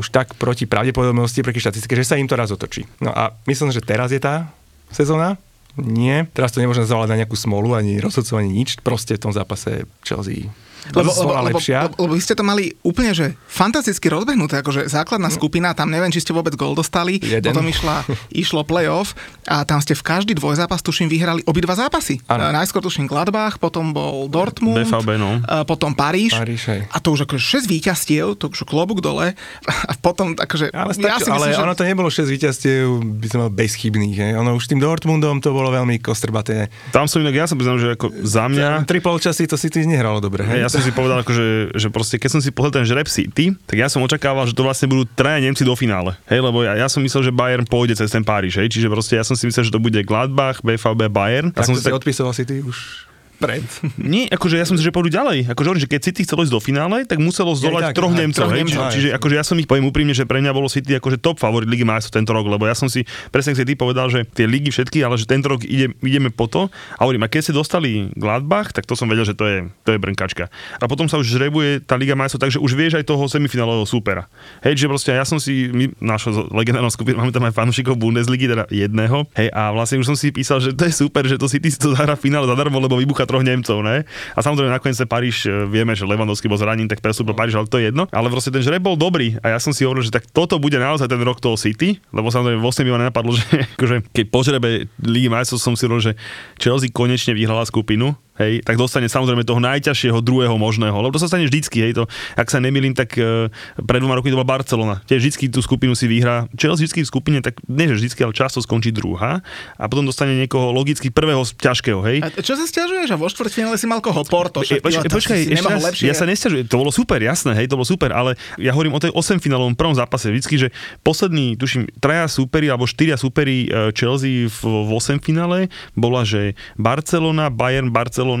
už 0.00 0.08
tak 0.08 0.32
proti 0.40 0.64
pravdepodobnosti, 0.64 1.44
proti 1.44 1.60
štatistike, 1.60 1.92
že 1.92 2.08
sa 2.08 2.16
im 2.16 2.24
to 2.24 2.38
raz 2.38 2.48
otočí. 2.48 2.88
No 3.04 3.12
a 3.12 3.36
myslím, 3.44 3.68
že 3.68 3.84
teraz 3.84 4.08
je 4.08 4.22
tá 4.22 4.48
sezóna, 4.88 5.36
nie. 5.80 6.28
Teraz 6.36 6.52
to 6.52 6.60
nemôžem 6.60 6.84
zavolať 6.84 7.16
na 7.16 7.18
nejakú 7.24 7.36
smolu, 7.38 7.72
ani 7.76 8.02
rozhodcov, 8.02 8.40
ani 8.40 8.52
nič. 8.52 8.80
Proste 8.84 9.16
v 9.16 9.28
tom 9.28 9.32
zápase 9.32 9.88
Chelsea 10.04 10.52
Lebo, 10.90 11.14
lebo, 11.14 11.30
lebo, 11.30 11.48
lepšia. 11.54 11.86
lebo, 11.86 11.94
lebo 12.02 12.12
vy 12.18 12.22
ste 12.22 12.34
to 12.34 12.42
mali 12.42 12.74
úplne, 12.82 13.14
že 13.14 13.38
fantasticky 13.46 14.10
rozbehnuté, 14.10 14.58
akože 14.58 14.90
základná 14.90 15.30
skupina, 15.30 15.70
tam 15.78 15.94
neviem, 15.94 16.10
či 16.10 16.18
ste 16.18 16.34
vôbec 16.34 16.58
gol 16.58 16.74
dostali, 16.74 17.22
Jeden. 17.22 17.46
potom 17.46 17.62
išla, 17.62 18.02
išlo 18.42 18.66
playoff 18.66 19.14
a 19.46 19.62
tam 19.62 19.78
ste 19.78 19.94
v 19.94 20.02
každý 20.02 20.32
dvojzápas, 20.34 20.82
tuším, 20.82 21.06
vyhrali 21.06 21.46
obidva 21.46 21.78
zápasy. 21.78 22.18
Áno. 22.26 22.50
E, 22.50 22.54
Najskôr 22.58 22.82
tuším 22.82 23.06
Gladbach, 23.06 23.62
potom 23.62 23.94
bol 23.94 24.26
Dortmund, 24.26 24.82
BVB, 24.82 25.08
no. 25.22 25.38
e, 25.38 25.62
potom 25.62 25.94
Paríž. 25.94 26.34
Paríž, 26.34 26.90
a 26.90 26.96
to 26.98 27.14
už 27.14 27.30
akože 27.30 27.62
6 27.62 27.70
víťastiev, 27.70 28.34
to 28.34 28.50
už 28.50 28.66
klobúk 28.66 28.98
dole 28.98 29.38
a 29.90 29.92
potom 30.02 30.34
akože... 30.34 30.74
Ale, 30.74 30.98
ja 30.98 31.14
stačí, 31.22 31.30
si 31.30 31.30
myslím, 31.30 31.38
ale 31.38 31.46
že... 31.54 31.62
ono 31.62 31.74
to 31.78 31.84
nebolo 31.86 32.08
6 32.10 32.26
víťazstiev, 32.26 32.82
by 33.22 33.26
som 33.30 33.38
mal 33.46 33.50
bezchybných. 33.54 34.16
Hej. 34.18 34.32
Ono 34.42 34.58
už 34.58 34.66
tým 34.66 34.82
Dortmundom 34.82 35.38
to 35.38 35.54
bolo 35.54 35.70
veľmi 35.70 36.02
kostrbaté. 36.02 36.72
Tam 36.90 37.06
som 37.06 37.22
inak, 37.22 37.34
ja 37.38 37.46
som 37.46 37.54
priznám, 37.54 37.78
že 37.78 37.88
ako 37.94 38.06
za 38.26 38.50
mňa... 38.50 38.88
Tri 38.88 38.98
polčasy 38.98 39.46
to 39.46 39.54
City 39.54 39.86
nehralo 39.86 40.18
dobre. 40.18 40.42
Hej. 40.42 40.66
ja 40.66 40.71
som 40.72 40.80
si 40.80 40.90
povedal, 40.90 41.20
akože, 41.20 41.76
že 41.76 41.88
proste, 41.92 42.16
keď 42.16 42.30
som 42.38 42.40
si 42.40 42.48
pozrel 42.48 42.82
ten 42.82 42.86
žreb 42.88 43.06
City, 43.06 43.52
tak 43.68 43.76
ja 43.76 43.92
som 43.92 44.00
očakával, 44.00 44.48
že 44.48 44.56
to 44.56 44.64
vlastne 44.64 44.88
budú 44.88 45.04
traja 45.04 45.44
Nemci 45.44 45.62
do 45.62 45.76
finále. 45.76 46.16
Hej, 46.26 46.40
lebo 46.40 46.64
ja, 46.64 46.72
ja 46.74 46.88
som 46.88 47.04
myslel, 47.04 47.28
že 47.28 47.32
Bayern 47.32 47.68
pôjde 47.68 48.00
cez 48.00 48.08
ten 48.08 48.24
Páriž, 48.24 48.56
hej, 48.56 48.72
čiže 48.72 48.88
proste 48.88 49.20
ja 49.20 49.24
som 49.24 49.36
si 49.36 49.44
myslel, 49.44 49.68
že 49.68 49.72
to 49.74 49.82
bude 49.82 50.00
Gladbach, 50.02 50.64
BVB, 50.64 51.12
Bayern. 51.12 51.52
Ja 51.52 51.60
tak 51.60 51.68
som 51.68 51.76
si 51.76 51.84
si 51.84 51.92
odpisoval 51.92 52.32
City 52.32 52.64
už 52.64 53.11
pred. 53.42 53.66
Nie, 53.98 54.30
akože 54.30 54.54
ja 54.54 54.62
som 54.62 54.78
si, 54.78 54.86
že 54.86 54.94
pôjdu 54.94 55.10
ďalej. 55.10 55.50
Akože 55.50 55.66
hovorím, 55.66 55.82
že 55.82 55.90
keď 55.90 56.00
City 56.06 56.20
chcelo 56.22 56.46
ísť 56.46 56.54
do 56.54 56.62
finále, 56.62 57.02
tak 57.02 57.18
muselo 57.18 57.50
zdolať 57.58 57.90
tak, 57.90 57.98
troch 57.98 58.14
Nemcov. 58.14 58.46
čiže, 58.94 59.10
akože 59.18 59.34
ja 59.34 59.42
som 59.42 59.58
ich 59.58 59.66
poviem 59.66 59.90
úprimne, 59.90 60.14
že 60.14 60.22
pre 60.22 60.38
mňa 60.38 60.54
bolo 60.54 60.70
City 60.70 60.94
akože 60.94 61.18
top 61.18 61.42
favorit 61.42 61.66
Ligy 61.66 61.82
majstrov 61.82 62.22
tento 62.22 62.30
rok, 62.30 62.46
lebo 62.46 62.70
ja 62.70 62.78
som 62.78 62.86
si 62.86 63.02
presne 63.34 63.58
si 63.58 63.66
ty 63.66 63.74
povedal, 63.74 64.06
že 64.12 64.22
tie 64.30 64.46
ligy 64.46 64.70
všetky, 64.70 65.02
ale 65.02 65.18
že 65.18 65.26
tento 65.26 65.50
rok 65.50 65.66
ide, 65.66 65.90
ideme 66.04 66.30
po 66.30 66.46
to. 66.46 66.70
A 66.96 67.00
hovorím, 67.02 67.26
a 67.26 67.28
keď 67.32 67.50
ste 67.50 67.52
dostali 67.56 68.12
Gladbach, 68.14 68.70
tak 68.70 68.86
to 68.86 68.94
som 68.94 69.08
vedel, 69.08 69.26
že 69.26 69.34
to 69.34 69.44
je, 69.48 69.58
to 69.82 69.96
je 69.96 69.98
brnkačka. 69.98 70.52
A 70.78 70.84
potom 70.86 71.08
sa 71.08 71.18
už 71.18 71.32
žrebuje 71.32 71.82
tá 71.88 71.98
Liga 71.98 72.14
majstrov, 72.14 72.44
takže 72.44 72.60
už 72.60 72.72
vieš 72.76 73.00
aj 73.00 73.08
toho 73.08 73.24
semifinálového 73.26 73.88
supera. 73.88 74.28
Hej, 74.60 74.84
že 74.84 74.86
proste 74.86 75.10
ja 75.16 75.24
som 75.26 75.40
si, 75.40 75.72
my, 75.72 75.96
naša 75.98 76.30
legendárna 76.52 76.92
skupina, 76.92 77.18
máme 77.18 77.34
tam 77.34 77.48
aj 77.48 77.56
fanúšikov 77.56 77.96
Bundesligy, 77.98 78.46
teda 78.46 78.68
jedného, 78.68 79.24
hej, 79.34 79.48
a 79.50 79.72
vlastne 79.72 79.98
už 79.98 80.12
som 80.12 80.16
si 80.18 80.28
písal, 80.30 80.60
že 80.60 80.76
to 80.76 80.84
je 80.84 80.92
super, 80.92 81.24
že 81.24 81.40
to 81.40 81.48
City 81.48 81.72
si 81.72 81.78
to 81.80 81.96
zahrá 81.96 82.14
v 82.14 82.28
finále 82.28 82.44
zadarmo, 82.44 82.76
lebo 82.78 83.00
vybucha 83.00 83.24
troch 83.32 83.40
Nemcov, 83.40 83.80
ne? 83.80 84.04
A 84.36 84.40
samozrejme 84.44 84.68
nakoniec 84.68 85.00
sa 85.00 85.08
Paríž, 85.08 85.48
e, 85.48 85.64
vieme, 85.72 85.96
že 85.96 86.04
Lewandowski 86.04 86.52
bol 86.52 86.60
zranený, 86.60 86.92
tak 86.92 87.00
prestúpil 87.00 87.32
Paríž, 87.32 87.56
ale 87.56 87.66
to 87.66 87.80
je 87.80 87.88
jedno. 87.88 88.04
Ale 88.12 88.28
proste 88.28 88.52
ten 88.52 88.60
žreb 88.60 88.84
bol 88.84 89.00
dobrý 89.00 89.40
a 89.40 89.56
ja 89.56 89.58
som 89.58 89.72
si 89.72 89.88
hovoril, 89.88 90.04
že 90.04 90.12
tak 90.12 90.28
toto 90.28 90.60
bude 90.60 90.76
naozaj 90.76 91.08
ten 91.08 91.20
rok 91.24 91.40
toho 91.40 91.56
City, 91.56 91.96
lebo 92.12 92.28
samozrejme 92.28 92.60
vlastne 92.60 92.84
mi 92.84 92.92
ma 92.92 93.00
nenapadlo, 93.00 93.32
že 93.40 93.64
akože, 93.80 93.96
keď 94.12 94.24
po 94.28 94.40
žrebe 94.44 94.68
Ligy 95.00 95.32
som 95.48 95.72
si 95.72 95.88
hovoril, 95.88 96.12
že 96.12 96.14
Chelsea 96.60 96.92
konečne 96.92 97.32
vyhrala 97.32 97.64
skupinu, 97.64 98.12
hej, 98.42 98.52
tak 98.66 98.74
dostane 98.74 99.06
samozrejme 99.06 99.46
toho 99.46 99.62
najťažšieho 99.62 100.18
druhého 100.18 100.58
možného, 100.58 100.94
lebo 100.98 101.14
to 101.14 101.22
sa 101.22 101.30
stane 101.30 101.46
vždycky, 101.46 101.78
hej, 101.78 101.92
to, 101.94 102.04
ak 102.34 102.50
sa 102.50 102.58
nemýlim, 102.58 102.92
tak 102.92 103.14
e, 103.14 103.48
pred 103.78 104.00
dvoma 104.02 104.18
rokmi 104.18 104.34
to 104.34 104.38
bola 104.38 104.48
Barcelona. 104.48 104.98
Tiež 105.06 105.22
vždycky 105.22 105.46
tú 105.46 105.62
skupinu 105.62 105.94
si 105.94 106.10
vyhrá. 106.10 106.50
Chelsea 106.58 106.84
vždycky 106.84 107.06
v 107.06 107.08
skupine, 107.08 107.38
tak 107.38 107.62
nie 107.70 107.86
že 107.86 107.98
vždycky, 108.02 108.20
ale 108.26 108.34
často 108.34 108.58
skončí 108.58 108.90
druhá 108.90 109.44
a 109.78 109.84
potom 109.86 110.02
dostane 110.02 110.34
niekoho 110.34 110.74
logicky 110.74 111.14
prvého 111.14 111.46
ťažkého, 111.46 112.00
hej. 112.02 112.18
A 112.24 112.28
čo 112.42 112.58
sa 112.58 112.66
stiažuješ? 112.66 113.14
A 113.14 113.16
vo 113.16 113.30
štvrťfinále 113.30 113.78
si 113.78 113.86
mal 113.86 114.02
koho? 114.02 114.26
Porto. 114.26 114.64
E, 114.66 114.82
poč- 114.82 114.98
tam 114.98 115.12
počkaj, 115.12 115.38
ešte 115.38 115.68
raz, 115.68 115.82
lepšie. 115.92 116.06
ja 116.08 116.14
sa 116.16 116.24
nesťažujem, 116.26 116.66
to 116.66 116.76
bolo 116.80 116.90
super, 116.90 117.20
jasné, 117.22 117.54
hej, 117.54 117.66
to 117.70 117.76
bolo 117.78 117.86
super, 117.86 118.10
ale 118.10 118.34
ja 118.58 118.72
hovorím 118.74 118.96
o 118.96 119.00
tej 119.02 119.12
8 119.14 119.38
finálovom 119.38 119.76
prvom 119.76 119.94
zápase, 119.94 120.32
vždycky, 120.32 120.56
že 120.56 120.68
poslední, 121.04 121.54
tuším, 121.60 121.90
traja 122.00 122.26
súperi 122.26 122.72
alebo 122.72 122.88
štyria 122.88 123.20
súperi 123.20 123.68
e, 123.68 123.92
Chelsea 123.92 124.48
v, 124.48 124.60
v 124.64 124.90
8 124.96 125.20
finále 125.20 125.68
bola, 125.92 126.24
že 126.24 126.56
Barcelona, 126.80 127.52
Bayern, 127.52 127.92
Barcelona, 127.92 128.31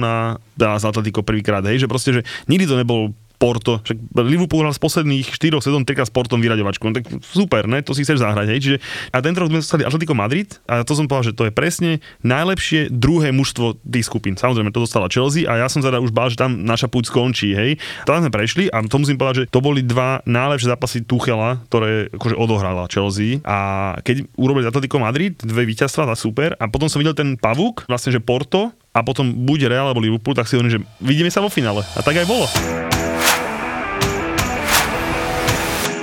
dá 0.56 0.78
z 0.78 0.84
Atletico 0.84 1.22
prvýkrát, 1.22 1.64
hej, 1.64 1.82
že 1.82 1.90
proste, 1.90 2.10
že 2.12 2.22
nikdy 2.48 2.64
to 2.66 2.76
nebol 2.76 3.10
Porto, 3.42 3.82
však 3.82 3.98
Liverpool 4.22 4.62
hral 4.62 4.70
z 4.70 4.78
posledných 4.78 5.26
4 5.34 5.58
sezón 5.58 5.82
trikrát 5.82 6.06
s 6.06 6.14
Portom 6.14 6.38
vyraďovačku, 6.38 6.86
no 6.86 6.94
tak 6.94 7.10
super, 7.26 7.66
ne, 7.66 7.82
to 7.82 7.90
si 7.90 8.06
chceš 8.06 8.22
zahrať, 8.22 8.46
hej, 8.54 8.58
čiže 8.62 8.78
a 9.10 9.18
tento 9.18 9.42
rok 9.42 9.50
sme 9.50 9.58
dostali 9.58 9.82
Atletico 9.82 10.14
Madrid 10.14 10.62
a 10.70 10.86
to 10.86 10.94
som 10.94 11.10
povedal, 11.10 11.34
že 11.34 11.34
to 11.34 11.50
je 11.50 11.52
presne 11.52 11.98
najlepšie 12.22 12.94
druhé 12.94 13.34
mužstvo 13.34 13.82
tých 13.82 14.06
skupín. 14.06 14.38
Samozrejme, 14.38 14.70
to 14.70 14.86
dostala 14.86 15.10
Chelsea 15.10 15.42
a 15.42 15.58
ja 15.58 15.66
som 15.66 15.82
teda 15.82 15.98
už 15.98 16.14
bál, 16.14 16.30
že 16.30 16.38
tam 16.38 16.62
naša 16.62 16.86
púť 16.86 17.10
skončí, 17.10 17.50
hej. 17.50 17.82
Tam 18.06 18.22
sme 18.22 18.30
prešli 18.30 18.70
a 18.70 18.78
to 18.86 19.02
musím 19.02 19.18
povedať, 19.18 19.42
že 19.42 19.46
to 19.50 19.58
boli 19.58 19.82
dva 19.82 20.22
najlepšie 20.22 20.70
zápasy 20.70 21.02
Tuchela, 21.02 21.58
ktoré 21.66 22.14
akože 22.14 22.38
odohrala 22.38 22.86
Chelsea 22.86 23.42
a 23.42 23.98
keď 24.06 24.22
urobili 24.38 24.70
Atletico 24.70 25.02
Madrid, 25.02 25.34
dve 25.42 25.66
víťazstva, 25.66 26.06
tá 26.06 26.14
super 26.14 26.54
a 26.62 26.70
potom 26.70 26.86
som 26.86 27.02
videl 27.02 27.18
ten 27.18 27.34
pavúk, 27.34 27.90
vlastne, 27.90 28.14
že 28.14 28.22
Porto 28.22 28.70
a 28.92 29.00
potom 29.00 29.32
buď 29.32 29.72
Real 29.72 29.88
alebo 29.88 30.04
Liverpool, 30.04 30.36
tak 30.36 30.46
si 30.46 30.54
hovorím, 30.54 30.78
že 30.78 30.80
vidíme 31.00 31.32
sa 31.32 31.40
vo 31.40 31.48
finále. 31.48 31.80
A 31.96 32.04
tak 32.04 32.20
aj 32.20 32.28
bolo. 32.28 32.44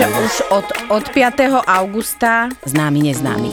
Čiže 0.00 0.16
už 0.16 0.34
od, 0.48 0.68
od 0.96 1.04
5. 1.12 1.60
augusta 1.60 2.48
Známy 2.64 3.12
neznámy. 3.12 3.52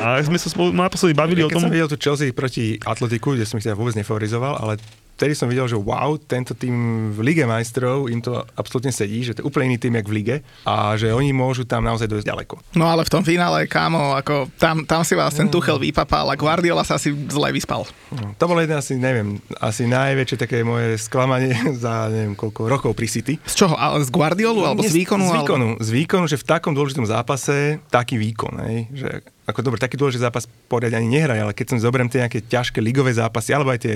A 0.00 0.24
sme 0.24 0.40
sa 0.40 0.48
spolu 0.48 0.72
naposledy 0.72 1.12
bavili 1.12 1.44
o 1.44 1.52
Keď 1.52 1.60
tom... 1.60 1.68
som 1.68 1.72
videl 1.76 1.92
tu 1.92 2.00
Chelsea 2.00 2.32
proti 2.32 2.80
Atletiku, 2.80 3.36
kde 3.36 3.44
som 3.44 3.60
ich 3.60 3.68
teda 3.68 3.76
vôbec 3.76 4.00
nefavorizoval, 4.00 4.56
ale 4.56 4.80
vtedy 5.16 5.32
som 5.32 5.48
videl, 5.48 5.64
že 5.64 5.74
wow, 5.74 6.14
tento 6.16 6.52
tým 6.52 6.76
v 7.10 7.18
Lige 7.24 7.44
majstrov, 7.44 8.06
im 8.06 8.20
to 8.20 8.44
absolútne 8.52 8.92
sedí, 8.92 9.24
že 9.24 9.32
to 9.32 9.40
je 9.40 9.48
úplne 9.48 9.72
iný 9.72 9.78
tým, 9.80 9.96
jak 9.96 10.06
v 10.06 10.14
Lige 10.14 10.36
a 10.62 10.92
že 10.94 11.08
oni 11.08 11.32
môžu 11.32 11.64
tam 11.64 11.80
naozaj 11.80 12.04
dojsť 12.04 12.28
ďaleko. 12.28 12.54
No 12.76 12.84
ale 12.84 13.02
v 13.02 13.10
tom 13.10 13.24
finále, 13.24 13.64
kámo, 13.64 14.12
ako 14.12 14.52
tam, 14.54 14.84
tam 14.84 15.00
si 15.02 15.16
vás 15.16 15.32
ten 15.32 15.48
Tuchel 15.48 15.80
vypapal 15.80 16.28
a 16.28 16.36
Guardiola 16.36 16.84
sa 16.84 17.00
asi 17.00 17.16
zle 17.26 17.48
vyspal. 17.50 17.88
No, 18.12 18.36
To 18.36 18.44
bolo 18.44 18.60
jeden 18.60 18.76
asi, 18.76 18.94
neviem, 18.94 19.40
asi 19.56 19.88
najväčšie 19.88 20.36
také 20.36 20.60
moje 20.60 21.00
sklamanie 21.00 21.56
za 21.82 22.12
neviem 22.12 22.36
koľko 22.36 22.68
rokov 22.68 22.92
pri 22.92 23.08
City. 23.08 23.34
Z 23.42 23.64
čoho? 23.64 23.74
Ale 23.74 24.04
z 24.04 24.12
Guardiolu 24.12 24.62
alebo 24.62 24.84
Nie, 24.84 24.92
z 24.92 25.00
výkonu? 25.00 25.24
Z 25.24 25.32
alebo- 25.32 25.40
výkonu, 25.40 25.68
z 25.80 25.88
výkonu, 25.90 26.24
že 26.28 26.36
v 26.36 26.44
takom 26.44 26.76
dôležitom 26.76 27.08
zápase 27.08 27.80
taký 27.88 28.20
výkon, 28.20 28.54
hej, 28.68 28.78
že 28.92 29.10
ako 29.46 29.62
dobre, 29.62 29.78
taký 29.78 29.94
dôležitý 29.94 30.26
zápas 30.26 30.42
poriadne 30.66 30.98
ani 30.98 31.22
nehraje, 31.22 31.38
ale 31.38 31.54
keď 31.54 31.66
som 31.70 31.78
zoberiem 31.78 32.10
tie 32.10 32.18
nejaké 32.18 32.42
ťažké 32.42 32.82
ligové 32.82 33.14
zápasy, 33.14 33.54
alebo 33.54 33.70
aj 33.70 33.78
tie 33.78 33.94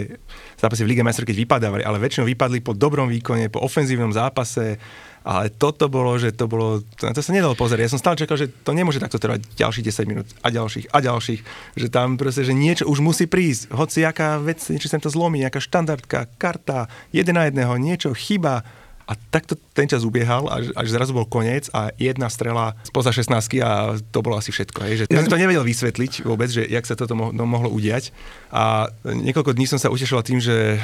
zápasy 0.54 0.86
v 0.86 0.94
Lige 0.94 1.02
majstrov, 1.10 1.26
keď 1.26 1.42
vypadávali, 1.42 1.82
ale 1.82 1.98
väčšinou 1.98 2.30
vypadli 2.30 2.62
po 2.62 2.78
dobrom 2.78 3.10
výkone, 3.10 3.50
po 3.50 3.58
ofenzívnom 3.66 4.14
zápase, 4.14 4.78
ale 5.20 5.52
toto 5.52 5.92
bolo, 5.92 6.16
že 6.16 6.32
to 6.32 6.48
bolo, 6.48 6.80
to, 6.96 7.04
to 7.12 7.20
sa 7.20 7.34
nedalo 7.34 7.52
pozrieť. 7.52 7.84
Ja 7.84 7.92
som 7.92 8.00
stále 8.00 8.16
čakal, 8.16 8.40
že 8.40 8.48
to 8.48 8.72
nemôže 8.72 9.02
takto 9.02 9.20
trvať 9.20 9.44
ďalších 9.52 9.84
10 9.84 10.08
minút 10.08 10.26
a 10.40 10.48
ďalších 10.48 10.88
a 10.88 10.98
ďalších, 11.02 11.40
že 11.76 11.86
tam 11.92 12.16
proste, 12.16 12.46
že 12.46 12.56
niečo 12.56 12.88
už 12.88 13.04
musí 13.04 13.28
prísť, 13.28 13.68
hoci 13.74 14.06
aká 14.06 14.40
vec, 14.40 14.62
niečo 14.72 14.88
sa 14.88 14.96
to 14.96 15.12
zlomí, 15.12 15.44
nejaká 15.44 15.60
štandardka, 15.60 16.30
karta, 16.40 16.88
jeden 17.12 17.36
na 17.36 17.50
jedného, 17.50 17.76
niečo 17.76 18.16
chyba, 18.16 18.64
a 19.10 19.18
takto 19.34 19.58
ten 19.74 19.90
čas 19.90 20.06
ubiehal, 20.06 20.46
až, 20.46 20.70
až 20.78 20.86
zrazu 20.94 21.10
bol 21.10 21.26
koniec 21.26 21.66
a 21.74 21.90
jedna 21.98 22.30
strela 22.30 22.78
spoza 22.86 23.10
16 23.10 23.58
a 23.58 23.98
to 23.98 24.22
bolo 24.22 24.38
asi 24.38 24.54
všetko. 24.54 24.78
Hej, 24.86 24.94
že 24.94 25.04
ja 25.10 25.26
som 25.26 25.34
to 25.34 25.42
nevedel 25.42 25.66
vysvetliť 25.66 26.22
vôbec, 26.22 26.46
že 26.46 26.62
jak 26.62 26.86
sa 26.86 26.94
toto 26.94 27.18
mo- 27.18 27.34
no, 27.34 27.42
mohlo 27.42 27.66
udiať. 27.74 28.14
A 28.54 28.86
niekoľko 29.02 29.58
dní 29.58 29.66
som 29.66 29.82
sa 29.82 29.90
utešoval 29.90 30.22
tým, 30.22 30.38
že 30.38 30.78
eh, 30.78 30.82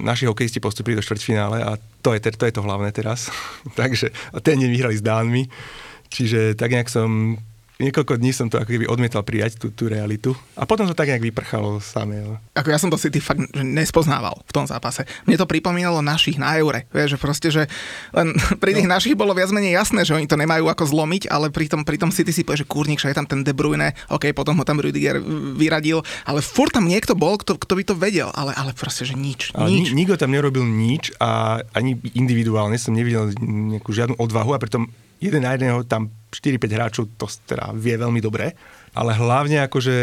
naši 0.00 0.24
hokejisti 0.24 0.56
postupili 0.56 0.96
do 0.96 1.04
štvrťfinále 1.04 1.60
a 1.60 1.76
to 2.00 2.16
je, 2.16 2.20
to 2.24 2.44
je 2.48 2.54
to 2.56 2.64
hlavné 2.64 2.88
teraz. 2.96 3.28
Takže 3.80 4.08
a 4.32 4.40
ten 4.40 4.56
deň 4.56 4.70
vyhrali 4.72 4.96
s 4.96 5.04
Dánmi. 5.04 5.44
Čiže 6.08 6.56
tak 6.56 6.72
nejak 6.72 6.88
som 6.88 7.36
niekoľko 7.78 8.16
dní 8.16 8.30
som 8.30 8.46
to 8.46 8.56
ako 8.56 8.68
keby 8.68 8.84
odmietal 8.84 9.20
prijať, 9.20 9.58
tú, 9.58 9.68
tú 9.68 9.84
realitu. 9.86 10.32
A 10.54 10.64
potom 10.64 10.84
to 10.84 10.92
tak 10.92 11.06
nejak 11.06 11.24
vyprchalo 11.24 11.76
samé. 11.78 12.20
ale- 12.20 12.40
Ako 12.54 12.68
ja 12.68 12.78
som 12.78 12.88
to 12.88 12.96
City 12.96 13.18
fakt 13.18 13.38
nespoznával 13.54 14.40
v 14.42 14.52
tom 14.52 14.64
zápase. 14.64 15.04
Mne 15.22 15.36
to 15.36 15.44
pripomínalo 15.44 16.00
našich 16.00 16.36
na 16.36 16.56
eure. 16.56 16.88
Vieš, 16.88 17.08
že 17.10 17.18
proste, 17.18 17.48
že 17.48 17.62
len 18.10 18.32
pri 18.62 18.72
tých 18.72 18.86
našich 18.86 19.12
bolo 19.12 19.30
viac 19.30 19.50
menej 19.50 19.76
jasné, 19.76 20.02
že 20.02 20.12
oni 20.12 20.24
to 20.24 20.34
nemajú 20.34 20.66
ako 20.66 20.84
zlomiť, 20.86 21.28
ale 21.28 21.48
pri 21.48 21.66
tom, 21.66 21.82
pri 21.82 21.96
tom 21.96 22.08
City 22.08 22.30
si 22.30 22.42
povie, 22.42 22.62
že 22.62 22.66
kurník, 22.66 22.96
že 22.96 23.08
je 23.08 23.16
tam 23.16 23.26
ten 23.26 23.40
De 23.40 23.52
Bruyne, 23.52 23.92
OK, 24.08 24.32
potom 24.32 24.56
ho 24.56 24.64
tam 24.64 24.78
Rüdiger 24.78 25.20
vyradil, 25.52 26.00
ale 26.24 26.40
furt 26.40 26.72
tam 26.72 26.84
niekto 26.84 27.12
bol, 27.12 27.36
kto, 27.36 27.56
kto 27.56 27.72
by 27.72 27.84
to 27.84 27.94
vedel, 27.94 28.32
ale, 28.32 28.52
ale 28.52 28.72
proste, 28.72 29.04
že 29.04 29.12
nič, 29.12 29.52
Ale 29.52 29.68
nič. 29.68 29.92
ni- 29.92 30.02
nikto 30.02 30.16
tam 30.16 30.30
nerobil 30.30 30.62
nič 30.62 31.12
a 31.16 31.60
ani 31.70 31.92
individuálne 32.10 32.76
som 32.76 32.92
nevidel 32.92 33.36
nejakú 33.36 33.90
žiadnu 33.90 34.16
odvahu 34.16 34.52
a 34.52 34.58
pritom 34.58 34.88
jeden 35.16 35.40
na 35.40 35.52
jedného 35.52 35.80
tam 35.82 36.08
4-5 36.36 36.76
hráčov 36.76 37.04
to 37.16 37.26
teda 37.48 37.72
vie 37.72 37.96
veľmi 37.96 38.20
dobre. 38.20 38.52
Ale 38.92 39.16
hlavne 39.16 39.64
akože 39.64 39.96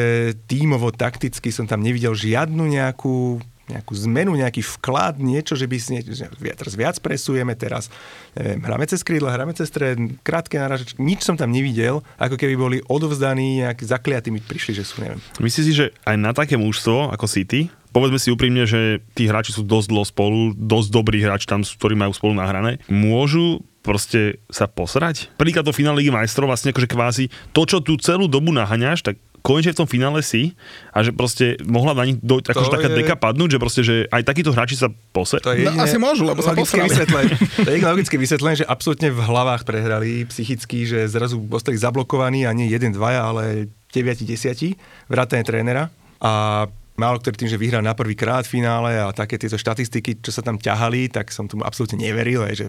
tímovo, 0.49 0.89
takticky 0.89 1.53
som 1.53 1.69
tam 1.69 1.85
nevidel 1.85 2.17
žiadnu 2.17 2.65
nejakú 2.65 3.41
nejakú 3.63 3.95
zmenu, 3.95 4.35
nejaký 4.35 4.59
vklad, 4.59 5.23
niečo, 5.23 5.55
že 5.55 5.71
by 5.71 5.77
si 5.79 6.03
teraz 6.43 6.75
viac 6.75 6.99
presujeme, 6.99 7.55
teraz 7.55 7.87
neviem, 8.35 8.59
hráme 8.59 8.83
cez 8.91 8.99
krídla, 9.07 9.31
hráme 9.31 9.55
cez 9.55 9.71
stred, 9.71 9.95
krátke 10.19 10.59
narážačky, 10.59 10.99
nič 10.99 11.23
som 11.23 11.39
tam 11.39 11.47
nevidel, 11.47 12.03
ako 12.19 12.35
keby 12.35 12.55
boli 12.59 12.77
odovzdaní, 12.91 13.63
nejakí 13.63 13.87
zakliatí 13.87 14.35
mi 14.35 14.43
prišli, 14.43 14.75
že 14.75 14.83
sú, 14.83 14.99
neviem. 14.99 15.23
Myslíš 15.39 15.63
si, 15.63 15.73
že 15.73 15.95
aj 16.03 16.15
na 16.19 16.35
také 16.35 16.59
mužstvo 16.59 17.15
ako 17.15 17.23
City, 17.23 17.71
povedzme 17.93 18.17
si 18.17 18.27
úprimne, 18.27 18.65
že 18.65 18.81
tí 19.13 19.23
hráči 19.23 19.51
sú 19.51 19.61
dosť 19.61 19.87
dlho 19.87 20.03
spolu, 20.03 20.37
dosť 20.51 20.89
dobrí 20.89 21.17
hráči 21.19 21.45
tam, 21.45 21.61
sú, 21.61 21.77
ktorí 21.77 21.93
majú 21.93 22.11
spolu 22.11 22.33
nahrané, 22.33 22.81
môžu 22.87 23.61
proste 23.79 24.41
sa 24.47 24.65
posrať? 24.65 25.29
Prvýkrát 25.33 25.61
do 25.61 25.71
finále 25.71 25.99
Ligy 25.99 26.09
majstrov 26.09 26.47
vlastne 26.47 26.71
akože 26.71 26.87
kvázi 26.87 27.25
to, 27.51 27.61
čo 27.63 27.77
tu 27.77 27.95
celú 27.95 28.25
dobu 28.25 28.49
naháňaš, 28.49 29.03
tak 29.03 29.15
konečne 29.39 29.75
v 29.75 29.81
tom 29.83 29.89
finále 29.89 30.23
si 30.23 30.55
a 30.89 31.03
že 31.03 31.11
proste 31.11 31.59
mohla 31.61 31.91
na 31.91 32.07
nich 32.07 32.15
dojť 32.17 32.47
akože 32.47 32.71
taká 32.71 32.87
je- 32.87 32.95
deka 32.97 33.15
padnúť, 33.17 33.49
že 33.49 33.59
proste, 33.59 33.81
že 33.81 33.95
aj 34.07 34.23
takíto 34.23 34.49
hráči 34.49 34.73
sa 34.73 34.87
poser. 35.11 35.43
To 35.43 35.51
je 35.51 35.67
No, 35.67 35.83
asi 35.83 35.99
môžu, 35.99 36.23
lebo 36.23 36.39
sa 36.39 36.55
posrali. 36.55 36.87
vysvetlenie. 36.87 37.35
To 37.59 37.69
je 37.69 37.83
logické 37.83 38.15
vysvetlenie, 38.15 38.57
že 38.57 38.65
absolútne 38.65 39.11
v 39.11 39.19
hlavách 39.19 39.61
prehrali 39.63 40.23
psychicky, 40.23 40.87
že 40.87 41.03
zrazu 41.05 41.43
ostali 41.49 41.75
zablokovaní 41.75 42.47
a 42.47 42.55
nie 42.55 42.71
jeden, 42.71 42.89
dvaja, 42.89 43.19
ale 43.25 43.43
9, 43.91 44.23
10, 44.23 44.79
vrátane 45.05 45.43
trénera. 45.43 45.91
A 46.17 46.65
málo 46.93 47.17
ktorý 47.17 47.35
tým, 47.45 47.51
že 47.51 47.57
vyhrá 47.57 47.81
na 47.81 47.97
prvý 47.97 48.13
krát 48.13 48.45
v 48.45 48.61
finále 48.61 49.01
a 49.01 49.09
také 49.09 49.41
tieto 49.41 49.57
štatistiky, 49.57 50.21
čo 50.21 50.29
sa 50.29 50.45
tam 50.45 50.61
ťahali, 50.61 51.09
tak 51.09 51.33
som 51.33 51.49
tomu 51.49 51.65
absolútne 51.65 51.97
neveril, 51.97 52.45
hej, 52.45 52.65
že 52.65 52.67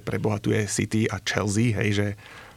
je 0.49 0.65
City 0.65 1.05
a 1.09 1.21
Chelsea, 1.21 1.77
hej, 1.77 1.91
že 1.93 2.07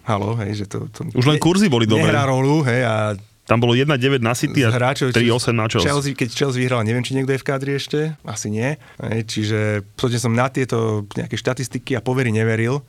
halo, 0.07 0.39
hej, 0.39 0.63
že 0.63 0.65
to, 0.71 0.87
to 0.87 1.11
Už 1.11 1.27
len 1.27 1.39
kurzy 1.39 1.67
boli 1.67 1.83
dobré. 1.83 2.07
Nehrá 2.07 2.23
rolu, 2.23 2.63
hej, 2.63 2.87
a 2.87 2.95
Tam 3.43 3.59
bolo 3.59 3.75
1-9 3.75 4.23
na 4.23 4.35
City 4.35 4.63
a 4.63 4.71
hráčov, 4.71 5.11
3-8 5.11 5.55
na 5.55 5.67
Chelsea. 5.67 5.87
Chelsea. 5.87 6.11
Keď 6.15 6.29
Chelsea 6.31 6.59
vyhrala, 6.63 6.87
neviem, 6.87 7.03
či 7.03 7.15
niekto 7.15 7.35
je 7.35 7.39
v 7.39 7.47
kádri 7.47 7.71
ešte, 7.75 8.15
asi 8.23 8.47
nie. 8.47 8.75
Hej, 8.99 9.21
čiže 9.27 9.59
absolútne 9.95 10.19
som 10.19 10.31
na 10.35 10.47
tieto 10.47 11.07
nejaké 11.15 11.35
štatistiky 11.35 11.95
a 11.95 12.03
povery 12.03 12.31
neveril, 12.31 12.83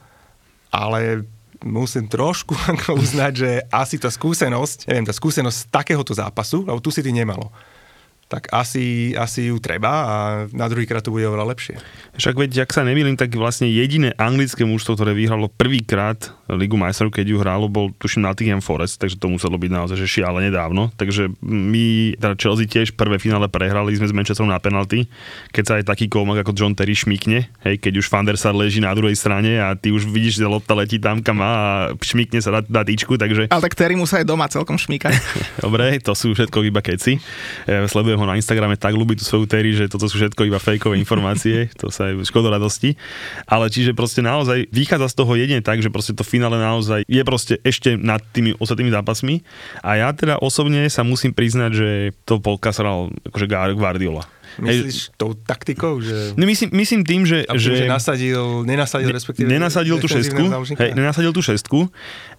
ale 0.70 1.26
musím 1.62 2.06
trošku 2.06 2.54
uznať, 3.02 3.32
že 3.34 3.50
asi 3.70 3.98
tá 3.98 4.10
skúsenosť, 4.10 4.86
neviem, 4.86 5.06
tá 5.06 5.14
skúsenosť 5.14 5.56
z 5.58 5.64
takéhoto 5.70 6.14
zápasu, 6.14 6.62
lebo 6.62 6.78
tu 6.78 6.94
si 6.94 7.02
ty 7.02 7.10
nemalo, 7.10 7.50
tak 8.28 8.52
asi, 8.52 9.16
asi 9.16 9.48
ju 9.48 9.56
treba 9.56 9.88
a 9.88 10.16
na 10.52 10.68
druhý 10.68 10.84
krát 10.84 11.00
to 11.00 11.08
bude 11.08 11.24
oveľa 11.24 11.48
lepšie. 11.48 11.80
Však 12.20 12.36
veď, 12.36 12.68
ak 12.68 12.76
sa 12.76 12.84
nemýlim, 12.84 13.16
tak 13.16 13.32
vlastne 13.32 13.64
jediné 13.72 14.12
anglické 14.20 14.68
mužstvo, 14.68 15.00
ktoré 15.00 15.16
vyhralo 15.16 15.48
prvýkrát 15.48 16.36
Ligu 16.48 16.76
majstrov, 16.76 17.12
keď 17.12 17.26
ju 17.28 17.36
hrálo, 17.40 17.72
bol 17.72 17.92
tuším 17.96 18.24
Nottingham 18.24 18.60
Forest, 18.60 19.00
takže 19.00 19.16
to 19.16 19.32
muselo 19.32 19.56
byť 19.56 19.70
naozaj 19.72 19.96
že 19.96 20.08
šiale 20.08 20.44
nedávno. 20.44 20.92
Takže 20.96 21.32
my, 21.44 22.16
teda 22.20 22.36
Chelsea 22.36 22.68
tiež 22.68 22.96
prvé 22.96 23.16
finále 23.20 23.48
prehrali 23.48 23.96
sme 23.96 24.08
s 24.08 24.16
Manchesterom 24.16 24.52
na 24.52 24.60
penalty, 24.60 25.08
keď 25.52 25.64
sa 25.64 25.72
aj 25.80 25.84
taký 25.88 26.08
komak 26.08 26.44
ako 26.44 26.52
John 26.56 26.72
Terry 26.76 26.96
šmikne, 26.96 27.48
hej, 27.64 27.74
keď 27.80 28.00
už 28.00 28.08
Van 28.12 28.24
der 28.28 28.36
Sar 28.36 28.52
leží 28.52 28.80
na 28.80 28.92
druhej 28.92 29.16
strane 29.16 29.56
a 29.56 29.72
ty 29.76 29.88
už 29.88 30.08
vidíš, 30.08 30.40
že 30.40 30.48
lopta 30.48 30.76
letí 30.76 31.00
tam, 31.00 31.24
kam 31.24 31.40
má 31.40 31.48
a 31.48 31.70
šmikne 32.02 32.42
sa 32.42 32.50
na, 32.50 32.60
na 32.66 32.82
tyčku, 32.82 33.14
takže 33.14 33.48
Ale 33.48 33.64
tak 33.64 33.78
Terry 33.78 33.94
musí 33.94 34.18
aj 34.18 34.26
doma 34.26 34.50
celkom 34.50 34.76
šmíkať. 34.76 35.14
Dobre, 35.64 36.02
to 36.02 36.12
sú 36.12 36.34
všetko 36.34 36.66
iba 36.66 36.82
keci. 36.82 37.16
E, 37.68 37.86
Sledujem 37.86 38.17
ho 38.18 38.26
na 38.26 38.34
Instagrame, 38.34 38.74
tak 38.74 38.98
ľúbi 38.98 39.14
tú 39.14 39.24
svoju 39.24 39.46
Terry, 39.46 39.72
že 39.72 39.86
toto 39.86 40.10
sú 40.10 40.18
všetko 40.18 40.44
iba 40.44 40.58
fejkové 40.58 40.98
informácie, 41.02 41.70
to 41.78 41.88
sa 41.88 42.10
aj 42.10 42.26
škoda 42.26 42.50
radosti. 42.50 42.98
Ale 43.46 43.70
čiže 43.70 43.94
proste 43.94 44.20
naozaj 44.20 44.68
vychádza 44.74 45.14
z 45.14 45.16
toho 45.16 45.32
jedine 45.38 45.62
tak, 45.62 45.80
že 45.80 45.88
proste 45.88 46.12
to 46.12 46.26
finále 46.26 46.58
naozaj 46.58 47.06
je 47.06 47.22
proste 47.22 47.54
ešte 47.62 47.94
nad 47.94 48.20
tými 48.34 48.58
ostatnými 48.58 48.90
zápasmi. 48.90 49.46
A 49.80 50.02
ja 50.02 50.08
teda 50.12 50.42
osobne 50.42 50.90
sa 50.90 51.06
musím 51.06 51.30
priznať, 51.32 51.70
že 51.72 51.88
to 52.26 52.42
pokasral 52.42 53.14
akože 53.30 53.46
Guardiola. 53.78 54.26
Myslíš 54.58 55.14
tou 55.14 55.38
taktikou, 55.38 56.02
že... 56.02 56.34
No 56.34 56.42
myslím, 56.42 56.74
myslím 56.74 57.00
tým, 57.06 57.22
že, 57.22 57.46
tým, 57.46 57.60
že, 57.60 57.84
že 57.84 57.86
nasadil, 57.86 58.66
nenasadil 58.66 59.14
respektíve... 59.14 59.46
nenasadil 59.46 60.02
tú 60.02 60.10
šestku, 60.10 60.42
hej, 60.74 60.90
nenasadil 60.98 61.30
tú 61.30 61.42
šestku 61.44 61.86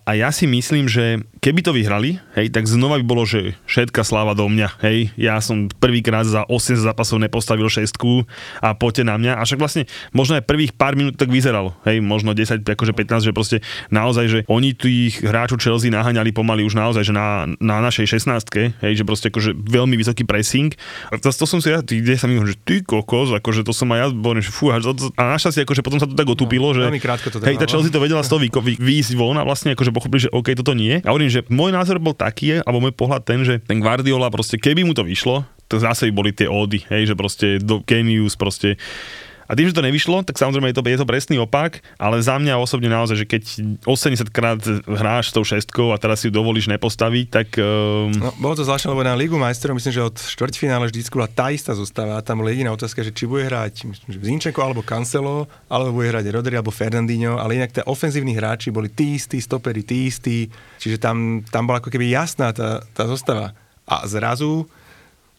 A 0.09 0.17
ja 0.17 0.33
si 0.33 0.49
myslím, 0.49 0.89
že 0.89 1.21
keby 1.37 1.61
to 1.61 1.69
vyhrali, 1.69 2.17
hej, 2.33 2.49
tak 2.49 2.65
znova 2.65 2.97
by 2.97 3.05
bolo, 3.05 3.29
že 3.29 3.53
všetka 3.69 4.01
sláva 4.01 4.33
do 4.33 4.49
mňa, 4.49 4.81
hej. 4.81 5.13
Ja 5.13 5.37
som 5.37 5.69
prvýkrát 5.69 6.25
za 6.25 6.49
8 6.49 6.81
zápasov 6.81 7.21
nepostavil 7.21 7.69
šestku 7.69 8.25
a 8.57 8.73
poďte 8.73 9.05
na 9.05 9.21
mňa. 9.21 9.37
A 9.37 9.45
však 9.45 9.61
vlastne 9.61 9.85
možno 10.09 10.41
aj 10.41 10.49
prvých 10.49 10.73
pár 10.73 10.97
minút 10.97 11.13
tak 11.13 11.29
vyzeralo, 11.29 11.77
hej, 11.85 12.01
možno 12.01 12.33
10, 12.33 12.65
akože 12.65 12.97
15, 12.97 13.29
že 13.29 13.37
proste 13.37 13.57
naozaj, 13.93 14.25
že 14.25 14.39
oni 14.49 14.73
tých 14.73 15.21
hráčov 15.21 15.61
Chelsea 15.61 15.93
naháňali 15.93 16.33
pomaly 16.33 16.65
už 16.65 16.73
naozaj, 16.73 17.05
že 17.05 17.13
na, 17.13 17.45
na 17.61 17.77
našej 17.77 18.17
16 18.17 18.81
hej, 18.81 18.93
že 18.97 19.05
proste 19.05 19.29
akože 19.29 19.53
veľmi 19.61 19.93
vysoký 19.93 20.25
pressing. 20.25 20.73
A 21.13 21.21
to, 21.21 21.29
to 21.29 21.45
som 21.45 21.61
si 21.61 21.69
ja, 21.69 21.85
tých 21.85 22.01
10 22.01 22.33
minút, 22.33 22.49
že 22.49 22.57
ty 22.57 22.81
kokos, 22.81 23.29
akože 23.29 23.61
to 23.61 23.77
som 23.77 23.93
aj 23.93 23.99
ja, 24.01 24.07
bol, 24.09 24.33
že 24.41 24.49
fú, 24.49 24.73
a, 24.73 24.81
to, 24.81 25.13
a 25.13 25.37
našťastie 25.37 25.69
akože 25.69 25.85
potom 25.85 26.01
sa 26.01 26.09
to 26.09 26.17
tak 26.17 26.25
otúpilo, 26.25 26.73
že 26.73 26.89
veľmi 26.89 26.97
krátko 26.97 27.29
to 27.29 27.37
hej, 27.45 27.61
tá. 27.61 27.69
Chelsea 27.69 27.93
to 27.93 28.01
vedela 28.01 28.25
z 28.25 28.33
toho 28.33 28.41
výjsť 28.41 29.13
von 29.13 29.37
a 29.37 29.45
vlastne 29.45 29.77
akože 29.77 29.98
pochopili, 29.99 30.25
že 30.25 30.33
OK, 30.33 30.55
toto 30.55 30.71
nie. 30.71 31.03
A 31.03 31.11
hovorím, 31.11 31.27
že 31.27 31.43
môj 31.51 31.75
názor 31.75 31.99
bol 31.99 32.15
taký, 32.15 32.63
alebo 32.63 32.79
môj 32.79 32.95
pohľad 32.95 33.21
ten, 33.27 33.43
že 33.43 33.59
ten 33.59 33.83
Guardiola 33.83 34.31
proste, 34.31 34.55
keby 34.55 34.87
mu 34.87 34.95
to 34.95 35.03
vyšlo, 35.03 35.43
to 35.69 35.77
zase 35.77 36.09
by 36.09 36.13
boli 36.15 36.31
tie 36.33 36.49
ódy, 36.49 36.81
hej, 36.89 37.13
že 37.13 37.15
proste 37.19 37.47
do 37.61 37.83
Genius, 37.85 38.33
proste 38.33 38.79
a 39.49 39.57
tým, 39.57 39.65
že 39.65 39.73
to 39.73 39.81
nevyšlo, 39.81 40.21
tak 40.21 40.37
samozrejme 40.37 40.69
je 40.69 40.77
to, 40.77 40.85
je 40.85 40.99
to 41.01 41.09
presný 41.09 41.41
opak, 41.41 41.81
ale 41.97 42.21
za 42.21 42.37
mňa 42.37 42.61
osobne 42.61 42.85
naozaj, 42.85 43.17
že 43.17 43.25
keď 43.25 43.43
80 43.81 44.29
krát 44.29 44.61
hráš 44.85 45.33
s 45.33 45.35
tou 45.35 45.41
šestkou 45.41 45.89
a 45.89 45.97
teraz 45.97 46.21
si 46.21 46.29
ju 46.29 46.37
dovolíš 46.37 46.69
nepostaviť, 46.69 47.25
tak 47.33 47.57
um, 47.57 48.13
No, 48.13 48.29
bolo 48.37 48.53
to 48.53 48.61
zvláštne, 48.61 48.93
lebo 48.93 49.01
na 49.01 49.17
Ligu 49.17 49.41
majstrov 49.41 49.73
myslím, 49.73 49.89
že 49.89 50.05
od 50.05 50.21
štvrťfinále 50.21 50.85
vždy 50.93 51.01
bola 51.09 51.25
tá 51.25 51.49
istá 51.49 51.73
zostava. 51.73 52.21
A 52.21 52.25
tam 52.25 52.45
bola 52.45 52.53
jediná 52.53 52.69
otázka, 52.69 53.01
že 53.01 53.09
či 53.09 53.25
bude 53.25 53.49
hrať 53.49 53.89
Zinčenko 54.05 54.61
alebo 54.61 54.85
Cancelo, 54.85 55.49
alebo 55.65 55.97
bude 55.97 56.13
hrať 56.13 56.29
Rodri 56.29 56.53
alebo 56.53 56.69
Fernandinho, 56.69 57.41
ale 57.41 57.57
inak 57.57 57.73
tie 57.73 57.81
ofenzívni 57.89 58.37
hráči 58.37 58.69
boli 58.69 58.93
tí 58.93 59.17
istí, 59.17 59.41
stopery 59.41 59.81
tí 59.81 60.13
istí, 60.13 60.45
čiže 60.77 61.01
tam, 61.01 61.41
tam 61.49 61.65
bola 61.65 61.81
ako 61.81 61.89
keby 61.89 62.13
jasná 62.13 62.53
tá, 62.53 62.85
tá 62.93 63.09
zostava. 63.09 63.57
A 63.89 64.05
zrazu, 64.05 64.69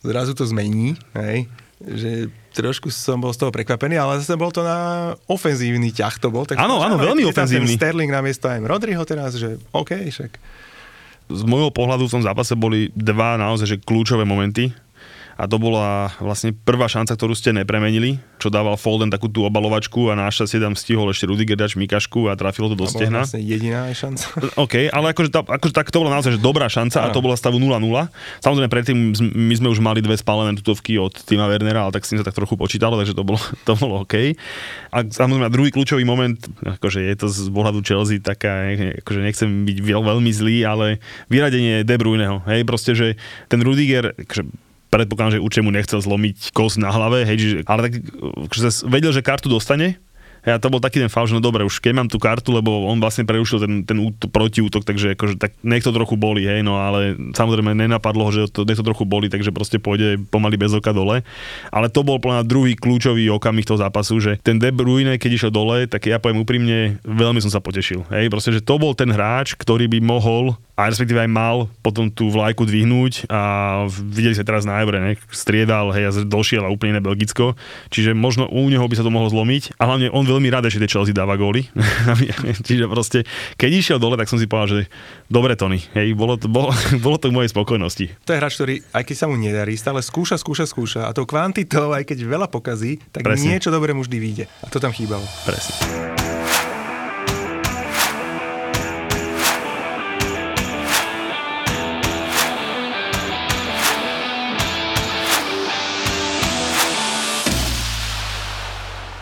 zrazu 0.03 0.35
to 0.35 0.43
zmení, 0.43 0.99
hej, 1.15 1.47
že 1.79 2.11
trošku 2.51 2.91
som 2.91 3.23
bol 3.23 3.31
z 3.31 3.47
toho 3.47 3.51
prekvapený, 3.55 3.97
ale 3.97 4.19
zase 4.21 4.35
bol 4.35 4.51
to 4.51 4.67
na 4.67 5.13
ofenzívny 5.31 5.95
ťah 5.95 6.19
to 6.19 6.29
bol. 6.29 6.45
Áno, 6.55 6.83
áno, 6.83 6.99
veľmi 6.99 7.25
je 7.25 7.31
ofenzívny. 7.31 7.75
Sterling 7.79 8.11
na 8.11 8.21
miesto 8.21 8.51
aj 8.51 8.63
Rodriho 8.67 9.03
teraz, 9.07 9.39
že 9.39 9.57
OK, 9.71 9.97
však 10.11 10.33
z 11.31 11.43
môjho 11.47 11.71
pohľadu 11.71 12.11
v 12.11 12.15
tom 12.19 12.23
zápase 12.27 12.59
boli 12.59 12.91
dva 12.93 13.39
naozaj 13.39 13.67
že 13.67 13.77
kľúčové 13.79 14.27
momenty. 14.27 14.75
A 15.41 15.49
to 15.49 15.57
bola 15.57 16.13
vlastne 16.21 16.53
prvá 16.53 16.85
šanca, 16.85 17.17
ktorú 17.17 17.33
ste 17.33 17.57
nepremenili, 17.57 18.21
čo 18.37 18.53
dával 18.53 18.77
Folden 18.77 19.09
takú 19.09 19.33
tú 19.33 19.49
obalovačku 19.49 20.13
a 20.13 20.15
našťastie 20.21 20.61
tam 20.61 20.77
stihol 20.77 21.09
ešte 21.09 21.25
Rudiger 21.25 21.57
dať 21.57 21.81
Mikašku 21.81 22.29
a 22.29 22.37
trafilo 22.37 22.69
to 22.69 22.77
do 22.77 22.85
to 22.85 23.01
stehna. 23.01 23.25
vlastne 23.25 23.41
jediná 23.41 23.89
šanca. 23.89 24.37
OK, 24.69 24.93
ale 24.93 25.17
akože, 25.17 25.33
tá, 25.33 25.41
akože 25.41 25.73
tak 25.73 25.89
to 25.89 26.05
bola 26.05 26.21
naozaj 26.21 26.37
že 26.37 26.41
dobrá 26.45 26.69
šanca 26.69 27.09
a 27.09 27.09
to 27.09 27.25
bola 27.25 27.41
stavu 27.41 27.57
0-0. 27.57 27.73
Samozrejme 28.45 28.69
predtým 28.69 29.17
my 29.17 29.55
sme 29.57 29.69
už 29.73 29.81
mali 29.81 30.05
dve 30.05 30.21
spálené 30.21 30.53
tutovky 30.61 31.01
od 31.01 31.17
Tima 31.25 31.49
Wernera, 31.49 31.89
ale 31.89 31.97
tak 31.97 32.05
s 32.05 32.13
tým 32.13 32.21
sa 32.21 32.29
tak 32.29 32.37
trochu 32.37 32.61
počítalo, 32.61 33.01
takže 33.01 33.17
to 33.17 33.25
bolo, 33.25 33.41
to 33.69 33.73
bolo 33.81 34.05
OK. 34.05 34.37
A 34.93 35.09
samozrejme 35.09 35.49
druhý 35.49 35.73
kľúčový 35.73 36.05
moment, 36.05 36.37
akože 36.61 37.01
je 37.01 37.17
to 37.17 37.33
z 37.33 37.49
pohľadu 37.49 37.81
Chelsea 37.81 38.21
taká, 38.21 38.77
akože 38.77 39.21
nechcem 39.25 39.49
byť 39.65 39.79
veľ, 39.81 40.03
veľmi 40.05 40.31
zlý, 40.37 40.69
ale 40.69 41.01
vyradenie 41.33 41.81
De 41.81 41.97
Bruyneho, 41.97 42.45
hej, 42.45 42.69
proste, 42.69 42.93
že 42.93 43.17
ten 43.49 43.65
Rudiger, 43.65 44.13
akože 44.13 44.70
predpokladám, 44.91 45.39
že 45.39 45.43
určite 45.43 45.65
mu 45.65 45.73
nechcel 45.73 46.03
zlomiť 46.03 46.51
kos 46.51 46.77
na 46.77 46.91
hlave, 46.91 47.23
hej, 47.23 47.37
že, 47.39 47.57
ale 47.65 47.89
tak 47.89 47.93
akože 48.51 48.91
vedel, 48.91 49.15
že 49.15 49.23
kartu 49.23 49.47
dostane, 49.47 50.03
ja 50.47 50.57
to 50.57 50.73
bol 50.73 50.81
taký 50.81 51.03
ten 51.03 51.13
faul, 51.13 51.29
že 51.29 51.37
no 51.37 51.43
dobre, 51.45 51.67
už 51.67 51.81
keď 51.85 51.93
mám 51.97 52.09
tú 52.09 52.17
kartu, 52.17 52.53
lebo 52.55 52.89
on 52.89 52.97
vlastne 53.01 53.29
prerušil 53.29 53.59
ten, 53.61 53.73
ten 53.85 53.99
út, 54.01 54.17
protiútok, 54.31 54.85
takže 54.89 55.15
akože, 55.15 55.37
tak 55.37 55.53
nech 55.61 55.85
to 55.85 55.93
trochu 55.93 56.17
boli, 56.17 56.49
hej, 56.49 56.65
no 56.65 56.81
ale 56.81 57.17
samozrejme 57.37 57.77
nenapadlo 57.77 58.29
ho, 58.29 58.33
že 58.33 58.49
to, 58.49 58.65
nech 58.65 58.81
to 58.81 58.87
trochu 58.87 59.05
boli, 59.05 59.29
takže 59.29 59.53
proste 59.53 59.77
pôjde 59.77 60.17
pomaly 60.33 60.57
bez 60.57 60.73
oka 60.73 60.97
dole. 60.97 61.21
Ale 61.69 61.93
to 61.93 62.01
bol 62.01 62.17
plná 62.17 62.41
druhý 62.47 62.73
kľúčový 62.77 63.29
okamih 63.33 63.69
toho 63.69 63.81
zápasu, 63.81 64.17
že 64.21 64.33
ten 64.41 64.57
De 64.57 64.73
Bruyne, 64.73 65.21
keď 65.21 65.31
išiel 65.37 65.53
dole, 65.53 65.85
tak 65.85 66.09
ja 66.09 66.17
poviem 66.17 66.43
úprimne, 66.43 67.01
veľmi 67.05 67.41
som 67.45 67.53
sa 67.53 67.61
potešil. 67.61 68.09
Hej, 68.09 68.33
proste, 68.33 68.57
že 68.57 68.65
to 68.65 68.81
bol 68.81 68.97
ten 68.97 69.13
hráč, 69.13 69.53
ktorý 69.57 69.87
by 69.89 70.01
mohol 70.01 70.57
a 70.81 70.89
respektíve 70.89 71.21
aj 71.21 71.29
mal 71.29 71.69
potom 71.85 72.09
tú 72.09 72.33
vlajku 72.33 72.65
dvihnúť 72.65 73.29
a 73.29 73.41
videli 73.93 74.33
sa 74.33 74.49
teraz 74.49 74.65
na 74.65 74.81
Evre, 74.81 74.97
ne? 74.97 75.13
striedal, 75.29 75.93
hej, 75.93 76.09
a 76.09 76.13
došiel 76.25 76.65
a 76.65 76.73
úplne 76.73 76.97
iné 76.97 77.03
Belgicko, 77.05 77.53
čiže 77.93 78.17
možno 78.17 78.49
u 78.49 78.65
neho 78.73 78.89
by 78.89 78.97
sa 78.97 79.05
to 79.05 79.13
mohlo 79.13 79.29
zlomiť 79.29 79.77
a 79.77 79.85
hlavne 79.85 80.09
on 80.09 80.25
veľmi 80.31 80.49
rád 80.49 80.71
ešte 80.71 80.87
tie 80.87 80.93
Chelsea 80.95 81.15
dáva 81.17 81.35
góly, 81.35 81.67
čiže 82.67 82.87
proste, 82.87 83.27
keď 83.59 83.71
išiel 83.71 83.99
dole, 83.99 84.15
tak 84.15 84.31
som 84.31 84.39
si 84.39 84.47
povedal, 84.47 84.69
že 84.71 84.93
dobre 85.27 85.59
Tony, 85.59 85.83
hej, 85.99 86.15
bolo 86.15 86.39
to, 86.39 86.47
bolo, 86.47 86.71
bolo 87.05 87.17
to 87.19 87.29
k 87.31 87.37
mojej 87.37 87.51
spokojnosti. 87.51 88.07
To 88.27 88.31
je 88.35 88.39
hráč, 88.39 88.55
ktorý, 88.57 88.75
aj 88.95 89.03
keď 89.07 89.17
sa 89.17 89.27
mu 89.27 89.35
nedarí, 89.35 89.75
stále 89.75 90.01
skúša, 90.01 90.39
skúša, 90.39 90.65
skúša 90.71 91.01
a 91.07 91.11
tou 91.11 91.27
kvantitou, 91.27 91.91
aj 91.91 92.07
keď 92.07 92.19
veľa 92.27 92.47
pokazí, 92.47 93.03
tak 93.11 93.27
Presne. 93.27 93.57
niečo 93.57 93.75
dobré 93.75 93.91
mu 93.91 94.07
vždy 94.07 94.19
vyjde. 94.19 94.45
A 94.63 94.71
to 94.71 94.79
tam 94.79 94.95
chýbalo. 94.95 95.25
Presne. 95.43 95.75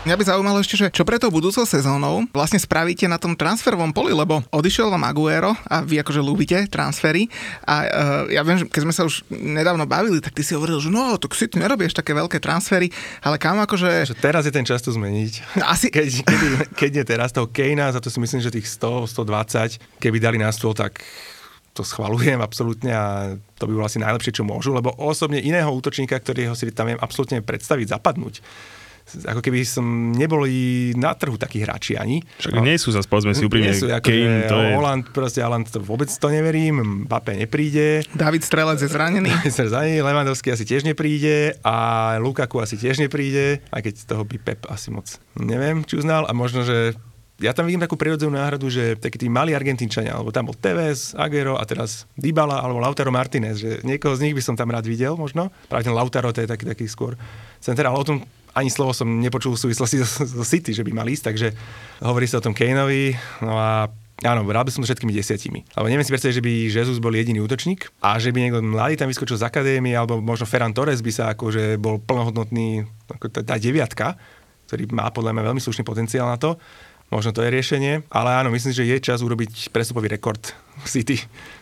Mňa 0.08 0.16
by 0.16 0.24
zaujímalo 0.24 0.64
ešte, 0.64 0.80
že 0.80 0.88
čo 0.88 1.04
pre 1.04 1.20
tou 1.20 1.28
budúcou 1.28 1.68
sezónou 1.68 2.24
vlastne 2.32 2.56
spravíte 2.56 3.04
na 3.04 3.20
tom 3.20 3.36
transferovom 3.36 3.92
poli, 3.92 4.16
lebo 4.16 4.40
odišiel 4.48 4.88
vám 4.88 5.04
Aguero 5.04 5.52
a 5.68 5.84
vy 5.84 6.00
akože 6.00 6.24
ľúbite 6.24 6.64
transfery 6.72 7.28
a 7.68 7.74
uh, 7.84 8.24
ja 8.32 8.40
viem, 8.40 8.56
že 8.56 8.64
keď 8.72 8.88
sme 8.88 8.94
sa 8.96 9.04
už 9.04 9.28
nedávno 9.28 9.84
bavili, 9.84 10.24
tak 10.24 10.32
ty 10.32 10.40
si 10.40 10.56
hovoril, 10.56 10.80
že 10.80 10.88
no, 10.88 11.20
tak 11.20 11.36
si 11.36 11.44
ty 11.44 11.60
nerobíš 11.60 11.92
také 11.92 12.16
veľké 12.16 12.40
transfery, 12.40 12.88
ale 13.20 13.36
kam 13.36 13.60
akože... 13.60 14.08
Že 14.08 14.16
teraz 14.16 14.48
je 14.48 14.52
ten 14.56 14.64
čas 14.64 14.80
to 14.80 14.96
zmeniť. 14.96 15.60
Asi- 15.60 15.92
Keď, 15.98 16.24
keď, 16.24 16.40
keď 16.72 16.90
je 16.96 17.04
teraz 17.04 17.28
toho 17.28 17.44
Kejna, 17.44 17.92
za 17.92 18.00
to 18.00 18.08
si 18.08 18.16
myslím, 18.16 18.40
že 18.40 18.48
tých 18.48 18.64
100, 18.64 19.12
120, 19.12 20.00
keby 20.00 20.16
dali 20.24 20.40
na 20.40 20.48
stôl, 20.48 20.72
tak 20.72 21.04
to 21.76 21.84
schvalujem 21.84 22.40
absolútne 22.40 22.96
a 22.96 23.36
to 23.60 23.68
by 23.68 23.76
bolo 23.76 23.84
asi 23.84 24.00
najlepšie, 24.00 24.40
čo 24.40 24.48
môžu, 24.48 24.72
lebo 24.72 24.88
osobne 24.96 25.36
iného 25.36 25.68
útočníka, 25.68 26.16
ktorého 26.16 26.56
si 26.56 26.64
tam 26.72 26.88
viem 26.88 26.96
absolútne 26.96 27.44
predstaviť, 27.44 27.92
zapadnúť. 27.92 28.40
Ako 29.24 29.40
keby 29.40 29.64
som 29.64 30.12
neboli 30.12 30.92
na 30.94 31.16
trhu 31.16 31.40
takí 31.40 31.64
hráči 31.64 31.96
ani. 31.96 32.20
Však 32.40 32.60
nie 32.60 32.76
sú 32.76 32.92
zase, 32.92 33.08
povedzme 33.08 33.32
si 33.32 33.44
úprimne, 33.44 33.72
sú, 33.72 33.88
ako, 33.88 34.04
Kane, 34.04 34.46
to 34.46 34.56
je... 34.60 34.72
Holland, 34.76 35.04
proste 35.10 35.40
Holland, 35.40 35.66
to 35.68 35.80
vôbec 35.80 36.08
to 36.12 36.28
neverím, 36.28 37.04
Mbappé 37.04 37.38
nepríde, 37.40 38.04
David 38.12 38.44
Strelec 38.44 38.80
je 38.84 38.90
zranený. 38.90 39.32
Zranený, 39.58 40.00
Lewandowski 40.04 40.52
asi 40.52 40.64
tiež 40.64 40.84
nepríde 40.84 41.56
a 41.64 42.16
Lukaku 42.20 42.60
asi 42.62 42.76
tiež 42.76 43.00
nepríde, 43.00 43.64
aj 43.72 43.80
keď 43.84 43.94
z 43.96 44.04
toho 44.04 44.22
by 44.24 44.36
Pep 44.40 44.60
asi 44.70 44.88
moc 44.92 45.08
neviem, 45.38 45.86
či 45.86 45.98
uznal 45.98 46.26
a 46.26 46.32
možno, 46.34 46.66
že 46.66 46.98
ja 47.38 47.54
tam 47.54 47.70
vidím 47.70 47.78
takú 47.78 47.94
prirodzenú 47.94 48.34
náhradu, 48.34 48.66
že 48.66 48.98
takí 48.98 49.14
tí 49.14 49.30
malí 49.30 49.54
Argentínčania, 49.54 50.18
alebo 50.18 50.34
tam 50.34 50.50
bol 50.50 50.58
Tevez, 50.58 51.14
Aguero 51.14 51.54
a 51.54 51.62
teraz 51.62 52.10
Dybala 52.18 52.58
alebo 52.58 52.82
Lautaro 52.82 53.14
Martinez, 53.14 53.62
že 53.62 53.78
niekoho 53.86 54.18
z 54.18 54.26
nich 54.26 54.34
by 54.34 54.42
som 54.42 54.58
tam 54.58 54.74
rád 54.74 54.90
videl 54.90 55.14
možno. 55.14 55.54
Práve 55.70 55.86
ten 55.86 55.94
Lautaro 55.94 56.34
to 56.34 56.42
je 56.42 56.50
taký, 56.50 56.66
taký 56.66 56.90
skôr 56.90 57.14
center, 57.62 57.86
ale 57.86 58.02
o 58.02 58.06
tom 58.06 58.18
ani 58.58 58.68
slovo 58.68 58.90
som 58.90 59.06
nepočul 59.06 59.54
v 59.54 59.62
súvislosti 59.70 60.02
so, 60.02 60.26
so 60.26 60.44
City, 60.44 60.74
že 60.74 60.82
by 60.82 60.90
mal 60.90 61.06
ísť, 61.06 61.24
takže 61.30 61.48
hovorí 62.02 62.26
sa 62.26 62.42
o 62.42 62.44
tom 62.44 62.52
Kaneovi, 62.52 63.14
no 63.46 63.54
a 63.54 63.86
Áno, 64.26 64.42
rád 64.50 64.66
by 64.66 64.74
som 64.74 64.82
to 64.82 64.90
všetkými 64.90 65.14
desiatimi. 65.14 65.62
Lebo 65.78 65.86
neviem 65.86 66.02
si 66.02 66.10
predstaviť, 66.10 66.42
že 66.42 66.42
by 66.42 66.52
Jesus 66.66 66.98
bol 66.98 67.14
jediný 67.14 67.38
útočník 67.38 67.86
a 68.02 68.18
že 68.18 68.34
by 68.34 68.42
niekto 68.42 68.58
mladý 68.66 68.98
tam 68.98 69.06
vyskočil 69.06 69.38
z 69.38 69.46
akadémie, 69.46 69.94
alebo 69.94 70.18
možno 70.18 70.42
Ferran 70.42 70.74
Torres 70.74 70.98
by 71.06 71.12
sa 71.14 71.24
akože 71.38 71.78
bol 71.78 72.02
plnohodnotný, 72.02 72.82
ako 73.06 73.30
tá, 73.30 73.46
tá 73.46 73.54
deviatka, 73.54 74.18
ktorý 74.66 74.90
má 74.90 75.06
podľa 75.14 75.38
mňa 75.38 75.42
veľmi 75.54 75.62
slušný 75.62 75.86
potenciál 75.86 76.26
na 76.26 76.34
to. 76.34 76.58
Možno 77.08 77.32
to 77.32 77.40
je 77.40 77.48
riešenie, 77.48 78.04
ale 78.12 78.36
áno, 78.36 78.52
myslím, 78.52 78.72
že 78.76 78.84
je 78.84 78.96
čas 79.00 79.24
urobiť 79.24 79.72
prestupový 79.72 80.12
rekord 80.12 80.52
City 80.84 81.16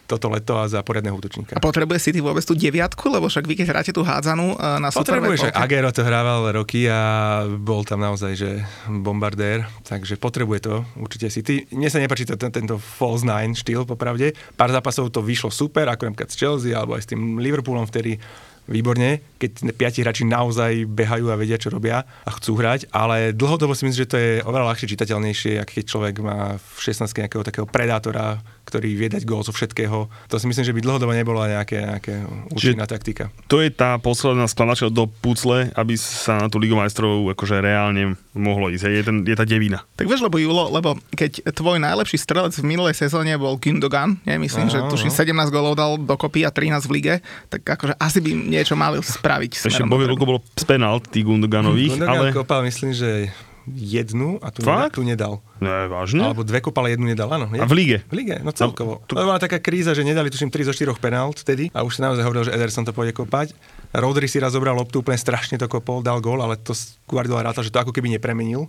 toto 0.06 0.30
leto 0.30 0.54
a 0.54 0.70
za 0.70 0.82
poriadného 0.86 1.18
útočníka. 1.18 1.58
A 1.58 1.62
potrebuje 1.62 1.98
City 1.98 2.22
vôbec 2.22 2.42
tú 2.46 2.54
deviatku, 2.54 3.10
lebo 3.10 3.26
však 3.26 3.42
vy 3.42 3.54
keď 3.58 3.66
hráte 3.74 3.90
tú 3.90 4.06
hádzanú 4.06 4.54
eh, 4.54 4.78
na 4.78 4.90
Potrebuješ, 4.90 5.50
polke- 5.50 5.58
Agero 5.58 5.90
to 5.90 6.06
hrával 6.06 6.46
roky 6.54 6.86
a 6.86 7.42
bol 7.46 7.82
tam 7.82 8.02
naozaj, 8.02 8.32
že 8.38 8.50
bombardér, 8.86 9.66
takže 9.82 10.14
potrebuje 10.18 10.60
to 10.66 10.74
určite 10.98 11.30
City. 11.30 11.66
Mne 11.74 11.90
sa 11.90 11.98
nepáči 11.98 12.26
to, 12.26 12.38
tento 12.38 12.78
false 12.78 13.26
nine 13.26 13.54
štýl, 13.54 13.82
popravde. 13.82 14.34
Pár 14.54 14.70
zápasov 14.70 15.10
to 15.10 15.22
vyšlo 15.22 15.50
super, 15.50 15.90
ako 15.90 16.10
napríklad 16.10 16.30
s 16.30 16.38
Chelsea 16.38 16.70
alebo 16.70 16.94
aj 16.94 17.02
s 17.02 17.10
tým 17.10 17.38
Liverpoolom 17.42 17.86
vtedy 17.86 18.18
výborne, 18.66 19.22
keď 19.38 19.74
piati 19.74 20.02
hráči 20.02 20.26
naozaj 20.26 20.86
behajú 20.90 21.30
a 21.30 21.38
vedia, 21.38 21.58
čo 21.58 21.70
robia 21.70 22.02
a 22.02 22.30
chcú 22.34 22.58
hrať, 22.58 22.90
ale 22.90 23.30
dlhodobo 23.30 23.74
si 23.74 23.86
myslím, 23.86 24.02
že 24.06 24.10
to 24.10 24.18
je 24.18 24.32
oveľa 24.42 24.74
ľahšie 24.74 24.90
čitateľnejšie, 24.90 25.52
ako 25.62 25.72
keď 25.72 25.84
človek 25.86 26.14
má 26.22 26.58
v 26.58 26.76
16 26.82 27.06
nejakého 27.06 27.42
takého 27.46 27.66
predátora, 27.66 28.42
ktorý 28.66 28.98
vie 28.98 29.08
dať 29.08 29.22
gól 29.22 29.46
zo 29.46 29.54
všetkého. 29.54 30.10
To 30.10 30.36
si 30.36 30.46
myslím, 30.50 30.66
že 30.66 30.74
by 30.74 30.80
dlhodobo 30.82 31.14
nebola 31.14 31.46
nejaké, 31.46 31.78
nejaké 31.86 32.14
účinná 32.50 32.90
taktika. 32.90 33.30
To 33.46 33.62
je 33.62 33.70
tá 33.70 33.94
posledná 34.02 34.50
skladačka 34.50 34.90
do 34.90 35.06
pucle, 35.06 35.70
aby 35.78 35.94
sa 35.94 36.42
na 36.42 36.50
tú 36.50 36.58
Ligu 36.58 36.74
majstrov 36.74 37.30
akože 37.32 37.62
reálne 37.62 38.18
mohlo 38.34 38.68
ísť. 38.68 38.90
Je, 38.90 39.02
ten, 39.06 39.16
je 39.22 39.36
tá 39.38 39.46
devina. 39.46 39.86
Tak 39.94 40.10
vieš, 40.10 40.26
lebo 40.26 40.42
Julo, 40.42 40.68
lebo 40.74 40.98
keď 41.14 41.54
tvoj 41.54 41.78
najlepší 41.78 42.18
strelec 42.18 42.52
v 42.58 42.66
minulej 42.66 42.98
sezóne 42.98 43.32
bol 43.38 43.54
Gündogan, 43.56 44.18
nie, 44.26 44.36
myslím, 44.42 44.66
že 44.66 44.82
Áno, 44.82 44.90
tuším 44.90 45.14
no. 45.14 45.46
17 45.46 45.54
golov 45.54 45.78
dal 45.78 45.94
dokopy 45.96 46.42
a 46.42 46.50
13 46.50 46.90
v 46.90 46.92
lige, 46.92 47.14
tak 47.48 47.62
akože 47.62 47.94
asi 47.96 48.18
by 48.18 48.30
niečo 48.34 48.74
mali 48.74 48.98
spraviť. 48.98 49.62
Ešte. 49.62 49.86
Luko 49.86 50.26
bolo 50.26 50.40
z 50.58 50.64
penalty 50.66 51.22
Gundoganových, 51.22 51.96
Gundogan 51.96 52.18
ale... 52.18 52.34
kopal, 52.34 52.60
myslím, 52.66 52.92
že 52.92 53.30
jednu 53.68 54.38
a 54.38 54.48
tu, 54.48 54.62
nedal, 54.62 54.88
tu 54.88 55.02
nedal. 55.02 55.34
Ne, 55.58 55.86
vážne? 55.86 56.22
Alebo 56.22 56.40
dve 56.40 56.60
kopale, 56.60 56.90
jednu 56.90 57.04
nedal, 57.04 57.26
áno. 57.28 57.46
A 57.48 57.62
v 57.62 57.74
lige? 57.74 57.98
V 58.04 58.14
lige, 58.14 58.36
no 58.38 58.50
celkovo. 58.50 59.02
tu- 59.02 59.12
To 59.12 59.22
bola 59.22 59.36
taká 59.36 59.58
kríza, 59.58 59.90
že 59.90 60.00
nedali 60.00 60.28
tuším 60.28 60.48
3 60.48 60.62
zo 60.62 60.72
4 60.72 60.94
penalt 60.96 61.38
vtedy 61.38 61.68
a 61.70 61.80
už 61.80 61.92
sa 61.92 62.06
naozaj 62.06 62.22
hovoril, 62.22 62.44
že 62.44 62.52
Ederson 62.52 62.82
to 62.82 62.90
pôjde 62.90 63.12
kopať. 63.12 63.52
Rodri 63.92 64.24
si 64.24 64.36
raz 64.36 64.52
zobral 64.52 64.72
loptu, 64.72 65.00
úplne 65.00 65.16
strašne 65.16 65.56
to 65.56 65.66
kopol, 65.66 66.00
dal 66.00 66.18
gól, 66.18 66.38
ale 66.38 66.54
to 66.56 66.70
Guardiola 67.04 67.42
rátal, 67.44 67.60
že 67.60 67.70
to 67.70 67.78
ako 67.78 67.90
keby 67.90 68.12
nepremenil. 68.12 68.68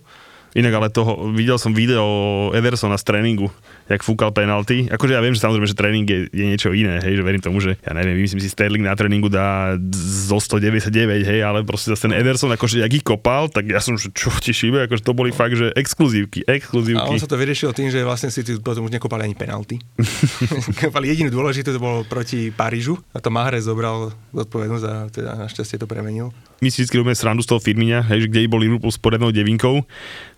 Inak 0.55 0.73
ale 0.73 0.87
toho, 0.87 1.31
videl 1.35 1.59
som 1.59 1.75
video 1.75 2.49
Edersona 2.55 2.95
z 2.95 3.03
tréningu, 3.03 3.51
jak 3.91 4.01
fúkal 4.01 4.31
penalty. 4.31 4.87
Akože 4.87 5.15
ja 5.15 5.21
viem, 5.21 5.35
že 5.35 5.43
samozrejme, 5.43 5.67
že 5.67 5.75
tréning 5.75 6.05
je, 6.07 6.19
je 6.31 6.45
niečo 6.47 6.71
iné, 6.71 7.03
hej, 7.03 7.19
že 7.19 7.23
verím 7.23 7.43
tomu, 7.43 7.59
že 7.59 7.75
ja 7.83 7.91
neviem, 7.91 8.17
myslím 8.23 8.39
si, 8.39 8.47
Sterling 8.47 8.87
na 8.87 8.95
tréningu 8.95 9.27
dá 9.27 9.75
zo 9.91 10.39
199, 10.39 11.27
hej, 11.27 11.39
ale 11.43 11.67
proste 11.67 11.91
zase 11.91 12.07
ten 12.07 12.15
Ederson, 12.15 12.49
akože 12.55 12.79
jak 12.79 12.91
ich 12.95 13.05
kopal, 13.05 13.51
tak 13.51 13.67
ja 13.67 13.83
som, 13.83 13.99
že 13.99 14.09
čo 14.15 14.31
ti 14.39 14.55
šíbe, 14.55 14.87
akože 14.87 15.03
to 15.03 15.13
boli 15.13 15.35
fakt, 15.35 15.59
že 15.59 15.71
exkluzívky, 15.75 16.47
A 16.47 16.51
on 16.51 16.55
exkluzívky. 16.57 17.19
sa 17.19 17.27
to 17.27 17.37
vyriešil 17.37 17.71
tým, 17.75 17.91
že 17.91 18.01
vlastne 18.07 18.31
si 18.31 18.43
potom 18.63 18.87
už 18.87 18.91
nekopali 18.95 19.27
ani 19.27 19.35
penalty. 19.35 19.77
kopali 20.83 21.11
jedinú 21.11 21.29
dôležitú, 21.29 21.75
to 21.75 21.81
bolo 21.81 22.07
proti 22.07 22.49
Parížu 22.49 22.97
a 23.13 23.19
to 23.19 23.29
Mahrez 23.29 23.67
zobral 23.67 24.15
zodpovednosť 24.33 24.85
a 24.87 24.93
teda 25.11 25.31
našťastie 25.47 25.77
to 25.77 25.85
premenil. 25.85 26.31
My 26.57 26.73
si 26.73 26.81
vždy 26.81 26.97
robíme 26.97 27.13
srandu 27.13 27.45
z 27.45 27.49
toho 27.53 27.61
Firminia, 27.61 28.01
hej, 28.01 28.25
že 28.25 28.27
kde 28.33 28.49
bol 28.49 28.57
Liverpool 28.57 28.89
s 28.89 28.97
poriadnou 28.97 29.29
devinkou, 29.29 29.85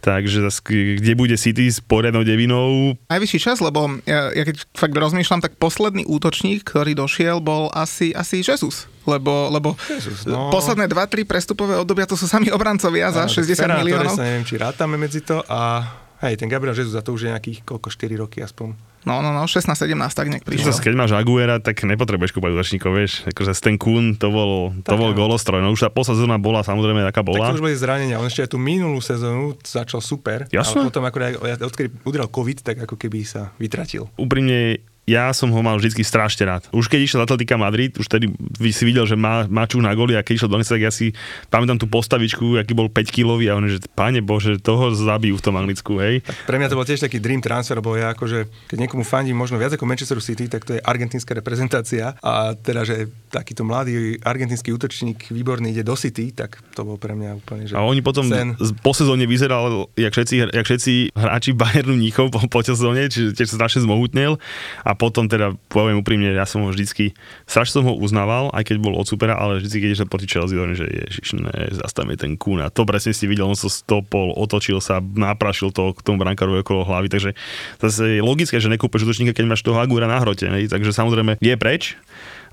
takže 0.03 0.51
kde 0.67 1.13
bude 1.15 1.36
City 1.39 1.72
s 1.72 1.80
poriadnou 1.80 2.28
devinou, 2.28 2.95
Najvyšší 3.07 3.39
čas, 3.39 3.57
lebo 3.63 3.88
ja, 4.03 4.30
ja 4.36 4.43
keď 4.43 4.67
fakt 4.76 4.91
rozmýšľam, 4.91 5.39
tak 5.39 5.55
posledný 5.55 6.03
útočník, 6.03 6.67
ktorý 6.67 6.93
došiel, 6.93 7.39
bol 7.39 7.72
asi, 7.72 8.11
asi 8.11 8.43
Jesus. 8.43 8.91
Lebo, 9.07 9.49
lebo 9.49 9.74
Jesus, 9.89 10.28
no. 10.28 10.53
posledné 10.53 10.86
2-3 10.91 11.26
prestupové 11.26 11.80
obdobia 11.80 12.05
to 12.05 12.20
sú 12.20 12.30
sami 12.30 12.51
obrancovia 12.53 13.09
za 13.09 13.26
Áno, 13.26 13.32
60 13.32 13.57
Ferran 13.57 13.80
miliónov. 13.82 14.13
Sa 14.13 14.28
neviem, 14.28 14.45
či 14.45 14.59
rátame 14.59 14.99
medzi 14.99 15.24
to 15.24 15.41
a 15.47 15.88
hej, 16.22 16.36
ten 16.36 16.51
Gabriel 16.51 16.76
Jesus 16.76 16.93
za 16.93 17.01
to 17.01 17.15
už 17.15 17.26
je 17.26 17.30
nejakých 17.32 17.63
koľko, 17.63 17.89
4 17.89 18.22
roky 18.22 18.43
aspoň. 18.43 18.89
No, 19.08 19.24
no, 19.24 19.32
no, 19.32 19.47
16-17 19.47 19.95
tak 20.12 20.28
nejak 20.28 20.43
prišiel. 20.43 20.76
Keď 20.76 20.95
máš 20.95 21.16
Aguera, 21.16 21.64
tak 21.64 21.80
nepotrebuješ 21.88 22.36
kúpať 22.36 22.52
útočníkov, 22.52 22.91
vieš. 22.91 23.24
Akože 23.32 23.56
ten 23.56 23.80
Kun, 23.80 24.20
to 24.20 24.28
bol, 24.28 24.76
to 24.84 24.91
Tak 24.91 25.00
bol 25.00 25.16
golostroj. 25.16 25.64
No 25.64 25.72
už 25.72 25.88
tá 25.88 25.89
posledná 25.89 26.20
sezóna 26.20 26.36
bola 26.36 26.60
samozrejme, 26.68 27.00
aká 27.08 27.24
Tak 27.24 27.28
bola. 27.32 27.56
to 27.56 27.58
už 27.60 27.64
boli 27.64 27.76
zranenia. 27.80 28.20
On 28.20 28.28
ešte 28.28 28.43
aj 28.43 28.52
tú 28.52 28.60
minulú 28.60 29.00
sezónu 29.00 29.56
začal 29.64 30.04
super. 30.04 30.52
Jasné. 30.52 30.84
Ale 30.84 30.91
potom, 30.91 31.04
akorát, 31.08 31.39
odkedy 31.39 31.95
udrel 32.04 32.28
COVID, 32.28 32.58
tak 32.60 32.76
ako 32.84 33.00
keby 33.00 33.24
sa 33.24 33.56
vytratil. 33.56 34.12
Úprimne, 34.20 34.84
ja 35.10 35.34
som 35.34 35.49
ho 35.49 35.62
mal 35.66 35.82
vždy 35.82 36.05
strašne 36.05 36.45
rád. 36.45 36.70
Už 36.70 36.86
keď 36.86 36.99
išiel 37.01 37.26
Atletika 37.26 37.57
Madrid, 37.57 37.97
už 37.97 38.05
tedy 38.05 38.30
si 38.70 38.84
videl, 38.86 39.10
že 39.10 39.18
má, 39.18 39.49
má 39.49 39.66
čuch 39.66 39.82
na 39.82 39.97
goli 39.97 40.14
a 40.14 40.22
keď 40.22 40.45
išiel 40.45 40.51
do 40.53 40.62
Nesa, 40.62 40.78
tak 40.78 40.86
ja 40.86 40.93
si 40.93 41.18
pamätám 41.49 41.82
tú 41.82 41.89
postavičku, 41.89 42.62
aký 42.62 42.78
bol 42.78 42.93
5 42.93 43.10
kilový 43.10 43.49
a 43.49 43.57
on, 43.57 43.66
že 43.66 43.82
pane 43.97 44.22
Bože, 44.22 44.62
toho 44.62 44.93
zabijú 44.93 45.41
v 45.41 45.43
tom 45.43 45.57
Anglicku, 45.57 45.97
hej. 45.97 46.22
Pre 46.45 46.57
mňa 46.62 46.70
to 46.70 46.78
bol 46.78 46.86
tiež 46.86 47.01
taký 47.01 47.18
dream 47.18 47.41
transfer, 47.41 47.82
lebo 47.82 47.97
ja 47.97 48.14
akože, 48.14 48.70
keď 48.70 48.78
niekomu 48.86 49.01
fandím 49.01 49.39
možno 49.39 49.57
viac 49.57 49.74
ako 49.74 49.89
Manchester 49.89 50.22
City, 50.22 50.45
tak 50.45 50.68
to 50.68 50.78
je 50.78 50.82
argentínska 50.84 51.34
reprezentácia 51.34 52.14
a 52.22 52.53
teda, 52.53 52.86
že 52.86 53.10
takýto 53.34 53.66
mladý 53.66 54.22
argentínsky 54.22 54.70
útočník 54.70 55.34
výborný 55.34 55.74
ide 55.74 55.82
do 55.82 55.97
City, 55.97 56.36
tak 56.36 56.62
to 56.78 56.86
bol 56.86 57.01
pre 57.01 57.18
mňa 57.18 57.32
úplne, 57.39 57.64
že 57.66 57.74
A 57.74 57.82
oni 57.82 58.03
potom 58.03 58.28
sen. 58.28 58.53
po 58.86 58.93
sezóne 58.93 59.26
vyzeral, 59.26 59.89
jak 59.95 60.14
všetci, 60.14 60.53
jak 60.53 60.66
všetci 60.66 60.93
hráči 61.16 61.51
Bayernu 61.55 61.95
Mníchov 61.95 62.30
po, 62.30 62.43
po 62.45 62.60
sezóne, 62.62 63.07
čiže 63.07 63.34
tiež 63.34 63.55
sa 63.55 63.66
strašne 63.66 63.88
zmohutnel. 63.88 64.36
A 64.84 64.91
potom 65.00 65.32
teda, 65.32 65.56
poviem 65.72 66.04
úprimne, 66.04 66.36
ja 66.36 66.43
som 66.43 66.68
ho 66.68 66.70
vždycky, 66.70 67.16
strašne 67.47 67.80
som 67.80 67.88
ho 67.88 67.95
uznával, 67.95 68.52
aj 68.52 68.68
keď 68.68 68.78
bol 68.84 69.00
od 69.00 69.08
supera, 69.08 69.39
ale 69.39 69.64
vždycky, 69.64 69.80
keď 69.80 69.91
išiel 69.95 70.12
proti 70.12 70.28
Chelsea, 70.28 70.60
hovorím, 70.60 70.76
že 70.76 70.91
ježiš, 70.91 71.39
ne, 71.39 71.72
zastavme 71.72 72.20
ten 72.20 72.36
kún. 72.36 72.60
A 72.60 72.68
to 72.68 72.84
presne 72.84 73.16
si 73.16 73.24
videl, 73.24 73.47
on 73.47 73.56
sa 73.56 73.72
stopol, 73.72 74.36
otočil 74.36 74.84
sa, 74.84 75.00
naprašil 75.00 75.72
to 75.72 75.95
k 75.95 76.04
tomu 76.04 76.20
brankárovi 76.20 76.60
okolo 76.60 76.84
hlavy. 76.84 77.08
Takže 77.08 77.32
zase 77.80 78.20
je 78.20 78.22
logické, 78.22 78.60
že 78.60 78.68
nekúpeš 78.68 79.08
útočníka, 79.08 79.32
keď 79.32 79.47
máš 79.47 79.64
toho 79.64 79.80
Agura 79.80 80.04
na 80.04 80.20
hrote. 80.20 80.52
Ne? 80.52 80.68
Takže 80.68 80.91
samozrejme 80.91 81.39
je 81.39 81.56
preč 81.56 81.95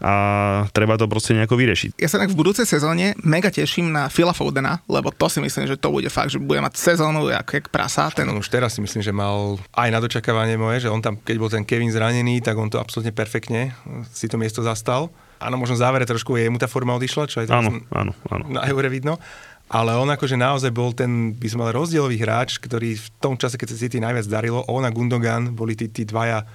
a 0.01 0.13
treba 0.77 1.01
to 1.01 1.09
proste 1.09 1.33
nejako 1.33 1.57
vyriešiť. 1.57 1.91
Ja 1.97 2.09
sa 2.11 2.21
tak 2.21 2.33
v 2.33 2.37
budúcej 2.37 2.69
sezóne 2.69 3.17
mega 3.25 3.49
teším 3.49 3.89
na 3.93 4.13
Phila 4.13 4.37
Fodena, 4.37 4.85
lebo 4.87 5.09
to 5.13 5.27
si 5.33 5.41
myslím, 5.41 5.65
že 5.65 5.81
to 5.81 5.89
bude 5.89 6.09
fakt, 6.13 6.33
že 6.33 6.41
bude 6.41 6.61
mať 6.61 6.77
sezónu 6.77 7.33
jak, 7.33 7.49
jak 7.49 7.67
prasa. 7.73 8.13
Ten, 8.13 8.29
On 8.29 8.41
už 8.41 8.49
teraz 8.53 8.77
si 8.77 8.81
myslím, 8.85 9.01
že 9.01 9.13
mal 9.15 9.57
aj 9.73 9.89
na 9.89 9.99
dočakávanie 10.01 10.61
moje, 10.61 10.85
že 10.85 10.93
on 10.93 11.01
tam, 11.01 11.17
keď 11.17 11.37
bol 11.41 11.49
ten 11.49 11.65
Kevin 11.65 11.89
zranený, 11.89 12.45
tak 12.45 12.57
on 12.61 12.69
to 12.69 12.77
absolútne 12.77 13.13
perfektne 13.17 13.73
si 14.13 14.29
to 14.29 14.37
miesto 14.37 14.61
zastal. 14.61 15.09
Áno, 15.37 15.61
možno 15.61 15.77
v 15.77 15.85
závere 15.85 16.09
trošku 16.09 16.37
jemu 16.41 16.57
tá 16.57 16.65
forma 16.65 16.97
odišla, 16.97 17.29
čo 17.29 17.45
aj 17.45 17.47
teraz 17.49 17.61
Áno, 17.61 17.85
áno, 17.93 18.13
áno. 18.33 18.45
na 18.49 18.65
eure 18.65 18.89
vidno. 18.89 19.21
Ale 19.67 19.99
on 19.99 20.07
akože 20.07 20.39
naozaj 20.39 20.71
bol 20.71 20.95
ten, 20.95 21.35
by 21.35 21.49
som 21.51 21.59
mal 21.59 21.75
rozdielový 21.75 22.23
hráč, 22.23 22.63
ktorý 22.63 22.95
v 22.95 23.09
tom 23.19 23.35
čase, 23.35 23.59
keď 23.59 23.75
sa 23.75 23.81
City 23.83 23.99
najviac 23.99 24.31
darilo, 24.31 24.63
on 24.71 24.87
a 24.87 24.91
Gundogan 24.95 25.59
boli 25.59 25.75
tí, 25.75 25.91
tí 25.91 26.07
dvaja 26.07 26.47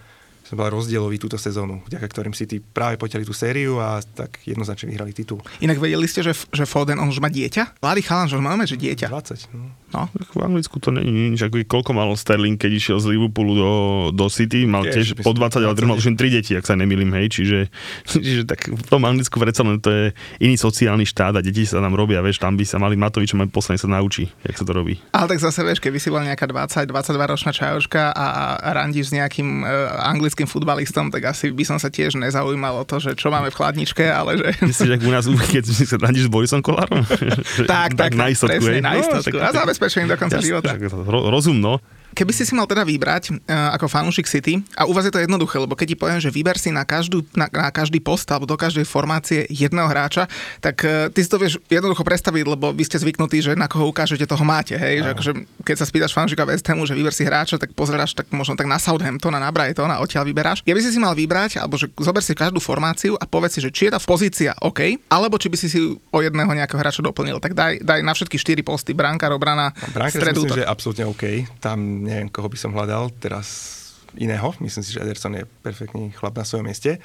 som 0.52 0.60
bol 0.60 0.68
rozdielový 0.68 1.16
túto 1.16 1.39
sezónu, 1.39 1.80
vďaka 1.88 2.12
ktorým 2.12 2.36
City 2.36 2.60
práve 2.60 2.99
poťali 2.99 3.24
tú 3.24 3.32
sériu 3.32 3.80
a 3.80 4.04
tak 4.04 4.43
jednoznačne 4.43 4.91
vyhrali 4.91 5.16
titul. 5.16 5.39
Inak 5.64 5.80
vedeli 5.80 6.04
ste, 6.12 6.28
že, 6.28 6.36
že 6.36 6.68
Foden, 6.68 6.99
on 6.99 7.08
už 7.08 7.24
má 7.24 7.32
dieťa? 7.32 7.80
Mladý 7.80 8.04
chalan, 8.04 8.28
že 8.28 8.36
už 8.36 8.43
máme, 8.43 8.68
že 8.68 8.76
dieťa. 8.76 9.08
20. 9.08 9.47
No. 9.56 9.72
No. 9.92 10.08
V 10.32 10.39
Anglicku 10.39 10.80
to 10.80 10.89
není 10.89 11.32
nič, 11.32 11.44
ako 11.44 11.68
koľko 11.68 11.92
mal 11.92 12.08
Sterling, 12.16 12.56
keď 12.56 12.72
išiel 12.74 12.98
z 12.98 13.12
Liverpoolu 13.12 13.54
do, 13.54 13.72
do 14.16 14.26
City, 14.28 14.64
mal 14.64 14.88
Tiež, 14.88 15.16
tiež, 15.16 15.20
po 15.20 15.36
myslím, 15.36 15.52
20, 15.52 15.68
ale 15.68 15.76
20. 15.76 15.84
mal 15.86 15.96
tuším 16.00 16.16
3 16.16 16.32
deti, 16.32 16.52
ak 16.56 16.64
sa 16.64 16.74
nemýlim, 16.74 17.12
hej, 17.12 17.28
čiže, 17.28 17.60
čiže 18.08 18.48
tak 18.48 18.72
v 18.72 18.84
tom 18.84 19.04
Anglicku 19.04 19.36
predsa 19.36 19.68
len 19.68 19.78
to 19.78 19.92
je 19.92 20.04
iný 20.39 20.56
sociálny 20.56 21.04
štát 21.04 21.36
a 21.36 21.42
deti 21.42 21.68
sa 21.68 21.84
tam 21.84 21.92
robia, 21.92 22.20
vieš, 22.20 22.39
tam 22.39 22.56
by 22.56 22.64
sa 22.64 22.80
mali 22.80 22.96
Matovič 22.96 23.36
mať 23.36 23.52
posledne 23.52 23.80
sa 23.80 23.92
naučí, 23.92 24.32
jak 24.42 24.56
sa 24.56 24.64
to 24.64 24.72
robí. 24.72 24.96
Ale 25.12 25.28
tak 25.28 25.44
zase 25.44 25.60
vieš, 25.62 25.84
keby 25.84 26.00
si 26.00 26.08
bol 26.08 26.24
nejaká 26.24 26.48
20-22 26.48 26.88
ročná 27.28 27.52
čajočka 27.52 28.12
a, 28.12 28.26
a 28.58 28.70
randíš 28.72 29.12
s 29.12 29.14
nejakým 29.14 29.62
uh, 29.62 29.68
anglickým 30.08 30.48
futbalistom, 30.48 31.12
tak 31.12 31.28
asi 31.28 31.52
by 31.52 31.64
som 31.64 31.78
sa 31.78 31.92
tiež 31.92 32.16
nezaujímal 32.16 32.80
o 32.80 32.88
to, 32.88 32.98
že 32.98 33.12
čo 33.14 33.28
máme 33.28 33.52
v 33.52 33.56
chladničke, 33.56 34.08
ale 34.08 34.39
že... 34.39 34.48
Myslíš, 34.62 34.89
jak 34.89 35.04
u 35.04 35.12
nás, 35.12 35.28
keď 35.28 35.64
si 35.66 35.84
sa 35.84 36.00
radíš 36.00 36.28
s 36.28 36.32
Borisom 36.32 36.64
Kolárom? 36.64 37.04
Tak, 37.72 37.94
tak, 37.94 38.14
na 38.14 38.28
tak, 38.28 38.34
istotku, 38.34 38.64
presne, 38.64 38.80
na 38.80 38.94
No, 38.94 39.02
istotku. 39.02 39.36
tak- 39.36 39.44
a 39.44 39.50
zabezpečením 39.82 40.10
do 40.14 40.18
konca 40.18 40.42
života. 40.42 40.78
ro- 41.10 41.30
rozumno. 41.34 41.80
Keby 42.12 42.32
si 42.36 42.43
si 42.43 42.53
mal 42.55 42.68
teda 42.68 42.84
vybrať 42.84 43.32
uh, 43.32 43.76
ako 43.76 43.88
fanúšik 43.88 44.28
City, 44.28 44.59
a 44.76 44.88
u 44.88 44.91
vás 44.91 45.07
je 45.07 45.14
to 45.14 45.22
jednoduché, 45.22 45.59
lebo 45.59 45.76
keď 45.76 45.88
ti 45.93 45.97
poviem, 45.97 46.20
že 46.20 46.32
vyber 46.32 46.55
si 46.59 46.72
na, 46.72 46.84
každú, 46.84 47.24
na, 47.36 47.47
na 47.51 47.70
každý 47.72 47.99
post 48.03 48.28
alebo 48.32 48.47
do 48.47 48.55
každej 48.59 48.84
formácie 48.88 49.47
jedného 49.51 49.88
hráča, 49.88 50.28
tak 50.64 50.84
uh, 50.84 51.07
ty 51.12 51.20
si 51.24 51.30
to 51.32 51.39
vieš 51.39 51.59
jednoducho 51.68 52.03
predstaviť, 52.03 52.43
lebo 52.47 52.72
vy 52.72 52.84
ste 52.88 52.99
zvyknutí, 52.99 53.43
že 53.43 53.51
na 53.55 53.68
koho 53.68 53.88
ukážete, 53.88 54.24
toho 54.24 54.43
máte. 54.43 54.76
Hej? 54.76 55.03
Že 55.03 55.09
akože, 55.16 55.32
keď 55.66 55.76
sa 55.76 55.86
spýtaš 55.88 56.12
fanúšika 56.16 56.43
West 56.47 56.68
Hamu, 56.68 56.84
že 56.88 56.95
vyber 56.95 57.16
si 57.16 57.24
hráča, 57.28 57.59
tak 57.59 57.76
pozeráš 57.76 58.16
tak 58.16 58.28
možno 58.32 58.55
tak 58.55 58.68
na 58.68 58.80
Southampton 58.80 59.34
na 59.34 59.49
Brighton 59.49 59.89
a 59.89 59.97
odtiaľ 60.03 60.28
vyberáš. 60.28 60.62
Keby 60.62 60.80
si 60.84 60.93
si 60.93 60.99
mal 61.01 61.18
vybrať, 61.18 61.57
alebo 61.57 61.80
že 61.80 61.89
zober 61.97 62.22
si 62.22 62.38
každú 62.38 62.62
formáciu 62.62 63.18
a 63.18 63.26
povedz 63.26 63.57
si, 63.57 63.59
že 63.64 63.74
či 63.74 63.89
je 63.89 63.97
tá 63.97 63.99
pozícia 63.99 64.53
OK, 64.62 65.01
alebo 65.09 65.41
či 65.41 65.49
by 65.49 65.57
si 65.57 65.68
si 65.72 65.80
o 65.91 66.20
jedného 66.22 66.51
nejakého 66.53 66.78
hráča 66.78 67.01
doplnil. 67.01 67.41
Tak 67.41 67.57
daj, 67.57 67.82
daj 67.82 67.99
na 68.05 68.14
všetky 68.14 68.38
štyri 68.38 68.62
posty, 68.62 68.93
brankár, 68.93 69.34
obrana, 69.34 69.74
Bránka 69.95 70.14
si 70.14 70.22
stred, 70.22 70.34
myslím, 70.38 70.57
že 70.57 70.64
je 70.64 70.70
absolútne 70.70 71.05
OK. 71.09 71.24
Tam 71.57 72.01
neviem, 72.02 72.28
koho 72.28 72.49
by 72.49 72.58
som 72.58 72.74
hľadal 72.74 73.14
teraz 73.22 73.78
iného. 74.18 74.52
Myslím 74.60 74.84
si, 74.84 74.91
že 74.91 75.04
Ederson 75.04 75.38
je 75.38 75.47
perfektný 75.64 76.12
chlap 76.12 76.36
na 76.36 76.43
svojom 76.43 76.68
mieste. 76.68 76.99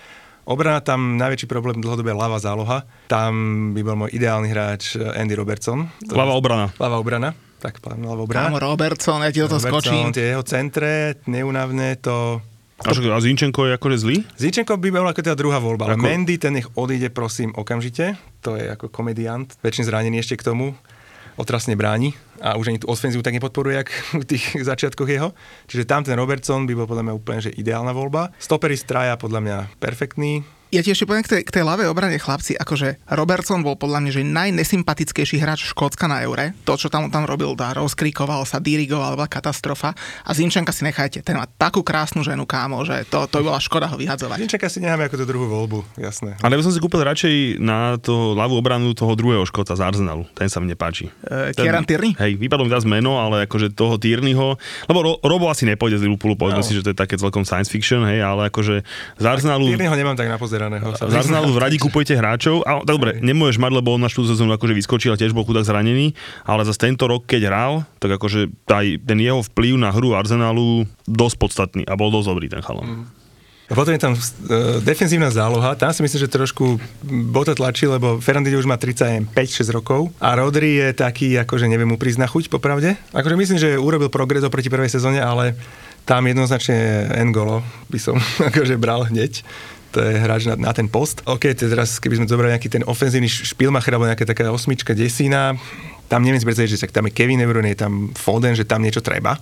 Obrana 0.46 0.78
tam 0.78 1.18
najväčší 1.18 1.50
problém 1.50 1.82
dlhodobé 1.82 2.14
ľava 2.14 2.38
záloha. 2.38 2.86
Tam 3.10 3.34
by 3.74 3.80
bol 3.82 4.06
môj 4.06 4.14
ideálny 4.14 4.46
hráč 4.46 4.94
eh, 4.94 5.02
Andy 5.18 5.34
Robertson. 5.34 5.90
Lava 6.06 6.38
obrana. 6.38 6.70
Ľava 6.78 6.96
obrana. 7.02 7.30
Tak, 7.58 7.82
pán 7.82 7.98
ľava 7.98 8.22
obrana. 8.22 8.54
Kámo, 8.54 8.62
Robertson, 8.62 9.26
ja 9.26 9.30
ti 9.34 9.42
do 9.42 9.50
toho 9.50 9.58
skočím. 9.58 10.06
Robertson, 10.06 10.14
tie 10.14 10.26
jeho 10.38 10.44
centre, 10.46 11.18
neunavné, 11.26 11.98
to... 11.98 12.38
A, 12.76 12.92
čo, 12.92 13.00
a 13.08 13.16
Zinčenko 13.18 13.64
je 13.66 13.72
akože 13.74 13.96
zlý? 14.04 14.16
Zinčenko 14.36 14.76
by 14.76 14.88
bola 14.92 15.10
ako 15.16 15.24
teda 15.24 15.32
druhá 15.32 15.56
voľba, 15.56 15.88
ale 15.88 15.96
Ako- 15.96 16.04
Mendy, 16.04 16.36
ten 16.36 16.60
nech 16.60 16.68
odíde 16.76 17.08
prosím 17.08 17.56
okamžite, 17.56 18.20
to 18.44 18.52
je 18.60 18.68
ako 18.68 18.92
komediant, 18.92 19.48
väčšine 19.64 19.88
zranený 19.88 20.20
ešte 20.20 20.36
k 20.36 20.52
tomu, 20.52 20.76
otrasne 21.40 21.72
bráni 21.72 22.12
a 22.40 22.56
už 22.56 22.72
ani 22.72 22.78
tú 22.82 22.88
ofenzívu 22.88 23.22
tak 23.22 23.36
nepodporuje, 23.36 23.76
jak 23.76 23.90
v 24.16 24.24
tých 24.24 24.44
začiatkoch 24.70 25.08
jeho. 25.08 25.30
Čiže 25.68 25.88
tam 25.88 26.02
ten 26.02 26.16
Robertson 26.16 26.64
by 26.64 26.74
bol 26.74 26.88
podľa 26.88 27.04
mňa 27.10 27.14
úplne 27.14 27.40
že 27.44 27.54
ideálna 27.54 27.92
voľba. 27.92 28.32
Stopery 28.40 28.76
z 28.76 28.84
Traja 28.88 29.14
podľa 29.20 29.40
mňa 29.42 29.56
perfektný, 29.78 30.42
Ja 30.66 30.82
ti 30.82 30.90
ešte 30.90 31.06
poviem 31.06 31.22
k 31.22 31.30
tej, 31.30 31.42
k 31.46 31.50
tej 31.54 31.62
ľavej 31.62 31.86
obrane 31.86 32.18
chlapci, 32.18 32.58
akože 32.58 32.98
Robertson 33.14 33.62
bol 33.62 33.78
podľa 33.78 34.02
mňa, 34.02 34.10
že 34.10 34.22
najnesympatickejší 34.26 35.38
hráč 35.38 35.70
Škótska 35.70 36.10
na 36.10 36.26
Eure. 36.26 36.58
To, 36.66 36.74
čo 36.74 36.90
tam, 36.90 37.06
tam 37.06 37.22
robil, 37.22 37.54
dá, 37.54 37.70
rozkrikoval 37.70 38.42
sa, 38.42 38.58
dirigoval, 38.58 39.14
bola 39.14 39.30
katastrofa. 39.30 39.94
A 40.26 40.30
Zinčenka 40.34 40.74
si 40.74 40.82
nechajte, 40.82 41.22
ten 41.22 41.38
má 41.38 41.46
takú 41.46 41.86
krásnu 41.86 42.26
ženu, 42.26 42.50
kámo, 42.50 42.82
že 42.82 43.06
to, 43.06 43.30
to 43.30 43.46
by 43.46 43.54
bola 43.54 43.60
škoda 43.62 43.86
ho 43.86 43.94
vyhadzovať. 43.94 44.42
Zinčeka 44.42 44.66
si 44.66 44.82
necháme 44.82 45.06
ako 45.06 45.22
tú 45.22 45.24
druhú 45.24 45.46
voľbu, 45.46 45.78
jasné. 46.02 46.34
Ale 46.42 46.58
by 46.58 46.62
som 46.66 46.74
si 46.74 46.82
kúpil 46.82 46.98
radšej 46.98 47.62
na 47.62 47.94
to 47.96 48.34
ľavú 48.34 48.58
obranu 48.58 48.90
toho 48.90 49.14
druhého 49.14 49.46
Škóta 49.46 49.78
z 49.78 49.86
Arsenalu. 49.86 50.26
Ten 50.34 50.50
sa 50.50 50.58
mne 50.58 50.74
páči. 50.74 51.06
E, 51.22 51.54
Ten- 51.54 51.62
Kieran 51.62 51.86
Tierney? 51.86 52.18
Hej, 52.18 52.42
vypadlo 52.42 52.66
mi 52.66 52.74
teraz 52.74 52.82
meno, 52.82 53.22
ale 53.22 53.46
akože 53.46 53.70
toho 53.70 54.02
Tierneyho, 54.02 54.58
lebo 54.90 54.98
Ro, 54.98 55.12
Robo 55.22 55.46
asi 55.46 55.62
nepôjde 55.62 56.02
z 56.02 56.10
Liverpoolu, 56.10 56.34
povedzme 56.34 56.58
No. 56.58 56.66
si, 56.66 56.74
že 56.74 56.82
to 56.82 56.90
je 56.90 56.98
také 56.98 57.14
celkom 57.14 57.46
science 57.46 57.70
fiction, 57.70 58.02
hej, 58.02 58.18
ale 58.18 58.50
akože 58.50 58.82
z 59.14 59.24
Arsenalu... 59.24 59.70
Tyrnyho 59.70 59.94
nemám 59.94 60.18
tak 60.18 60.26
napozeraného. 60.56 61.12
Z 61.12 61.16
Arsenalu 61.20 61.48
v 61.52 61.58
radi 61.60 61.76
kupujete 61.76 62.16
hráčov, 62.16 62.64
a 62.64 62.80
dobre, 62.82 63.20
nemôžeš 63.20 63.60
mať, 63.60 63.72
lebo 63.76 63.94
on 63.94 64.00
na 64.00 64.08
štúdu 64.08 64.32
sezónu 64.32 64.56
akože 64.56 64.72
vyskočil 64.72 65.12
a 65.12 65.20
tiež 65.20 65.36
bol 65.36 65.44
chudák 65.44 65.68
zranený, 65.68 66.16
ale 66.48 66.64
zase 66.64 66.88
tento 66.88 67.04
rok, 67.04 67.28
keď 67.28 67.52
hral, 67.52 67.72
tak 68.00 68.16
akože 68.16 68.48
aj 68.66 68.86
ten 69.04 69.18
jeho 69.20 69.44
vplyv 69.52 69.76
na 69.76 69.92
hru 69.92 70.16
Arsenalu 70.16 70.88
dosť 71.04 71.36
podstatný 71.36 71.82
a 71.84 71.94
bol 71.94 72.08
dosť 72.08 72.26
dobrý 72.32 72.46
ten 72.48 72.64
chalan. 72.64 73.06
A 73.66 73.74
potom 73.74 73.90
je 73.90 73.98
tam 73.98 74.14
uh, 74.14 74.78
defenzívna 74.78 75.26
záloha, 75.26 75.74
tam 75.74 75.90
si 75.90 75.98
myslím, 75.98 76.22
že 76.22 76.30
trošku 76.30 76.78
bota 77.34 77.50
tlačí, 77.50 77.90
lebo 77.90 78.22
Ferrandini 78.22 78.54
už 78.54 78.70
má 78.70 78.78
35-6 78.78 79.26
rokov 79.74 80.14
a 80.22 80.38
Rodri 80.38 80.78
je 80.78 80.94
taký, 80.94 81.34
akože 81.42 81.66
neviem 81.66 81.90
mu 81.90 81.98
na 81.98 82.30
chuť, 82.30 82.46
popravde. 82.46 82.94
Akože 83.10 83.34
myslím, 83.34 83.58
že 83.58 83.74
urobil 83.74 84.06
progres 84.06 84.46
oproti 84.46 84.70
prvej 84.70 84.94
sezóne, 84.94 85.18
ale 85.18 85.58
tam 86.06 86.22
jednoznačne 86.30 87.10
N'Golo 87.26 87.66
by 87.90 87.98
som 87.98 88.14
akože 88.54 88.78
bral 88.78 89.10
hneď. 89.10 89.42
Je 90.02 90.20
hráč 90.20 90.48
na, 90.48 90.54
na 90.58 90.72
ten 90.76 90.86
post. 90.90 91.24
OK, 91.24 91.52
teraz, 91.56 91.96
keby 92.02 92.20
sme 92.20 92.26
zobrali 92.28 92.52
nejaký 92.52 92.68
ten 92.68 92.84
ofenzívny 92.84 93.28
špilmacher 93.28 93.96
alebo 93.96 94.08
nejaká 94.08 94.24
taká 94.28 94.48
osmička 94.52 94.92
desína, 94.92 95.56
tam 96.06 96.22
neviem 96.22 96.38
si 96.38 96.46
predstaviť, 96.46 96.70
že 96.76 96.82
tak 96.86 96.94
tam 96.94 97.10
je 97.10 97.16
Kevin 97.16 97.42
De 97.42 97.46
je 97.46 97.78
tam 97.78 98.14
Foden, 98.14 98.54
že 98.54 98.68
tam 98.68 98.82
niečo 98.82 99.02
treba. 99.02 99.38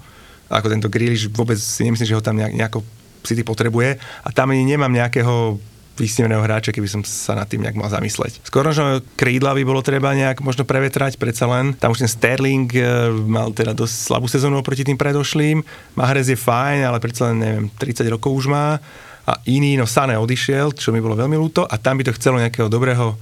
Ako 0.48 0.68
tento 0.68 0.88
Grealish 0.88 1.28
vôbec 1.28 1.57
si 1.57 1.84
nemyslím, 1.84 2.09
že 2.09 2.16
ho 2.16 2.24
tam 2.24 2.36
nejak, 2.36 2.52
nejako 2.57 2.78
City 3.24 3.40
potrebuje 3.40 3.96
a 4.00 4.28
tam 4.32 4.52
ani 4.52 4.64
nemám 4.68 4.92
nejakého 4.92 5.57
vysneveného 5.94 6.42
hráča, 6.42 6.74
keby 6.74 6.90
som 6.90 7.02
sa 7.07 7.38
nad 7.38 7.46
tým 7.46 7.62
nejak 7.62 7.78
mal 7.78 7.86
zamysleť. 7.86 8.42
Skoro, 8.42 8.74
že 8.74 9.00
krídla 9.14 9.55
by 9.55 9.62
bolo 9.62 9.78
treba 9.78 10.11
nejak 10.11 10.42
možno 10.42 10.66
prevetrať, 10.66 11.16
predsa 11.16 11.46
len. 11.46 11.70
Tam 11.78 11.94
už 11.94 12.02
ten 12.02 12.11
Sterling 12.11 12.66
e, 12.74 12.82
mal 13.14 13.55
teda 13.55 13.70
dosť 13.72 13.94
slabú 14.11 14.26
sezónu 14.26 14.59
oproti 14.59 14.82
tým 14.82 14.98
predošlým. 14.98 15.62
Mahrez 15.94 16.34
je 16.34 16.38
fajn, 16.38 16.82
ale 16.82 16.98
predsa 16.98 17.30
len, 17.30 17.38
neviem, 17.38 17.66
30 17.78 18.11
rokov 18.11 18.34
už 18.34 18.50
má. 18.50 18.82
A 19.24 19.40
iný, 19.48 19.80
no 19.80 19.88
Sané 19.88 20.20
odišiel, 20.20 20.76
čo 20.76 20.92
mi 20.92 21.00
bolo 21.00 21.16
veľmi 21.16 21.36
ľúto. 21.36 21.64
A 21.64 21.80
tam 21.80 21.96
by 21.96 22.04
to 22.04 22.16
chcelo 22.16 22.36
nejakého 22.36 22.68
dobrého, 22.68 23.16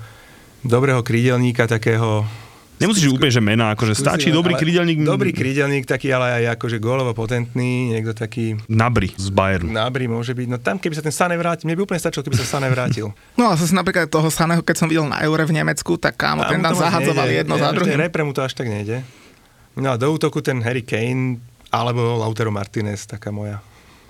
dobrého 0.67 1.01
krídelníka, 1.03 1.71
takého 1.71 2.27
Nemusíš 2.83 3.15
úplne, 3.15 3.31
že 3.31 3.39
mená, 3.39 3.71
akože 3.79 3.95
stačí 3.95 4.35
dobrý 4.35 4.59
ale 4.59 4.63
krídelník 4.67 4.99
Dobrý 5.07 5.31
krídelník, 5.31 5.87
taký 5.87 6.11
ale 6.11 6.43
aj 6.43 6.59
akože 6.59 6.83
gólovo 6.83 7.15
potentný, 7.15 7.95
niekto 7.95 8.11
taký 8.11 8.59
Nabry 8.67 9.15
z 9.15 9.31
Bayernu. 9.31 9.71
nábry 9.71 10.11
môže 10.11 10.35
byť. 10.35 10.47
No 10.51 10.59
tam, 10.59 10.83
keby 10.83 10.99
sa 10.99 11.05
ten 11.07 11.15
Sané 11.15 11.39
vrátil, 11.39 11.71
mne 11.71 11.79
by 11.79 11.83
úplne 11.87 12.03
stačilo, 12.03 12.27
keby 12.27 12.43
sa 12.43 12.59
Sané 12.59 12.67
vrátil. 12.67 13.15
No 13.39 13.51
a 13.51 13.59
zase 13.59 13.71
napríklad 13.75 14.11
toho 14.11 14.27
Saného, 14.35 14.67
keď 14.67 14.77
som 14.83 14.87
videl 14.91 15.07
na 15.07 15.23
Eure 15.23 15.47
v 15.47 15.55
Nemecku, 15.63 15.95
tak 15.95 16.19
kámo, 16.19 16.43
ten 16.47 16.59
tam 16.59 16.75
to 16.75 16.79
moc 16.79 16.83
zahadzoval 16.83 17.27
nejde. 17.27 17.39
jedno 17.43 17.55
Ja, 17.55 17.63
za 17.63 17.69
že 17.71 17.75
druhým. 17.79 17.93
Ten 17.95 18.03
repre 18.03 18.23
mu 18.27 18.33
to 18.35 18.43
až 18.43 18.53
tak 18.59 18.67
nejde. 18.67 18.97
No 19.79 19.89
a 19.89 19.97
do 19.97 20.07
útoku 20.11 20.43
ten 20.43 20.59
Harry 20.67 20.83
Kane, 20.83 21.39
alebo 21.71 22.19
Lautaro 22.19 22.51
Martinez, 22.51 23.07
taká 23.07 23.31
moja 23.31 23.63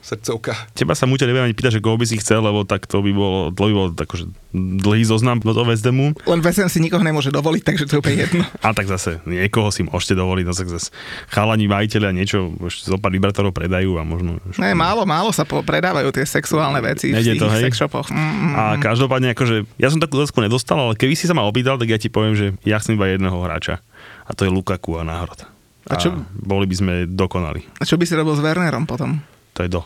srdcovka. 0.02 0.52
Teba 0.74 0.92
sa 0.92 1.06
Muťa 1.06 1.24
nebudem 1.24 1.46
ani 1.46 1.54
pýtať, 1.54 1.78
že 1.78 1.80
koho 1.80 1.94
by 1.94 2.04
si 2.04 2.18
chcel, 2.18 2.42
lebo 2.42 2.62
tak 2.62 2.84
to 2.84 2.98
by 2.98 3.14
bolo, 3.14 3.48
to 3.48 3.62
by 3.62 3.72
bol 3.72 3.86
akože 3.88 4.26
dlhý 4.52 5.06
zoznam 5.06 5.38
do 5.38 5.54
toho 5.54 5.64
Hamu. 5.64 6.12
Len 6.26 6.40
VSM 6.42 6.66
si 6.66 6.82
nikoho 6.82 7.00
nemôže 7.00 7.30
dovoliť, 7.30 7.62
takže 7.62 7.84
to 7.86 7.92
je 7.94 8.00
úplne 8.02 8.18
jedno. 8.18 8.42
A 8.66 8.74
tak 8.74 8.84
zase 8.84 9.22
niekoho 9.22 9.70
si 9.70 9.86
môžete 9.86 10.12
dovoliť, 10.12 10.44
no 10.44 10.52
tak 10.52 10.68
zase 10.68 10.90
chalani 11.30 11.70
majiteľia 11.70 12.10
niečo, 12.10 12.50
zo 12.66 12.98
pár 12.98 13.14
vibrátorov 13.14 13.54
predajú 13.54 13.96
a 13.96 14.02
možno... 14.02 14.42
Ne, 14.58 14.74
málo, 14.74 15.06
málo 15.06 15.30
sa 15.30 15.46
po- 15.46 15.62
predávajú 15.62 16.10
tie 16.10 16.26
sexuálne 16.26 16.82
veci 16.82 17.14
v 17.14 17.16
Nejde 17.16 17.32
tých 17.32 17.40
to, 17.40 17.48
hej? 17.48 17.62
sex 17.62 17.78
shopoch. 17.78 18.10
Mm, 18.10 18.18
mm, 18.18 18.52
A 18.52 18.62
každopádne, 18.76 19.32
akože, 19.32 19.64
ja 19.78 19.88
som 19.88 20.02
takú 20.02 20.18
otázku 20.18 20.42
nedostal, 20.42 20.82
ale 20.82 20.98
keby 20.98 21.14
si 21.14 21.24
sa 21.24 21.32
ma 21.32 21.46
opýtal, 21.46 21.78
tak 21.78 21.86
ja 21.86 21.96
ti 21.96 22.10
poviem, 22.10 22.34
že 22.34 22.46
ja 22.66 22.76
chcem 22.76 22.98
iba 22.98 23.06
jedného 23.06 23.38
hráča. 23.38 23.78
A 24.26 24.34
to 24.34 24.42
je 24.42 24.50
Lukaku 24.50 24.98
a 24.98 25.06
náhrod. 25.06 25.46
A 25.86 25.94
čo- 25.94 26.14
boli 26.32 26.66
by 26.66 26.74
sme 26.74 26.92
dokonali. 27.06 27.62
A 27.76 27.84
čo 27.84 27.94
by 27.94 28.02
si 28.02 28.14
robil 28.14 28.32
s 28.32 28.42
Wernerom 28.42 28.82
potom? 28.82 29.18
To 29.54 29.62
je 29.62 29.70
do. 29.70 29.82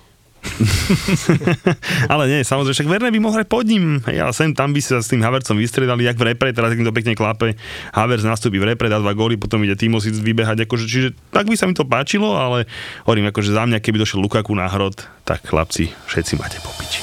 ale 2.12 2.24
nie, 2.30 2.40
samozrejme, 2.46 2.74
však 2.76 2.90
Werner 2.90 3.12
by 3.12 3.20
mohol 3.20 3.36
hrať 3.42 3.48
pod 3.50 3.66
ním. 3.66 3.98
Hej, 4.06 4.30
sem 4.32 4.54
tam 4.54 4.72
by 4.72 4.80
sa 4.82 5.02
s 5.02 5.10
tým 5.10 5.20
Havercom 5.22 5.58
vystredali, 5.58 6.06
jak 6.06 6.16
v 6.18 6.32
repre, 6.32 6.54
teraz 6.54 6.72
to 6.72 6.94
pekne 6.94 7.18
klape. 7.18 7.58
Havertz 7.92 8.24
nastúpi 8.26 8.62
v 8.62 8.74
repre, 8.74 8.90
dá 8.90 9.02
dva 9.02 9.12
góly, 9.12 9.36
potom 9.36 9.62
ide 9.66 9.74
Timo 9.74 9.98
si 9.98 10.12
vybehať. 10.14 10.66
Akože, 10.66 10.84
čiže 10.86 11.08
tak 11.34 11.50
by 11.50 11.56
sa 11.58 11.66
mi 11.66 11.74
to 11.74 11.86
páčilo, 11.86 12.38
ale 12.38 12.70
hovorím, 13.04 13.30
akože 13.30 13.50
za 13.52 13.66
mňa, 13.66 13.82
keby 13.82 14.02
došiel 14.02 14.22
Lukaku 14.22 14.54
na 14.54 14.70
hrod, 14.70 15.02
tak 15.26 15.44
chlapci, 15.44 15.92
všetci 16.08 16.32
máte 16.38 16.58
po 16.62 16.70
piči. 16.78 17.02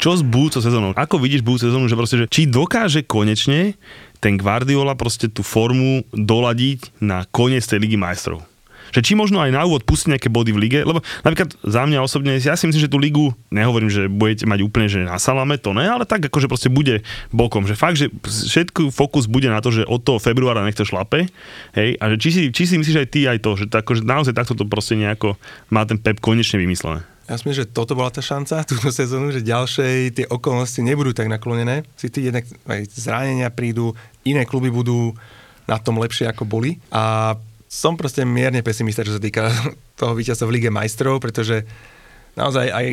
Čo 0.00 0.16
s 0.16 0.24
budúcou 0.24 0.64
sezónou? 0.64 0.96
Ako 0.96 1.20
vidíš 1.20 1.44
budúcu 1.44 1.68
sezónu, 1.68 1.84
že 1.84 1.92
proste, 1.92 2.16
že 2.24 2.26
či 2.32 2.48
dokáže 2.48 3.04
konečne 3.04 3.76
ten 4.16 4.40
Guardiola 4.40 4.96
proste 4.96 5.28
tú 5.28 5.44
formu 5.44 6.08
doladiť 6.16 7.04
na 7.04 7.28
koniec 7.28 7.68
tej 7.68 7.84
ligy 7.84 8.00
majstrov? 8.00 8.49
Že 8.96 9.00
či 9.04 9.12
možno 9.18 9.42
aj 9.42 9.50
na 9.52 9.62
úvod 9.66 9.84
pustiť 9.84 10.16
nejaké 10.16 10.28
body 10.32 10.50
v 10.54 10.58
lige, 10.58 10.80
lebo 10.82 11.04
napríklad 11.22 11.54
za 11.60 11.82
mňa 11.84 11.98
osobne, 12.00 12.38
ja 12.40 12.56
si 12.56 12.64
myslím, 12.66 12.82
že 12.82 12.90
tú 12.90 12.96
ligu, 12.96 13.34
nehovorím, 13.52 13.92
že 13.92 14.08
budete 14.08 14.48
mať 14.48 14.60
úplne, 14.64 14.86
že 14.88 15.04
na 15.04 15.20
salame, 15.20 15.60
to 15.60 15.76
ne, 15.76 15.84
ale 15.84 16.08
tak 16.08 16.24
akože 16.26 16.48
proste 16.48 16.72
bude 16.72 17.04
bokom, 17.30 17.68
že 17.68 17.76
fakt, 17.76 18.00
že 18.00 18.08
všetko 18.24 18.94
fokus 18.94 19.28
bude 19.28 19.50
na 19.52 19.60
to, 19.60 19.74
že 19.74 19.84
od 19.84 20.00
toho 20.00 20.22
februára 20.22 20.64
nech 20.64 20.78
to 20.78 20.88
šlape, 20.88 21.28
hej, 21.76 21.90
a 22.00 22.04
že 22.14 22.16
či 22.16 22.28
si, 22.32 22.42
či 22.54 22.62
si 22.66 22.74
myslíš 22.80 22.98
aj 23.04 23.08
ty 23.12 23.20
aj 23.28 23.38
to, 23.44 23.50
že, 23.60 23.66
tak, 23.68 23.86
akože 23.86 24.06
naozaj 24.06 24.34
takto 24.34 24.54
to 24.54 24.64
proste 24.66 24.94
nejako 24.94 25.34
má 25.74 25.82
ten 25.82 25.98
Pep 25.98 26.22
konečne 26.22 26.62
vymyslené. 26.62 27.02
Ja 27.30 27.38
si 27.38 27.46
myslím, 27.46 27.62
že 27.62 27.70
toto 27.70 27.94
bola 27.94 28.10
tá 28.10 28.18
šanca, 28.18 28.62
túto 28.70 28.90
sezónu, 28.90 29.30
že 29.30 29.46
ďalšej 29.46 30.18
tie 30.18 30.26
okolnosti 30.26 30.82
nebudú 30.82 31.14
tak 31.14 31.30
naklonené. 31.30 31.86
Si 31.94 32.10
ty 32.10 32.26
jednak 32.26 32.42
aj 32.66 32.90
zranenia 32.90 33.54
prídu, 33.54 33.94
iné 34.26 34.42
kluby 34.42 34.70
budú 34.70 35.14
na 35.70 35.78
tom 35.78 36.02
lepšie 36.02 36.26
ako 36.26 36.42
boli. 36.42 36.82
A 36.90 37.34
som 37.70 37.94
proste 37.94 38.26
mierne 38.26 38.66
pesimista, 38.66 39.06
čo 39.06 39.14
sa 39.14 39.22
týka 39.22 39.46
toho 40.00 40.18
víťazstva 40.18 40.50
v 40.50 40.54
Lige 40.58 40.70
majstrov, 40.74 41.22
pretože 41.22 41.62
naozaj 42.34 42.66
aj 42.66 42.86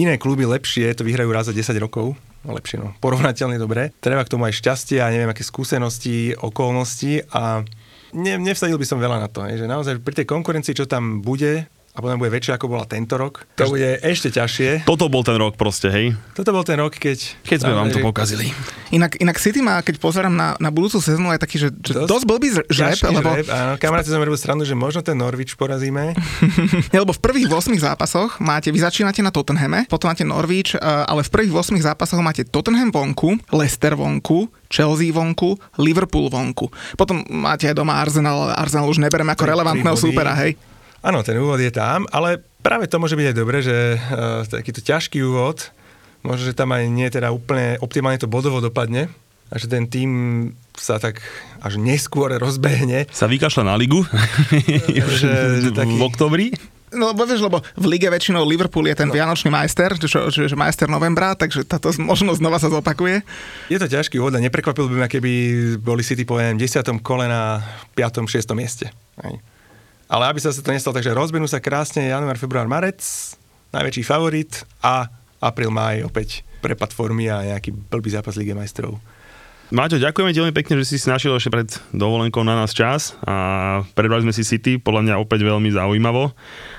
iné 0.00 0.14
kluby 0.16 0.48
lepšie 0.48 0.96
to 0.96 1.04
vyhrajú 1.04 1.28
raz 1.28 1.52
za 1.52 1.54
10 1.54 1.76
rokov. 1.76 2.16
No 2.46 2.56
lepšie, 2.56 2.80
no. 2.80 2.96
Porovnateľne 3.04 3.60
dobre. 3.60 3.92
Treba 4.00 4.24
k 4.24 4.32
tomu 4.32 4.48
aj 4.48 4.56
šťastie 4.56 5.02
a 5.04 5.12
neviem, 5.12 5.28
aké 5.28 5.44
skúsenosti, 5.44 6.32
okolnosti 6.38 7.28
a 7.34 7.66
ne, 8.16 8.32
nevsadil 8.40 8.78
by 8.80 8.86
som 8.88 9.02
veľa 9.02 9.20
na 9.20 9.28
to. 9.28 9.44
Že 9.44 9.68
naozaj 9.68 10.00
pri 10.00 10.14
tej 10.22 10.26
konkurencii, 10.30 10.72
čo 10.72 10.88
tam 10.88 11.20
bude, 11.20 11.68
a 11.98 12.02
potom 12.02 12.14
bude 12.14 12.30
väčšia, 12.30 12.54
ako 12.54 12.70
bola 12.70 12.86
tento 12.86 13.18
rok, 13.18 13.42
to 13.58 13.66
bude 13.66 13.98
ešte 14.06 14.30
ťažšie. 14.30 14.86
Toto 14.86 15.10
bol 15.10 15.26
ten 15.26 15.34
rok 15.34 15.58
proste, 15.58 15.90
hej. 15.90 16.14
Toto 16.38 16.54
bol 16.54 16.62
ten 16.62 16.78
rok, 16.78 16.94
keď... 16.94 17.42
Keď 17.42 17.66
sme 17.66 17.74
vám 17.74 17.90
to 17.90 17.98
pokazili. 17.98 18.54
Inak, 18.94 19.18
inak 19.18 19.34
City 19.42 19.58
má, 19.58 19.82
keď 19.82 19.98
pozerám 19.98 20.30
na, 20.30 20.54
na 20.62 20.70
budúcu 20.70 21.02
sezónu, 21.02 21.34
aj 21.34 21.42
taký, 21.42 21.58
že, 21.58 21.74
že 21.82 21.98
Dosť 21.98 22.06
dosť, 22.06 22.24
blbý 22.30 22.48
žreb, 22.70 22.98
lebo, 23.10 23.28
žreb, 23.34 23.50
áno, 23.50 23.72
kamaráti 23.82 24.14
som 24.14 24.22
robil 24.22 24.38
stranu, 24.38 24.62
že 24.62 24.78
možno 24.78 25.02
ten 25.02 25.18
Norwich 25.18 25.58
porazíme. 25.58 26.14
Nie, 26.94 27.00
lebo 27.02 27.10
v 27.10 27.18
prvých 27.18 27.50
8 27.50 27.74
zápasoch 27.82 28.38
máte, 28.38 28.70
vy 28.70 28.78
začínate 28.78 29.18
na 29.18 29.34
Tottenhame, 29.34 29.90
potom 29.90 30.06
máte 30.06 30.22
Norwich, 30.22 30.78
eh, 30.78 30.78
ale 30.78 31.26
v 31.26 31.30
prvých 31.34 31.50
8 31.50 31.82
zápasoch 31.82 32.22
máte 32.22 32.46
Tottenham 32.46 32.94
vonku, 32.94 33.42
Leicester 33.50 33.98
vonku, 33.98 34.46
Chelsea 34.70 35.10
vonku, 35.10 35.58
Liverpool 35.82 36.30
vonku. 36.30 36.70
Potom 36.94 37.26
máte 37.26 37.66
aj 37.66 37.74
doma 37.74 37.98
Arsenal, 37.98 38.54
Arsenal 38.54 38.86
už 38.86 39.02
nebereme 39.02 39.34
ako 39.34 39.44
relevantného 39.48 39.96
súpera, 39.98 40.36
hej. 40.38 40.54
Áno, 40.98 41.22
ten 41.22 41.38
úvod 41.38 41.62
je 41.62 41.70
tam, 41.70 42.04
ale 42.10 42.42
práve 42.58 42.90
to 42.90 42.98
môže 42.98 43.14
byť 43.14 43.26
aj 43.30 43.36
dobre, 43.38 43.58
že 43.62 43.76
uh, 43.96 44.42
takýto 44.44 44.82
ťažký 44.82 45.22
úvod, 45.22 45.70
možno, 46.26 46.50
že 46.50 46.58
tam 46.58 46.74
aj 46.74 46.84
nie 46.90 47.06
teda 47.06 47.30
úplne 47.30 47.78
optimálne 47.78 48.18
to 48.18 48.26
bodovo 48.26 48.58
dopadne 48.58 49.06
a 49.48 49.54
že 49.56 49.70
ten 49.70 49.86
tým 49.86 50.10
sa 50.76 51.00
tak 51.00 51.22
až 51.62 51.78
neskôr 51.78 52.34
rozbehne. 52.36 53.06
Sa 53.14 53.30
vykašľa 53.30 53.64
na 53.64 53.74
ligu 53.78 54.04
Že- 55.22 55.64
že 55.64 55.70
taký- 55.72 55.98
v 55.98 56.04
oktobri. 56.04 56.46
No 56.88 57.12
lebo 57.12 57.28
vieš, 57.28 57.44
lebo 57.44 57.60
v 57.60 57.84
lige 57.84 58.08
väčšinou 58.08 58.48
Liverpool 58.48 58.88
je 58.88 58.96
ten 58.96 59.08
no. 59.08 59.12
vianočný 59.12 59.52
majster, 59.52 59.92
čo, 60.00 60.32
čo, 60.32 60.48
že 60.48 60.56
majster 60.56 60.88
novembra, 60.88 61.36
takže 61.36 61.60
táto 61.68 61.92
možno 62.00 62.32
znova 62.32 62.56
sa 62.56 62.72
zopakuje. 62.72 63.20
Je 63.68 63.76
to 63.76 63.84
ťažký 63.84 64.16
úvod 64.16 64.32
a 64.32 64.40
neprekvapil 64.40 64.88
by 64.88 64.96
ma, 65.04 65.08
keby 65.12 65.32
boli 65.76 66.00
City 66.00 66.24
poviem 66.24 66.56
10. 66.56 66.80
kole 67.04 67.28
na 67.28 67.60
5. 67.92 68.24
6. 68.24 68.40
mieste. 68.56 68.88
Hej. 69.20 69.36
Ale 70.08 70.24
aby 70.32 70.40
sa 70.40 70.50
to 70.50 70.72
nestalo, 70.72 70.96
takže 70.96 71.12
rozbenú 71.12 71.44
sa 71.44 71.60
krásne 71.60 72.08
január, 72.08 72.40
február, 72.40 72.64
marec, 72.64 73.04
najväčší 73.76 74.02
favorit 74.08 74.64
a 74.80 75.12
apríl, 75.36 75.68
máj 75.68 76.08
opäť 76.08 76.42
prepad 76.64 76.90
formy 76.96 77.28
a 77.28 77.44
nejaký 77.44 77.70
blbý 77.70 78.10
zápas 78.10 78.34
Lige 78.40 78.56
majstrov. 78.56 78.96
Maťo, 79.68 80.00
ďakujeme 80.00 80.32
ti 80.32 80.40
veľmi 80.40 80.56
pekne, 80.56 80.80
že 80.80 80.88
si 80.88 80.96
si 80.96 81.12
našiel 81.12 81.36
ešte 81.36 81.52
pred 81.52 81.68
dovolenkou 81.92 82.40
na 82.40 82.56
nás 82.56 82.72
čas 82.72 83.12
a 83.20 83.84
prebrali 83.92 84.24
sme 84.24 84.32
si 84.32 84.40
City, 84.40 84.80
podľa 84.80 85.04
mňa 85.04 85.14
opäť 85.20 85.44
veľmi 85.44 85.68
zaujímavo. 85.68 86.32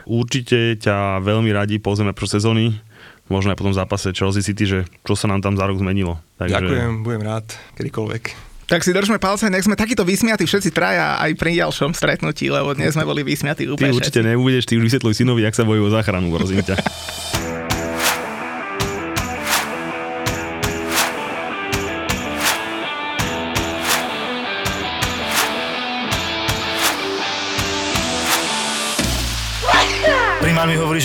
Určite 0.09 0.81
ťa 0.81 1.21
veľmi 1.21 1.53
radi 1.53 1.77
pozrieme 1.77 2.17
pro 2.17 2.25
sezóny 2.25 2.81
možno 3.29 3.53
aj 3.53 3.61
po 3.61 3.67
tom 3.69 3.77
zápase 3.77 4.09
Chelsea 4.11 4.41
City, 4.41 4.65
že 4.65 4.79
čo 5.05 5.13
sa 5.13 5.29
nám 5.29 5.45
tam 5.45 5.53
za 5.53 5.69
rok 5.69 5.77
zmenilo. 5.77 6.17
Takže, 6.41 6.65
Ďakujem, 6.65 6.91
budem 7.05 7.23
rád, 7.23 7.45
kedykoľvek. 7.77 8.48
Tak 8.69 8.85
si 8.85 8.93
držme 8.93 9.17
palce, 9.17 9.49
nech 9.49 9.65
sme 9.65 9.73
takýto 9.73 10.05
vysmiatí 10.05 10.45
všetci 10.45 10.69
traja 10.69 11.17
aj 11.17 11.33
pri 11.41 11.57
ďalšom 11.57 11.97
stretnutí, 11.97 12.53
lebo 12.53 12.77
dnes 12.77 12.93
sme 12.93 13.01
boli 13.01 13.25
vysmiatí 13.25 13.65
Ty 13.65 13.73
úplne 13.73 13.97
určite 13.97 14.21
všetci. 14.21 14.29
nebudeš, 14.29 14.63
ty 14.69 14.77
už 14.77 14.85
vysvetľuj 14.85 15.13
synovi, 15.17 15.41
jak 15.41 15.57
sa 15.57 15.65
bojujú 15.65 15.89
o 15.89 15.91
záchranu, 15.91 16.29
prosím 16.29 16.61
ťa. 16.61 16.77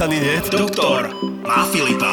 nedodýchaný, 0.00 0.16
nie? 0.20 0.36
Doktor 0.48 1.12
má 1.44 1.64
Filipa. 1.68 2.12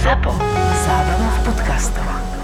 Zapo. 0.00 0.32
Zábrná 0.80 1.28
v 1.28 1.40
podcastovách. 1.44 2.39